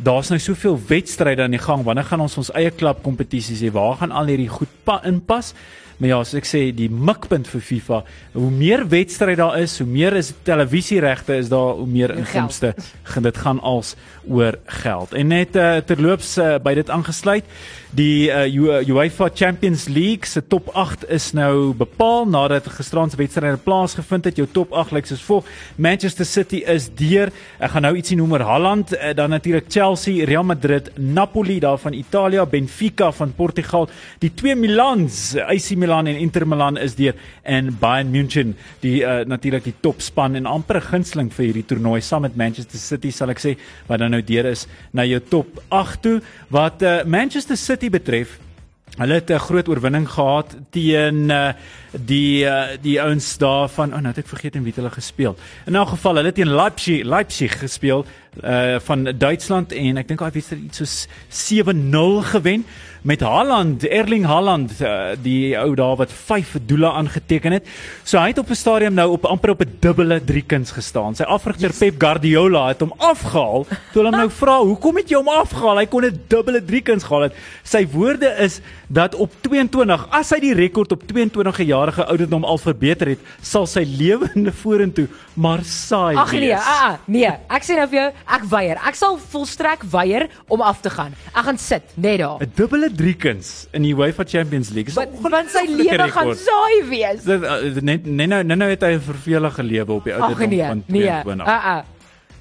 Daar's 0.00 0.30
nou 0.30 0.38
soveel 0.40 0.78
wedstryde 0.86 1.42
aan 1.42 1.52
die 1.52 1.60
gang. 1.60 1.82
Wanneer 1.84 2.06
gaan 2.08 2.22
ons 2.24 2.36
ons 2.40 2.52
eie 2.56 2.70
klub 2.70 3.02
kompetisies 3.04 3.60
hê? 3.60 3.72
Waar 3.74 3.98
gaan 4.00 4.14
al 4.16 4.30
hierdie 4.32 4.48
goed 4.48 4.70
pa 4.86 5.00
inpas? 5.04 5.50
Maar 6.00 6.08
ja, 6.08 6.18
soos 6.24 6.38
ek 6.40 6.46
sê, 6.48 6.60
die 6.72 6.88
mikpunt 6.88 7.48
vir 7.50 7.60
FIFA, 7.60 7.98
hoe 8.32 8.50
meer 8.54 8.86
wedstryde 8.88 9.42
daar 9.42 9.58
is, 9.60 9.74
hoe 9.82 9.88
meer 9.88 10.16
is 10.16 10.32
televisieregte 10.48 11.36
is 11.36 11.50
daar, 11.52 11.74
hoe 11.76 11.88
meer 11.88 12.14
inkomste 12.16 12.72
gaan 13.12 13.26
dit 13.26 13.40
gaan 13.44 13.60
als 13.60 13.92
oor 14.28 14.58
geld. 14.64 15.12
En 15.14 15.26
net 15.26 15.56
uh, 15.56 15.76
terloops 15.86 16.36
uh, 16.38 16.56
by 16.62 16.74
dit 16.74 16.90
aangesluit. 16.90 17.44
Die 17.90 18.30
uh, 18.30 18.44
UEFA 18.86 19.30
Champions 19.34 19.88
League 19.88 20.28
se 20.30 20.42
top 20.46 20.68
8 20.78 21.08
is 21.10 21.32
nou 21.34 21.72
bepaal 21.74 22.28
nadat 22.30 22.68
gisterand 22.70 23.10
se 23.10 23.18
wedstryde 23.18 23.58
plaasgevind 23.64 24.28
het. 24.28 24.38
Jou 24.38 24.46
top 24.52 24.72
8 24.72 24.94
lyk 24.94 25.08
soos 25.10 25.24
volg: 25.26 25.48
Manchester 25.76 26.28
City 26.28 26.62
is 26.70 26.86
deur. 26.94 27.32
Ek 27.58 27.74
gaan 27.74 27.86
nou 27.88 27.94
ietsie 27.98 28.18
noem 28.20 28.36
oor 28.36 28.46
Haaland, 28.46 28.94
uh, 28.94 29.10
dan 29.18 29.34
natuurlik 29.34 29.66
Chelsea, 29.72 30.24
Real 30.28 30.46
Madrid, 30.46 30.92
Napoli 30.98 31.58
daar 31.60 31.80
van 31.82 31.96
Italië, 31.98 32.44
Benfica 32.50 33.10
van 33.12 33.34
Portugal, 33.34 33.88
die 34.22 34.30
twee 34.34 34.54
Milans, 34.54 35.34
AC 35.36 35.74
Milan 35.74 36.06
en 36.06 36.20
Inter 36.20 36.46
Milan 36.46 36.78
is 36.78 36.94
deur 36.94 37.18
en 37.42 37.72
Bayern 37.80 38.10
München, 38.10 38.54
die 38.84 39.00
uh, 39.02 39.20
natuurlik 39.26 39.66
die 39.66 39.74
topspan 39.80 40.38
en 40.38 40.46
amper 40.46 40.78
'n 40.78 40.88
gunsteling 40.92 41.32
vir 41.32 41.44
hierdie 41.44 41.66
toernooi 41.66 42.00
saam 42.00 42.22
met 42.22 42.36
Manchester 42.36 42.78
City 42.78 43.10
sal 43.10 43.30
ek 43.30 43.40
sê 43.42 43.56
wat 43.88 43.98
dan 43.98 44.10
nou 44.14 44.19
deur 44.24 44.50
is 44.50 44.66
na 44.92 45.04
jou 45.04 45.20
top 45.20 45.62
8 45.68 46.02
toe 46.02 46.20
wat 46.48 46.82
uh, 46.82 47.02
Manchester 47.04 47.56
City 47.56 47.90
betref, 47.90 48.38
hulle 48.98 49.14
het 49.14 49.30
'n 49.30 49.38
groot 49.38 49.68
oorwinning 49.68 50.08
gehad 50.08 50.56
teen 50.70 51.30
uh, 51.30 51.52
die 51.92 52.44
uh, 52.44 52.76
die 52.80 53.00
ouens 53.00 53.38
daar 53.38 53.68
van 53.68 53.94
oh 53.94 54.00
nou 54.00 54.12
het 54.12 54.18
ek 54.18 54.28
vergeet 54.28 54.54
en 54.56 54.62
wie 54.62 54.72
hulle 54.76 54.90
gespeel. 54.90 55.36
In 55.66 55.74
elk 55.74 55.88
geval, 55.88 56.16
hulle 56.16 56.32
teen 56.32 56.54
Leipzig 56.54 57.04
Leipzig 57.04 57.58
gespeel 57.58 58.04
uh 58.44 58.78
van 58.78 59.04
Duitsland 59.18 59.72
en 59.72 59.96
ek 59.96 60.08
dink 60.08 60.20
hy 60.20 60.26
het 60.26 60.36
iets 60.36 60.76
soos 60.76 61.08
7-0 61.50 62.22
gewen 62.34 62.64
met 63.02 63.20
Haaland, 63.20 63.84
Erling 63.88 64.24
Haaland, 64.24 64.72
uh, 64.80 65.12
die 65.22 65.56
ou 65.58 65.74
daar 65.74 65.96
wat 65.96 66.12
5 66.12 66.56
doele 66.66 66.90
aangeteken 66.92 67.52
het. 67.52 67.68
So 68.04 68.18
hy 68.18 68.32
het 68.32 68.38
op 68.38 68.50
'n 68.50 68.54
stadium 68.54 68.94
nou 68.94 69.10
op 69.10 69.24
amper 69.24 69.50
op 69.50 69.60
'n 69.60 69.76
dubbele 69.80 70.24
driekuns 70.24 70.70
gestaan. 70.70 71.14
Sy 71.14 71.22
afrigter 71.22 71.68
yes. 71.68 71.78
Pep 71.78 71.94
Guardiola 71.98 72.68
het 72.68 72.80
hom 72.80 72.92
afgehaal. 72.96 73.66
Toe 73.92 74.02
hulle 74.02 74.16
nou 74.16 74.30
vra, 74.30 74.58
"Hoekom 74.58 74.96
het 74.96 75.08
jy 75.08 75.16
hom 75.16 75.28
afgehaal? 75.28 75.78
Hy 75.78 75.86
kon 75.86 76.04
'n 76.04 76.20
dubbele 76.28 76.64
driekuns 76.64 77.04
gehaal 77.04 77.22
het." 77.22 77.34
Sy 77.62 77.88
woorde 77.92 78.36
is 78.38 78.60
dat 78.88 79.14
op 79.14 79.30
22, 79.40 80.06
as 80.10 80.30
hy 80.30 80.40
die 80.40 80.54
rekord 80.54 80.92
op 80.92 81.02
22 81.06 81.58
jarige 81.66 82.04
ouderdom 82.04 82.44
al 82.44 82.58
verbeter 82.58 83.08
het, 83.08 83.18
sal 83.40 83.66
sy 83.66 83.86
lewende 83.98 84.52
vorentoe 84.52 85.08
maar 85.40 85.62
saai 85.64 86.16
Ag 86.16 86.32
nee, 86.32 86.54
ah, 86.56 86.82
ah, 86.84 86.94
nee, 87.06 87.30
ek 87.48 87.64
sê 87.64 87.76
nou 87.78 87.86
vir 87.88 87.98
jou, 88.00 88.08
ek 88.36 88.44
weier. 88.50 88.80
Ek 88.88 88.98
sal 88.98 89.16
volstrek 89.32 89.84
weier 89.92 90.26
om 90.52 90.60
af 90.60 90.82
te 90.84 90.90
gaan. 90.92 91.14
Ek 91.32 91.46
gaan 91.46 91.58
sit 91.58 91.94
net 91.96 92.18
daar. 92.20 92.40
'n 92.40 92.52
Dubbele 92.54 92.89
driekens 92.96 93.66
in 93.76 93.82
die 93.82 93.94
UEFA 93.94 94.24
Champions 94.26 94.70
League. 94.70 94.94
Want 95.22 95.50
sy 95.50 95.64
lewe 95.68 96.08
gaan 96.10 96.34
saai 96.36 96.82
wees. 96.88 97.24
Dit 97.24 97.42
uh, 97.42 97.80
net 97.82 98.06
net 98.06 98.28
nou 98.28 98.42
nou 98.44 98.70
het 98.70 98.82
hy 98.82 98.92
'n 98.98 99.00
vervelige 99.00 99.62
lewe 99.62 99.92
op 99.92 100.04
die 100.04 100.14
ouderdom 100.14 100.48
nee, 100.48 100.66
van 100.66 100.84
22. 100.86 101.36
Nee, 101.36 101.46
ah 101.46 101.66
ah. 101.76 101.82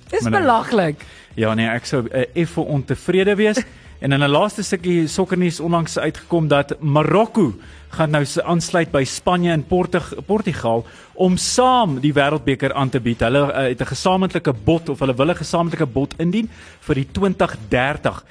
Dis 0.10 0.22
nou- 0.22 0.34
belaglik. 0.42 1.06
Ja 1.36 1.54
nee, 1.54 1.68
ek 1.68 1.86
sou 1.86 2.06
uh, 2.08 2.26
effe 2.34 2.62
ontevrede 2.62 3.36
wees. 3.36 3.64
en 4.04 4.12
in 4.12 4.24
'n 4.24 4.30
laaste 4.30 4.64
stukkie 4.64 5.08
sokkernuus 5.08 5.60
onlangs 5.60 5.98
uitgekom 6.00 6.48
dat 6.48 6.76
Marokko 6.80 7.54
gaan 7.90 8.12
nou 8.14 8.24
aansluit 8.44 8.92
by 8.94 9.04
Spanje 9.08 9.52
en 9.52 9.64
Portug 9.66 10.14
Portugal 10.28 10.86
om 11.20 11.36
saam 11.38 11.98
die 12.00 12.14
wêreldbeker 12.16 12.74
aan 12.78 12.92
te 12.94 13.02
bied. 13.04 13.20
Hulle 13.26 13.42
uh, 13.50 13.64
het 13.68 13.82
'n 13.82 13.92
gesamentlike 13.92 14.54
bod 14.64 14.90
of 14.90 15.00
hulle 15.00 15.16
wil 15.16 15.32
'n 15.32 15.36
gesamentlike 15.36 15.86
bod 15.86 16.14
indien 16.18 16.50
vir 16.88 16.96
die 16.96 17.08
2030 17.12 18.24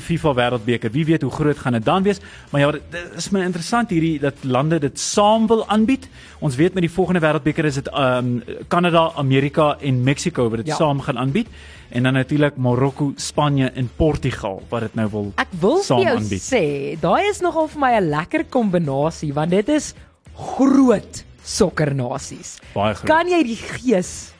FIFA 0.00 0.34
wêreldbeker. 0.34 0.90
Wie 0.92 1.04
weet 1.04 1.22
hoe 1.22 1.30
groot 1.30 1.58
gaan 1.58 1.72
dit 1.72 1.84
dan 1.84 2.02
wees? 2.02 2.20
Maar 2.50 2.60
ja, 2.60 2.70
dit 2.70 3.12
is 3.16 3.30
my 3.30 3.40
interessant 3.40 3.90
hierdie 3.90 4.18
dat 4.20 4.34
lande 4.44 4.78
dit 4.78 4.98
saam 4.98 5.46
wil 5.46 5.68
aanbied. 5.68 6.08
Ons 6.40 6.56
weet 6.56 6.74
met 6.74 6.82
die 6.82 6.92
volgende 6.92 7.20
wêreldbeker 7.20 7.64
is 7.64 7.74
dit 7.74 7.88
ehm 7.88 8.16
um, 8.18 8.42
Kanada, 8.68 9.12
Amerika 9.16 9.76
en 9.80 10.02
Mexiko 10.02 10.48
wat 10.48 10.58
dit 10.58 10.66
ja. 10.66 10.76
saam 10.76 11.00
gaan 11.00 11.18
aanbied 11.18 11.48
en 11.92 12.02
dan 12.02 12.12
natuurlik 12.12 12.56
Marokko, 12.56 13.12
Spanje 13.16 13.70
en 13.70 13.90
Portugal 13.96 14.62
wat 14.68 14.80
dit 14.80 14.94
nou 14.94 15.08
wil 15.10 15.32
Ek 15.36 15.52
wil 15.60 15.82
vir 15.82 16.04
jou 16.04 16.16
aanbied. 16.16 16.40
sê, 16.42 16.62
daai 17.00 17.28
is 17.28 17.40
nogal 17.40 17.68
vir 17.68 17.80
my 17.80 17.92
'n 18.00 18.08
lekker 18.08 18.44
kombinasie 18.48 18.91
want 19.34 19.50
dit 19.50 19.68
is 19.68 19.94
groot 20.34 21.24
sokkernasies. 21.42 22.58
Kan 23.04 23.28
jy 23.30 23.42
die 23.46 23.58
gees 23.58 24.32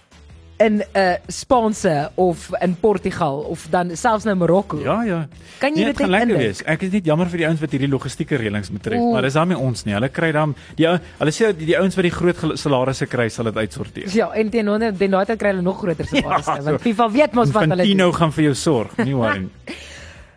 in 0.62 0.74
'n 0.78 0.84
uh, 0.96 1.14
Spaanse 1.26 2.10
of 2.14 2.50
in 2.60 2.76
Portugal 2.80 3.38
of 3.48 3.66
dan 3.70 3.96
selfs 3.96 4.24
nou 4.24 4.36
Marokko. 4.36 4.78
Ja, 4.80 5.02
ja. 5.02 5.28
Kan 5.58 5.74
jy 5.74 5.84
nee, 5.84 5.92
dit 5.92 6.06
lekker 6.06 6.36
wees? 6.36 6.62
Ek 6.62 6.82
is 6.86 6.92
net 6.92 7.06
jammer 7.06 7.30
vir 7.30 7.42
die 7.42 7.46
ouens 7.46 7.60
wat 7.60 7.74
hierdie 7.74 7.90
logistieke 7.90 8.38
reëlings 8.38 8.70
betref, 8.70 9.00
Oeh. 9.00 9.12
maar 9.12 9.26
dis 9.26 9.38
daarmee 9.38 9.58
ons 9.58 9.84
nie. 9.84 9.94
Hulle 9.96 10.08
kry 10.08 10.32
dan 10.32 10.54
die 10.78 10.86
hulle 10.86 11.34
sê 11.34 11.52
die, 11.56 11.66
die 11.72 11.78
ouens 11.78 11.96
wat 11.98 12.06
die 12.06 12.14
groot 12.14 12.58
salarisse 12.58 13.06
kry 13.06 13.28
sal 13.28 13.50
dit 13.50 13.56
uitsorteer. 13.56 14.10
Ja, 14.14 14.30
en 14.38 14.50
teenoor 14.50 14.78
den 14.78 15.16
daai 15.16 15.36
kry 15.36 15.54
hulle 15.54 15.66
nog 15.66 15.80
groter 15.82 16.06
salarisse 16.06 16.58
ja, 16.58 16.66
want 16.70 16.84
FIFA 16.86 17.10
weet 17.10 17.34
mos 17.38 17.50
wat 17.50 17.66
hulle 17.66 17.82
doen. 17.82 17.96
Tino 17.96 18.12
gaan 18.12 18.32
vir 18.32 18.50
jou 18.50 18.54
sorg, 18.54 18.96
nie 19.02 19.16
worry. 19.16 19.48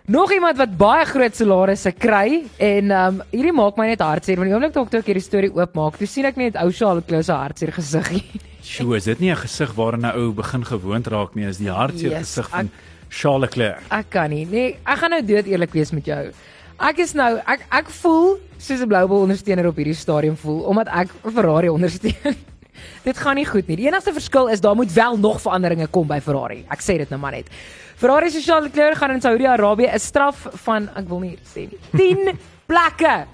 Nog 0.06 0.30
iemand 0.30 0.58
wat 0.58 0.76
baie 0.78 1.06
groot 1.10 1.34
salarisse 1.34 1.90
kry 1.98 2.44
en 2.62 2.92
um 2.94 3.16
hierdie 3.32 3.54
maak 3.58 3.80
my 3.80 3.88
net 3.90 4.04
hartseer 4.06 4.38
want 4.38 4.52
die 4.52 4.54
oomblik 4.54 4.76
toe 4.76 5.00
ek 5.00 5.08
hierdie 5.10 5.24
storie 5.26 5.50
oopmaak, 5.50 5.98
toe 5.98 6.06
sien 6.06 6.28
ek 6.30 6.38
net 6.38 6.60
ou 6.62 6.68
Charles 6.70 7.08
Klose 7.10 7.34
hartseer 7.34 7.72
gesiggie. 7.74 8.22
Sjoe, 8.62 9.00
is 9.00 9.10
dit 9.10 9.24
nie 9.24 9.32
'n 9.34 9.42
gesig 9.42 9.74
waarna 9.74 10.14
'n 10.14 10.20
ou 10.22 10.32
begin 10.32 10.62
gewoond 10.62 11.08
raak 11.08 11.34
nie, 11.34 11.48
is 11.50 11.58
die 11.58 11.74
hartseer 11.74 12.12
yes, 12.12 12.22
gesig 12.22 12.50
van 12.50 12.70
Charles 13.10 13.50
Leclerc. 13.50 13.82
Ek 13.90 14.10
kan 14.12 14.30
nie. 14.30 14.46
Nee, 14.46 14.78
ek 14.86 14.98
gaan 14.98 15.10
nou 15.10 15.26
dood 15.26 15.46
eerlik 15.48 15.74
wees 15.74 15.92
met 15.92 16.06
jou. 16.06 16.32
Ek 16.80 17.00
is 17.00 17.14
nou 17.16 17.42
ek 17.48 17.66
ek 17.72 17.90
voel 17.90 18.38
soos 18.60 18.82
'n 18.82 18.88
Bloubol 18.88 19.26
ondersteuner 19.26 19.66
op 19.66 19.76
hierdie 19.76 19.98
stadium 19.98 20.38
voel 20.38 20.70
omdat 20.70 20.88
ek 20.88 21.10
Ferrari 21.34 21.70
ondersteun. 21.70 22.36
dit 23.10 23.18
gaan 23.18 23.36
nie 23.36 23.46
goed 23.46 23.68
nie. 23.68 23.78
Die 23.78 23.88
enigste 23.88 24.14
verskil 24.14 24.50
is 24.50 24.62
daar 24.62 24.76
moet 24.76 24.94
wel 24.94 25.18
nog 25.18 25.42
veranderinge 25.42 25.88
kom 25.88 26.08
by 26.08 26.20
Ferrari. 26.20 26.64
Ek 26.70 26.82
sê 26.82 26.98
dit 26.98 27.10
nou 27.10 27.20
maar 27.20 27.32
net. 27.32 27.50
Ferrari 27.96 28.30
se 28.30 28.42
Charles 28.44 28.68
Leclerc 28.68 28.98
gaan 29.00 29.12
in 29.16 29.22
Saudi-Arabië 29.22 29.88
'n 29.94 30.00
straf 30.00 30.48
van 30.66 30.90
ek 30.96 31.08
wil 31.08 31.20
nie 31.20 31.38
sê 31.44 31.70
nie. 31.70 31.80
10 31.96 32.38
plekke. 32.70 33.26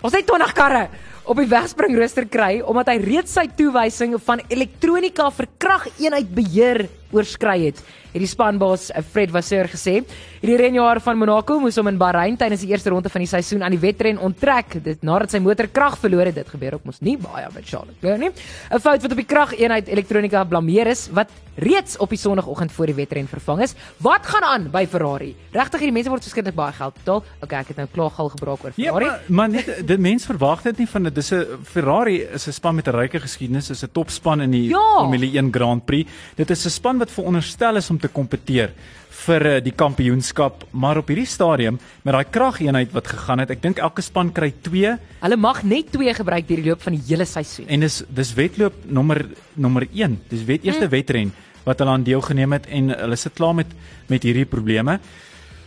Ons 0.00 0.14
het 0.14 0.26
20 0.26 0.52
karre 0.52 0.88
op 1.24 1.36
die 1.36 1.48
wegspringrooster 1.48 2.26
kry 2.28 2.60
omdat 2.60 2.88
hy 2.92 2.96
reeds 3.00 3.32
sy 3.32 3.46
toewysing 3.56 4.16
van 4.20 4.40
elektronika 4.48 5.30
vir 5.30 5.48
krageenheid 5.58 6.34
beheer 6.34 6.88
oorskry 7.14 7.60
het 7.68 7.82
het 8.14 8.22
die 8.22 8.30
spanbaas 8.30 8.90
eh, 8.92 9.02
Fred 9.02 9.32
Vasseur 9.34 9.68
gesê. 9.70 9.96
Hierdie 10.40 10.58
renjaer 10.60 11.00
van 11.02 11.18
Monaco 11.18 11.58
moes 11.62 11.78
hom 11.80 11.90
in 11.90 11.98
Bahrein 11.98 12.36
tydens 12.38 12.62
die 12.62 12.70
eerste 12.70 12.92
ronde 12.94 13.10
van 13.10 13.24
die 13.24 13.30
seisoen 13.30 13.64
aan 13.66 13.74
die 13.74 13.82
wedren 13.82 14.20
onttrek 14.22 14.78
dit 14.84 15.02
nadat 15.02 15.34
sy 15.34 15.40
motor 15.42 15.66
krag 15.74 15.98
verloor 15.98 16.30
het. 16.30 16.38
Dit 16.38 16.52
gebeur 16.54 16.78
ook 16.78 16.86
mos 16.86 17.02
nie 17.02 17.16
baie 17.18 17.48
met 17.54 17.66
Charlotte 17.66 17.96
Leclerc 17.98 18.22
nie. 18.22 18.30
'n 18.70 18.80
Fout 18.84 19.02
wat 19.02 19.10
op 19.10 19.18
die 19.18 19.26
krageenheid 19.26 19.88
elektronika 19.88 20.44
blameer 20.44 20.86
is 20.86 21.08
wat 21.10 21.30
reeds 21.56 21.96
op 22.02 22.10
die 22.10 22.18
sonoggend 22.18 22.72
voor 22.72 22.86
die 22.86 22.94
wedren 22.94 23.28
vervang 23.28 23.62
is. 23.62 23.74
Wat 24.02 24.26
gaan 24.26 24.42
aan 24.42 24.70
by 24.70 24.86
Ferrari? 24.90 25.34
Regtig 25.52 25.80
hierdie 25.80 25.94
mense 25.94 26.10
word 26.10 26.22
verskriklik 26.22 26.54
baie 26.54 26.72
geld 26.72 26.94
betaal. 26.94 27.22
Okay, 27.42 27.60
ek 27.60 27.68
het 27.68 27.76
nou 27.76 27.88
klaar 27.92 28.10
gal 28.10 28.28
gebraak 28.28 28.64
oor 28.64 28.72
ja, 28.74 28.92
Ferrari. 28.92 29.04
Ja, 29.04 29.10
maar, 29.10 29.20
maar 29.28 29.48
net 29.48 29.86
dit 29.86 30.00
mense 30.00 30.26
verwag 30.26 30.62
dit 30.62 30.78
nie 30.78 30.88
van 30.88 31.02
dit. 31.02 31.14
Dis 31.14 31.32
'n 31.32 31.58
Ferrari 31.62 32.22
is 32.22 32.46
'n 32.46 32.52
span 32.52 32.74
met 32.74 32.86
'n 32.88 32.94
ryke 32.94 33.20
geskiedenis, 33.20 33.70
is 33.70 33.82
'n 33.82 33.92
topspan 33.92 34.40
in 34.40 34.50
die 34.50 34.68
ja. 34.68 34.98
Formule 34.98 35.26
1 35.26 35.52
Grand 35.52 35.84
Prix. 35.84 36.10
Dit 36.36 36.50
is 36.50 36.64
'n 36.66 36.70
span 36.70 36.98
wat 37.04 37.14
veronderstel 37.14 37.80
is 37.80 37.90
om 37.92 38.00
te 38.00 38.08
kompeteer 38.08 38.72
vir 39.24 39.46
uh, 39.46 39.58
die 39.62 39.72
kampioenskap, 39.76 40.64
maar 40.72 40.98
op 41.00 41.10
hierdie 41.12 41.28
stadium 41.28 41.78
met 42.04 42.16
daai 42.16 42.30
krageenheid 42.34 42.92
wat 42.96 43.08
gegaan 43.12 43.42
het, 43.44 43.52
ek 43.54 43.62
dink 43.62 43.80
elke 43.82 44.02
span 44.04 44.32
kry 44.34 44.50
2. 44.66 44.94
Hulle 45.22 45.38
mag 45.40 45.62
net 45.68 45.92
2 45.94 46.16
gebruik 46.18 46.48
deur 46.48 46.62
die 46.62 46.70
loop 46.70 46.82
van 46.84 46.96
die 46.96 47.04
hele 47.06 47.26
seisoen. 47.28 47.68
En 47.72 47.84
dis 47.84 48.02
dis 48.08 48.32
wedloop 48.36 48.84
nommer 48.84 49.22
nommer 49.54 49.86
1. 49.90 50.18
Dis 50.32 50.44
wet 50.48 50.66
eerste 50.66 50.88
mm. 50.88 50.94
wedren 50.96 51.34
wat 51.64 51.80
hulle 51.80 51.94
aan 51.94 52.04
deelgeneem 52.04 52.56
het 52.58 52.66
en 52.68 52.92
hulle 52.92 53.16
sit 53.20 53.36
klaar 53.38 53.54
met 53.56 53.70
met 54.10 54.24
hierdie 54.26 54.48
probleme. 54.48 54.98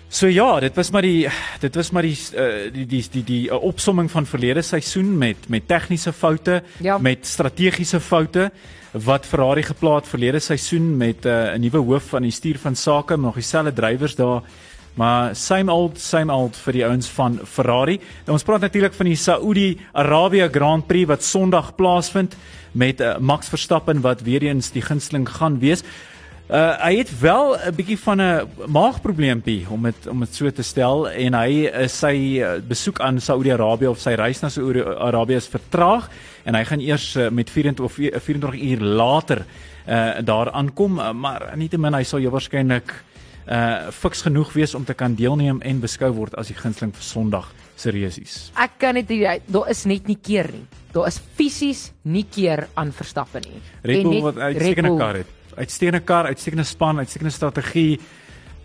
So 0.09 0.27
ja, 0.31 0.59
dit 0.59 0.75
was 0.75 0.89
maar 0.91 1.03
die 1.03 1.27
dit 1.59 1.75
was 1.75 1.89
maar 1.91 2.05
die 2.07 2.15
uh, 2.15 2.71
die 2.71 2.85
die 2.87 3.03
die 3.11 3.23
die 3.23 3.41
uh, 3.49 3.59
opsomming 3.63 4.07
van 4.11 4.25
verlede 4.25 4.61
seisoen 4.63 5.17
met 5.17 5.49
met 5.51 5.67
tegniese 5.67 6.13
foute, 6.13 6.61
ja. 6.79 6.97
met 6.97 7.25
strategiese 7.27 7.99
foute 7.99 8.51
wat 8.91 9.25
Ferrari 9.25 9.63
geplaas 9.67 10.07
verlede 10.07 10.39
seisoen 10.39 10.97
met 10.97 11.25
uh, 11.25 11.53
'n 11.53 11.59
nuwe 11.59 11.77
hoof 11.77 12.09
van 12.15 12.21
die 12.21 12.31
stuur 12.31 12.57
van 12.57 12.75
sake, 12.75 13.17
nog 13.17 13.33
dieselfde 13.33 13.73
drywers 13.73 14.15
daar. 14.15 14.41
Maar 14.93 15.35
same 15.35 15.71
old 15.71 15.99
same 15.99 16.33
old 16.33 16.55
vir 16.55 16.73
die 16.73 16.85
ouens 16.85 17.07
van 17.07 17.39
Ferrari. 17.43 17.99
Nou 18.25 18.31
ons 18.31 18.43
praat 18.43 18.61
natuurlik 18.61 18.93
van 18.93 19.05
die 19.05 19.15
Saudi-Arabië 19.15 20.47
Grand 20.51 20.87
Prix 20.87 21.07
wat 21.07 21.23
Sondag 21.23 21.75
plaasvind 21.75 22.35
met 22.71 23.01
uh, 23.01 23.17
Max 23.17 23.47
Verstappen 23.47 24.01
wat 24.01 24.21
weer 24.21 24.41
eens 24.41 24.71
die 24.71 24.81
gunsteling 24.81 25.29
gaan 25.29 25.59
wees. 25.59 25.83
Uh 26.47 26.79
hy 26.79 26.93
het 26.95 27.09
wel 27.19 27.57
'n 27.59 27.75
bietjie 27.75 27.99
van 27.99 28.21
'n 28.21 28.47
maagprobleempie 28.67 29.65
om 29.69 29.83
dit 29.83 30.07
om 30.07 30.19
dit 30.19 30.35
so 30.35 30.51
te 30.51 30.63
stel 30.63 31.09
en 31.09 31.33
hy 31.33 31.67
uh, 31.67 31.87
sy 31.87 32.39
uh, 32.39 32.61
besoek 32.67 32.99
aan 32.99 33.19
Saudi-Arabië 33.19 33.87
of 33.87 33.99
sy 33.99 34.13
reis 34.15 34.39
na 34.39 34.49
Saudi-Arabië 34.49 35.35
is 35.35 35.47
vertraag 35.47 36.09
en 36.43 36.55
hy 36.55 36.63
gaan 36.63 36.79
eers 36.79 37.15
uh, 37.15 37.29
met 37.29 37.49
24 37.49 37.85
of 37.85 37.93
24 37.93 38.61
uur 38.61 38.79
later 38.79 39.45
uh 39.87 40.23
daar 40.23 40.51
aankom 40.51 40.93
maar 41.19 41.51
nietemin 41.55 41.93
hy 41.93 42.03
sal 42.03 42.19
jou 42.19 42.31
waarskynlik 42.31 42.93
uh 43.47 43.91
fiks 43.91 44.21
genoeg 44.21 44.53
wees 44.53 44.75
om 44.75 44.85
te 44.85 44.93
kan 44.93 45.15
deelneem 45.15 45.61
en 45.61 45.79
beskou 45.79 46.13
word 46.13 46.35
as 46.35 46.47
die 46.47 46.55
gunsteling 46.55 46.95
vir 46.95 47.03
Sondag 47.03 47.53
se 47.75 47.91
resies. 47.91 48.51
Ek 48.55 48.71
kan 48.77 48.93
net 48.93 49.11
daar 49.45 49.69
is 49.69 49.85
net 49.85 50.07
nie 50.07 50.17
keer 50.21 50.47
nie. 50.51 50.67
Daar 50.91 51.07
is 51.07 51.19
fisies 51.35 51.91
nie 52.03 52.25
keer 52.31 52.67
aan 52.73 52.91
Verstappen 52.91 53.41
nie. 53.41 53.61
Red 53.83 54.03
Bull 54.03 54.21
wat 54.21 54.37
uitstekende 54.37 54.97
kar 54.97 55.15
het 55.15 55.36
uitstekende 55.57 56.03
kar, 56.05 56.25
uitstekende 56.25 56.63
span, 56.63 56.97
uitstekende 56.97 57.33
strategie. 57.33 57.99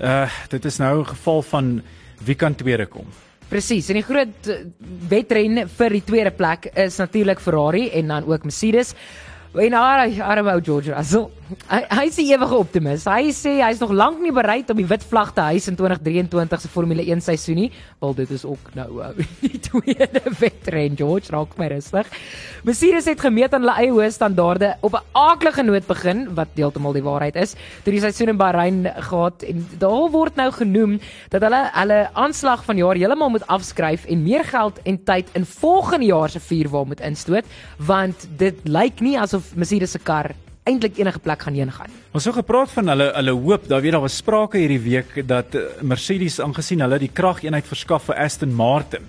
Uh 0.00 0.28
dit 0.48 0.64
is 0.64 0.78
nou 0.78 1.00
'n 1.00 1.06
geval 1.06 1.42
van 1.42 1.82
wie 2.24 2.34
kan 2.34 2.54
tweede 2.54 2.86
kom. 2.86 3.06
Presies. 3.48 3.88
En 3.88 3.94
die 3.94 4.02
groot 4.02 4.46
eh, 4.48 4.64
wedren 5.08 5.68
vir 5.68 5.90
die 5.90 6.04
tweede 6.04 6.30
plek 6.30 6.70
is 6.74 6.96
natuurlik 6.96 7.40
Ferrari 7.40 7.90
en 7.90 8.08
dan 8.08 8.24
ook 8.24 8.44
Mercedes. 8.44 8.94
En 9.54 9.72
haar 9.72 10.08
arme 10.22 10.52
ou 10.52 10.62
George 10.64 10.92
Russell. 10.92 11.28
Hy 11.68 11.80
hy 11.88 12.04
is 12.08 12.18
'n 12.18 12.28
ewige 12.32 12.56
optimis. 12.56 13.04
Hy 13.04 13.32
sê 13.32 13.60
hy's 13.60 13.80
nog 13.80 13.92
lank 13.92 14.20
nie 14.20 14.32
bereid 14.32 14.70
om 14.70 14.76
die 14.76 14.86
wit 14.86 15.04
vlag 15.04 15.32
te 15.34 15.40
hys 15.40 15.68
in 15.68 15.76
2023 15.76 16.60
se 16.60 16.68
Formule 16.68 17.02
1 17.02 17.20
seisoen 17.20 17.56
nie. 17.56 17.70
Wel 18.00 18.14
dit 18.14 18.30
is 18.30 18.44
ook 18.44 18.74
nou 18.74 19.00
uh, 19.00 19.08
die 19.40 19.60
tweede 19.60 20.20
wedren 20.38 20.96
George 20.96 21.32
raak 21.32 21.56
my 21.58 21.66
rustig. 21.66 22.06
Mercedes 22.64 23.04
het 23.04 23.20
gemeet 23.20 23.54
aan 23.54 23.62
hulle 23.62 23.76
eie 23.76 23.90
hoë 23.90 24.10
standaarde 24.10 24.76
op 24.80 24.94
'n 24.94 25.04
aaklige 25.12 25.62
noot 25.62 25.86
begin 25.86 26.34
wat 26.34 26.48
deeltemal 26.54 26.92
die 26.92 27.02
waarheid 27.02 27.36
is. 27.36 27.54
Toe 27.84 27.92
die 27.92 28.00
seisoen 28.00 28.28
in 28.28 28.36
Bahrein 28.36 28.86
gehad 28.86 29.42
en 29.42 29.66
daar 29.78 30.10
word 30.10 30.36
nou 30.36 30.50
genoem 30.52 31.00
dat 31.30 31.42
hulle 31.42 31.70
hulle 31.72 32.10
aanslag 32.14 32.64
van 32.64 32.76
jaar 32.76 32.96
heeltemal 32.96 33.30
moet 33.30 33.46
afskryf 33.46 34.04
en 34.04 34.22
meer 34.22 34.44
geld 34.44 34.78
en 34.84 35.04
tyd 35.04 35.28
in 35.34 35.44
volgende 35.44 36.06
jaar 36.06 36.30
se 36.30 36.40
vuurwa 36.40 36.84
moet 36.84 37.00
instoot 37.00 37.44
want 37.76 38.28
dit 38.36 38.56
lyk 38.64 39.00
nie 39.00 39.18
asof 39.18 39.54
Mercedes 39.54 39.90
se 39.90 39.98
kar 39.98 40.34
eintlik 40.68 40.98
enige 41.00 41.18
plek 41.18 41.42
gaan 41.42 41.54
heen 41.58 41.72
gaan. 41.72 41.90
Ons 42.12 42.24
het 42.24 42.34
so 42.34 42.38
gepraat 42.38 42.70
van 42.70 42.92
hulle 42.92 43.10
hulle 43.16 43.34
hoop, 43.34 43.68
daar 43.68 43.82
weet 43.82 43.96
daar 43.96 44.04
was 44.04 44.16
sprake 44.22 44.60
hierdie 44.62 44.82
week 44.82 45.22
dat 45.26 45.54
eh, 45.58 45.82
Mercedes 45.82 46.40
aangesien 46.40 46.84
hulle 46.84 47.00
die 47.02 47.10
krageenheid 47.12 47.66
verskaf 47.66 48.10
vir 48.10 48.20
Aston 48.22 48.54
Martin. 48.54 49.08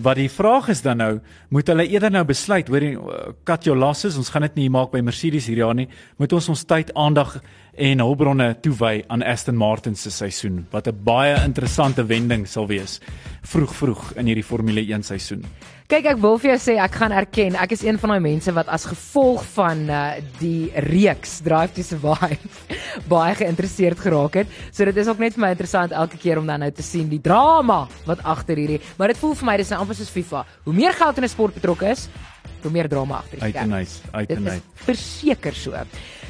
Wat 0.00 0.16
die 0.16 0.30
vraag 0.32 0.70
is 0.72 0.80
dan 0.80 1.02
nou, 1.02 1.18
moet 1.52 1.68
hulle 1.68 1.84
eerder 1.84 2.10
nou 2.10 2.22
besluit, 2.24 2.68
hoor 2.72 2.80
jy, 2.80 2.94
uh, 2.96 3.34
cut 3.44 3.66
your 3.68 3.76
losses, 3.76 4.16
ons 4.16 4.30
gaan 4.32 4.46
dit 4.46 4.62
nie 4.62 4.70
maak 4.72 4.88
by 4.94 5.02
Mercedes 5.04 5.50
hierdie 5.50 5.60
jaar 5.60 5.76
nie, 5.76 5.88
moet 6.16 6.32
ons 6.32 6.48
ons 6.48 6.62
tyd, 6.64 6.94
aandag 6.96 7.34
en 7.76 8.00
hulpbronne 8.00 8.54
toewy 8.64 9.02
aan 9.12 9.24
Aston 9.26 9.58
Martin 9.60 9.94
se 9.96 10.10
seisoen, 10.10 10.62
wat 10.72 10.88
'n 10.88 10.96
baie 11.04 11.36
interessante 11.44 12.06
wending 12.08 12.46
sal 12.48 12.66
wees 12.66 13.00
vroeg 13.42 13.74
vroeg 13.74 14.16
in 14.16 14.26
hierdie 14.26 14.48
Formule 14.48 14.80
1 14.80 15.02
seisoen. 15.02 15.44
Kyk, 15.92 16.06
ek 16.08 16.20
wil 16.24 16.38
vir 16.40 16.54
jou 16.54 16.60
sê 16.62 16.74
ek 16.80 16.94
gaan 16.96 17.12
erken, 17.12 17.56
ek 17.60 17.74
is 17.74 17.82
een 17.84 17.98
van 18.00 18.14
daai 18.14 18.22
mense 18.24 18.52
wat 18.56 18.70
as 18.72 18.86
gevolg 18.88 19.42
van 19.52 19.82
uh, 19.92 19.98
die 20.38 20.70
reeks 20.86 21.34
Drive 21.44 21.74
to 21.76 21.84
Survive 21.84 22.38
baie 23.12 23.34
geïnteresseerd 23.36 24.00
geraak 24.00 24.38
het. 24.40 24.54
So 24.72 24.88
dit 24.88 24.96
is 25.02 25.10
ook 25.12 25.20
net 25.20 25.36
vir 25.36 25.42
my 25.44 25.50
interessant 25.52 25.92
elke 25.92 26.16
keer 26.16 26.40
om 26.40 26.48
dan 26.48 26.64
nou 26.64 26.70
te 26.72 26.80
sien 26.86 27.10
die 27.12 27.20
drama 27.20 27.82
wat 28.06 28.24
agter 28.24 28.56
hierdie, 28.56 28.80
maar 28.96 29.12
dit 29.12 29.20
voel 29.20 29.36
vir 29.42 29.50
my 29.50 29.58
dis 29.60 29.74
nou 29.74 29.82
amper 29.84 29.98
soos 30.00 30.14
FIFA. 30.14 30.46
Hoe 30.64 30.74
meer 30.80 30.96
geld 30.96 31.20
in 31.20 31.28
'n 31.28 31.34
sport 31.34 31.60
betrokke 31.60 31.92
is, 31.92 32.08
hoe 32.62 32.72
meer 32.72 32.88
drama 32.88 33.20
agter 33.20 33.36
die 33.36 33.44
Uit 33.44 33.54
en 33.54 33.60
skerm. 33.60 33.72
uit, 33.76 34.00
uit 34.12 34.30
en 34.38 34.48
uit. 34.48 34.62
verseker 34.88 35.54
so. 35.54 35.76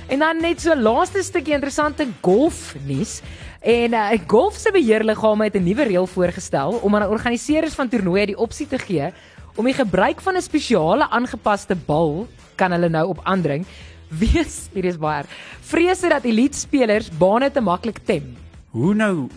En 0.08 0.18
dan 0.18 0.42
net 0.42 0.60
so 0.60 0.74
laaste 0.74 1.22
stukkie 1.22 1.54
interessante 1.54 2.08
golf 2.20 2.74
nuus. 2.84 3.20
En 3.62 3.94
uh, 3.94 4.10
golf 4.26 4.56
se 4.58 4.72
beheerliggame 4.72 5.44
het 5.44 5.54
'n 5.54 5.62
nuwe 5.62 5.84
reël 5.84 6.06
voorgestel 6.06 6.80
om 6.82 6.96
aan 6.96 7.06
organiseerders 7.08 7.74
van 7.74 7.88
toernooie 7.88 8.26
die 8.26 8.38
opsie 8.38 8.66
te 8.66 8.78
gee 8.78 9.12
om 9.56 9.64
die 9.64 9.74
gebruik 9.74 10.20
van 10.20 10.36
'n 10.36 10.42
spesiale 10.42 11.10
aangepaste 11.10 11.76
bal 11.86 12.26
kan 12.56 12.72
hulle 12.72 12.88
nou 12.88 13.08
op 13.08 13.20
aandring 13.24 13.66
wees 14.22 14.68
hier 14.72 14.84
is 14.84 14.98
baie 14.98 15.24
vrese 15.60 16.08
dat 16.08 16.24
elite 16.24 16.58
spelers 16.58 17.10
bane 17.18 17.50
te 17.50 17.60
maklik 17.60 17.98
tem. 18.04 18.36
Hoe 18.70 18.94
nou? 18.94 19.28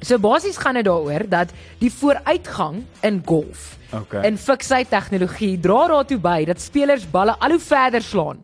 So 0.00 0.18
basies 0.18 0.56
gaan 0.56 0.74
dit 0.74 0.84
daaroor 0.84 1.28
dat 1.28 1.48
die 1.78 1.92
vooruitgang 1.92 2.84
in 3.02 3.22
golf 3.24 3.76
Okay. 3.90 4.26
in 4.28 4.36
fiksheid 4.36 4.90
tegnologie 4.92 5.60
dra 5.60 5.86
daartoe 5.88 6.18
by 6.20 6.44
dat 6.44 6.60
spelers 6.60 7.06
balle 7.10 7.34
al 7.40 7.50
hoe 7.50 7.60
verder 7.60 8.02
slaan. 8.02 8.36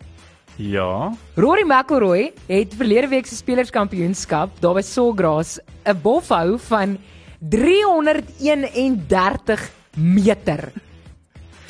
Ja. 0.57 1.13
Rory 1.37 1.65
McIlroy 1.67 2.33
het 2.47 2.75
verlede 2.79 3.09
week 3.09 3.27
se 3.27 3.35
spelerskampioenskap 3.37 4.51
daar 4.63 4.75
by 4.75 4.83
Sawgrass 4.83 5.59
'n 5.85 5.99
bofhou 6.03 6.59
van 6.59 6.99
331 7.41 9.71
meter 9.97 10.73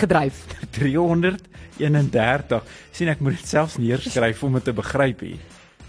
gedryf. 0.01 0.45
331. 0.79 2.63
sien 2.95 3.09
ek 3.13 3.21
moet 3.25 3.37
dit 3.39 3.49
selfs 3.49 3.79
neerskryf 3.81 4.43
om 4.47 4.53
dit 4.59 4.65
te 4.71 4.73
begryp 4.77 5.25
hier. 5.27 5.41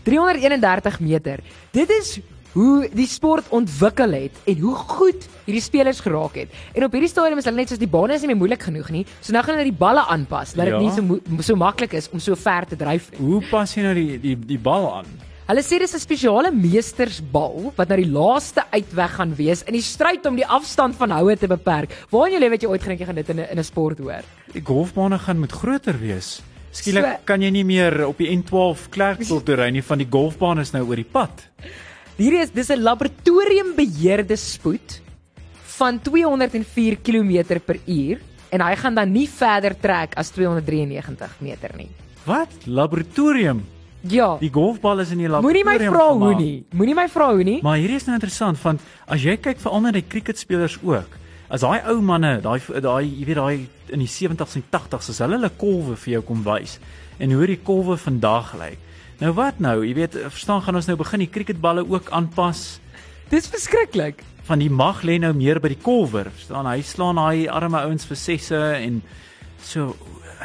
331 0.05 0.99
meter. 1.01 1.41
Dit 1.73 1.89
is 1.89 2.19
hoe 2.55 2.85
die 2.95 3.07
sport 3.09 3.49
ontwikkel 3.51 4.13
het 4.15 4.37
en 4.47 4.59
hoe 4.63 4.75
goed 4.95 5.25
hierdie 5.45 5.63
spelers 5.63 5.99
geraak 5.99 6.37
het. 6.39 6.53
En 6.73 6.85
op 6.87 6.93
hierdie 6.95 7.09
stadium 7.11 7.41
is 7.41 7.47
hulle 7.49 7.57
net 7.59 7.73
soos 7.73 7.81
die 7.81 7.89
bane 7.91 8.15
is 8.15 8.21
nie 8.23 8.29
meer 8.31 8.39
moeilik 8.39 8.63
genoeg 8.63 8.91
nie. 8.95 9.03
So 9.19 9.33
nou 9.35 9.41
gaan 9.43 9.57
hulle 9.57 9.67
die 9.71 9.75
balle 9.81 10.05
aanpas 10.13 10.53
dat 10.55 10.69
dit 10.69 10.73
Ja. 10.73 10.79
nie 10.79 10.91
so 10.95 11.41
so 11.51 11.55
maklik 11.59 11.93
is 11.99 12.07
om 12.13 12.19
so 12.23 12.35
ver 12.35 12.65
te 12.69 12.75
dryf 12.79 13.09
nie. 13.11 13.19
Hoe 13.19 13.41
pas 13.51 13.73
jy 13.75 13.83
nou 13.83 13.93
die 13.97 14.19
die 14.19 14.35
die 14.55 14.57
bal 14.59 14.87
aan? 15.01 15.05
Hulle 15.45 15.61
sê 15.61 15.77
dis 15.77 15.93
'n 15.93 15.99
spesiale 16.01 16.49
meestersbal 16.51 17.71
wat 17.77 17.89
nou 17.89 17.97
die 18.01 18.09
laaste 18.09 18.63
uitweg 18.73 19.11
gaan 19.17 19.35
wees 19.37 19.61
in 19.67 19.73
die 19.77 19.81
stryd 19.81 20.25
om 20.25 20.35
die 20.35 20.45
afstand 20.47 20.95
van 20.97 21.11
houe 21.11 21.35
te 21.37 21.47
beperk. 21.47 21.93
Waar 22.09 22.25
in 22.27 22.31
jou 22.33 22.39
lewe 22.41 22.53
het 22.53 22.61
jy 22.63 22.69
ooit 22.69 22.81
gedink 22.81 22.99
jy 22.99 23.05
gaan 23.05 23.15
dit 23.15 23.29
in 23.29 23.39
'n 23.39 23.47
in 23.51 23.59
'n 23.59 23.63
sport 23.63 23.99
hoor? 23.99 24.23
Die 24.53 24.61
golfbane 24.65 25.19
gaan 25.19 25.39
moet 25.39 25.51
groter 25.51 25.99
wees. 25.99 26.41
Skielik 26.71 27.03
So- 27.05 27.19
kan 27.25 27.41
jy 27.41 27.51
nie 27.51 27.63
meer 27.63 28.07
op 28.07 28.17
die 28.17 28.27
N12 28.35 28.89
Klerksdorp 28.89 29.45
toe 29.45 29.55
ry 29.55 29.69
nie 29.69 29.83
van 29.83 29.97
die 29.99 30.07
golfbaan 30.09 30.59
is 30.59 30.71
nou 30.73 30.83
oor 30.87 30.95
die 30.95 31.03
pad. 31.11 31.47
Hierdie 32.17 32.41
is 32.41 32.49
dis 32.49 32.69
'n 32.71 32.81
laboratoriumbeheerde 32.81 34.35
spoed 34.35 34.99
van 35.77 35.99
204 36.01 36.97
km 37.03 37.59
per 37.59 37.77
uur 37.87 38.19
en 38.51 38.61
hy 38.61 38.75
gaan 38.75 38.95
dan 38.95 39.11
nie 39.11 39.27
verder 39.29 39.75
trek 39.79 40.15
as 40.17 40.31
293 40.31 41.29
meter 41.39 41.69
nie. 41.77 41.89
Wat? 42.25 42.49
Laboratorium. 42.65 43.63
Ja. 44.09 44.37
Die 44.39 44.51
golfbal 44.53 44.99
is 44.99 45.11
in 45.11 45.17
die 45.23 45.27
Moenie 45.29 45.63
laboratorium. 45.63 45.89
my 45.89 45.97
vra 45.97 46.07
hoe 46.13 46.35
nie. 46.35 46.65
Moenie 46.73 46.95
my 46.95 47.07
vra 47.09 47.29
hoe 47.33 47.43
nie. 47.43 47.59
Maar 47.63 47.77
hierdie 47.81 47.95
is 47.99 48.05
nou 48.05 48.15
interessant 48.17 48.61
want 48.61 48.81
as 49.07 49.23
jy 49.23 49.37
kyk 49.37 49.61
veral 49.63 49.81
na 49.81 49.91
die 49.95 50.05
cricketspelers 50.07 50.77
ook. 50.83 51.17
As 51.49 51.61
daai 51.61 51.81
ou 51.91 52.01
manne, 52.01 52.39
daai 52.41 52.59
daai 52.81 53.05
jy 53.05 53.25
weet 53.25 53.37
daai 53.37 53.67
in 53.93 54.01
die 54.01 54.09
70s 54.09 54.55
en 54.57 54.63
80s 54.71 55.09
as 55.13 55.19
hulle 55.23 55.37
hulle 55.37 55.51
kolwe 55.57 55.95
vir 55.95 56.17
jou 56.17 56.21
kom 56.25 56.43
wys 56.45 56.79
en 57.19 57.31
hoe 57.31 57.47
die 57.47 57.59
kolwe 57.63 57.97
vandag 57.97 58.53
lyk. 58.59 58.79
Nou 59.21 59.31
wat 59.37 59.59
nou? 59.63 59.77
Jy 59.85 59.93
weet, 59.95 60.15
verstaan 60.27 60.61
gaan 60.61 60.75
ons 60.75 60.89
nou 60.89 60.97
begin 60.99 61.21
die 61.23 61.31
cricketballe 61.31 61.85
ook 61.87 62.09
aanpas. 62.11 62.81
Dis 63.31 63.47
verskriklik. 63.47 64.23
Van 64.45 64.59
die 64.59 64.69
mag 64.69 65.01
lê 65.07 65.15
nou 65.21 65.31
meer 65.33 65.61
by 65.63 65.71
die 65.71 65.79
kolwer. 65.81 66.27
Verstaan, 66.35 66.67
hy 66.67 66.81
slaan 66.85 67.15
daai 67.15 67.47
arme 67.47 67.79
ouens 67.87 68.05
vir 68.05 68.19
sesse 68.19 68.59
en 68.75 68.99
so 69.63 69.95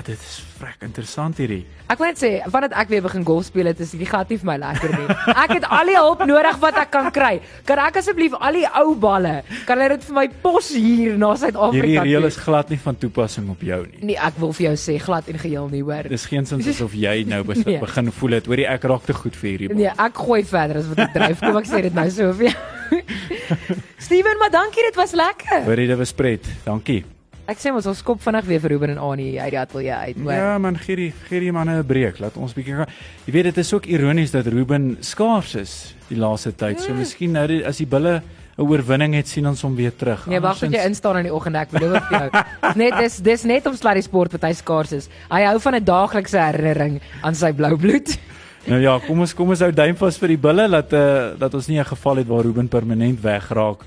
dit 0.07 0.17
is 0.19 0.37
vrek 0.59 0.83
interessant 0.87 1.37
hierdie. 1.39 1.65
Ek 1.91 1.99
wil 1.99 2.07
net 2.11 2.19
sê, 2.21 2.29
vandat 2.51 2.73
ek 2.79 2.89
weer 2.93 3.03
begin 3.03 3.25
golf 3.27 3.45
speel 3.49 3.67
het, 3.71 3.81
is 3.83 3.91
die 3.99 4.07
gat 4.07 4.29
nie 4.31 4.39
vir 4.39 4.47
my 4.47 4.57
lekker 4.63 4.93
nie. 4.95 5.07
Ek 5.35 5.51
het 5.57 5.65
al 5.69 5.87
die 5.91 5.97
hulp 5.99 6.23
nodig 6.29 6.57
wat 6.63 6.77
ek 6.83 6.91
kan 6.95 7.11
kry. 7.15 7.41
Kan 7.69 7.79
ek 7.83 7.99
asseblief 8.01 8.35
al 8.39 8.53
die 8.61 8.67
ou 8.81 8.95
balle, 9.03 9.43
kan 9.67 9.79
hulle 9.83 9.97
dit 9.99 10.07
vir 10.09 10.15
my 10.21 10.27
pos 10.45 10.71
hier 10.75 11.19
na 11.19 11.33
Hierdie 11.35 11.43
Suid-Afrika 11.45 12.05
reël 12.07 12.21
toe? 12.27 12.31
is 12.33 12.39
glad 12.47 12.71
nie 12.71 12.79
van 12.85 12.97
toepassing 13.03 13.51
op 13.51 13.61
jou 13.67 13.81
nie. 13.91 14.01
Nee, 14.13 14.17
ek 14.31 14.39
wil 14.39 14.53
vir 14.57 14.67
jou 14.71 14.75
sê 14.87 14.99
glad 15.03 15.29
en 15.29 15.39
geheel 15.43 15.69
nie, 15.75 15.83
hoor. 15.83 16.09
Dis 16.09 16.27
geensins 16.31 16.67
asof 16.75 16.95
jy 16.95 17.25
nou 17.29 17.43
bes- 17.45 17.65
Nee. 17.67 17.79
begin 17.83 18.11
voel 18.13 18.39
het. 18.39 18.47
Hoorie 18.47 18.67
ek 18.67 18.85
raak 18.89 19.05
te 19.07 19.13
goed 19.15 19.35
vir 19.37 19.51
hierdie. 19.51 19.69
bal. 19.75 19.77
Nee, 19.85 19.93
ek 19.99 20.15
gooi 20.27 20.43
verder 20.45 20.81
as 20.81 20.87
wat 20.95 20.99
ek 21.09 21.13
dryf. 21.19 21.41
Kom 21.45 21.57
ek 21.61 21.67
sê 21.69 21.83
dit 21.83 21.95
nou 21.95 22.09
so 22.11 22.33
vir 22.33 22.51
jou. 22.51 22.59
Steven, 24.07 24.39
maar 24.39 24.51
dankie, 24.51 24.83
dit 24.89 24.97
was 24.99 25.13
lekker. 25.13 25.63
Hoorie 25.67 25.87
dit 25.91 25.99
was 25.99 26.13
pret. 26.17 26.47
Dankie. 26.65 27.05
Ek 27.51 27.59
sê 27.59 27.73
mos 27.75 27.87
ons 27.91 27.99
skop 27.99 28.21
vinnig 28.23 28.47
weer 28.47 28.61
vir 28.63 28.71
Ruben 28.77 28.93
en 28.95 28.99
Annie 29.03 29.41
uit 29.41 29.51
die 29.51 29.59
ateljee 29.59 29.95
uit, 29.95 30.19
hoor. 30.23 30.33
Ja 30.37 30.59
man, 30.63 30.77
gee 30.79 30.97
die 30.97 31.09
gee 31.27 31.41
die 31.43 31.51
manne 31.53 31.81
'n 31.81 31.87
breek. 31.87 32.21
Laat 32.23 32.37
ons 32.37 32.55
bietjie 32.55 32.77
gaan. 32.77 32.87
Jy 33.27 33.33
weet 33.33 33.45
dit 33.51 33.59
is 33.59 33.73
ook 33.75 33.87
ironies 33.87 34.31
dat 34.31 34.47
Ruben 34.47 34.97
skaars 35.01 35.55
is 35.55 35.95
die 36.09 36.19
laaste 36.19 36.53
tyd. 36.53 36.79
Mm. 36.79 36.85
So 36.85 36.95
miskien 36.95 37.33
nou 37.33 37.47
die- 37.47 37.65
as 37.67 37.79
die 37.79 37.87
bulle 37.87 38.23
'n 38.59 38.63
oorwinning 38.63 39.15
het, 39.15 39.27
sien 39.29 39.47
ons 39.47 39.63
hom 39.63 39.75
weer 39.75 39.91
terug. 39.97 40.27
Nee, 40.27 40.41
wag 40.41 40.59
tot 40.59 40.71
jy 40.71 40.85
instaan 40.87 41.17
in 41.17 41.23
die 41.25 41.35
oggend 41.35 41.57
ek 41.57 41.71
bedoel 41.71 41.99
vir 42.01 42.19
jou. 42.21 42.31
Net 42.77 42.99
dis 42.99 43.17
dis 43.19 43.43
net 43.45 43.67
om 43.67 43.75
slaa 43.75 43.95
die 43.95 44.03
sport 44.03 44.33
wat 44.33 44.43
hy 44.43 44.53
skaars 44.53 44.93
is. 44.93 45.09
Hy 45.31 45.43
hou 45.45 45.59
van 45.59 45.75
'n 45.75 45.85
daaglikse 45.85 46.39
herinnering 46.39 47.01
aan 47.23 47.35
sy 47.35 47.53
blou 47.53 47.77
bloed. 47.77 48.19
Nou 48.67 48.79
ja, 48.79 48.99
kom 48.99 49.21
ons 49.21 49.33
kom 49.35 49.49
ons 49.49 49.61
hou 49.61 49.73
duim 49.73 49.97
vas 49.97 50.19
vir 50.19 50.29
die 50.29 50.37
bulle 50.37 50.69
dat 50.69 50.93
uh, 50.93 51.33
dat 51.39 51.55
ons 51.55 51.67
nie 51.69 51.79
'n 51.81 51.85
geval 51.85 52.17
het 52.17 52.27
waar 52.29 52.43
Ruben 52.45 52.69
permanent 52.69 53.19
wegraak 53.23 53.81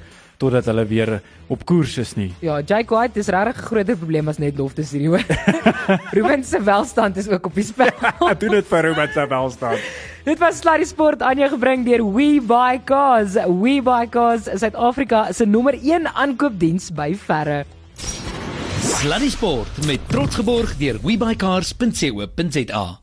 totdat 0.43 0.67
hulle 0.71 0.83
weer 0.89 1.17
op 1.51 1.63
koers 1.67 1.97
is 2.01 2.13
nie. 2.19 2.31
Ja, 2.43 2.59
Jake 2.59 2.91
White 2.93 3.15
dis 3.19 3.29
regtig 3.31 3.61
'n 3.61 3.67
groter 3.67 3.97
probleem 3.97 4.27
as 4.27 4.39
net 4.39 4.57
lofte 4.57 4.83
hierdie 4.83 5.09
hoor. 5.09 5.23
Ruben 6.17 6.43
se 6.43 6.59
welstand 6.63 7.17
is 7.17 7.29
ook 7.29 7.45
op 7.45 7.55
die 7.55 7.63
spel. 7.63 7.91
Doen 8.41 8.59
dit 8.59 8.67
vir 8.67 8.81
Ruben 8.81 9.13
se 9.13 9.27
welstand. 9.27 9.79
Dit 10.23 10.39
was 10.39 10.61
Sluddy 10.61 10.85
Sport 10.87 11.21
aan 11.21 11.37
jou 11.37 11.49
gebring 11.51 11.83
deur 11.83 11.99
We 12.13 12.39
Buy 12.39 12.79
Cars. 12.85 13.33
We 13.33 13.81
Buy 13.83 14.07
Cars 14.07 14.47
is 14.47 14.59
Suid-Afrika 14.59 15.33
se 15.33 15.45
nommer 15.45 15.75
1 15.75 16.07
aankoopdiens 16.07 16.93
by 16.95 17.11
verre. 17.15 17.65
Sluddy 18.79 19.29
Sport 19.29 19.85
met 19.85 19.99
trots 20.07 20.35
geborg 20.39 20.77
deur 20.79 20.99
webycars.co.za. 21.03 22.99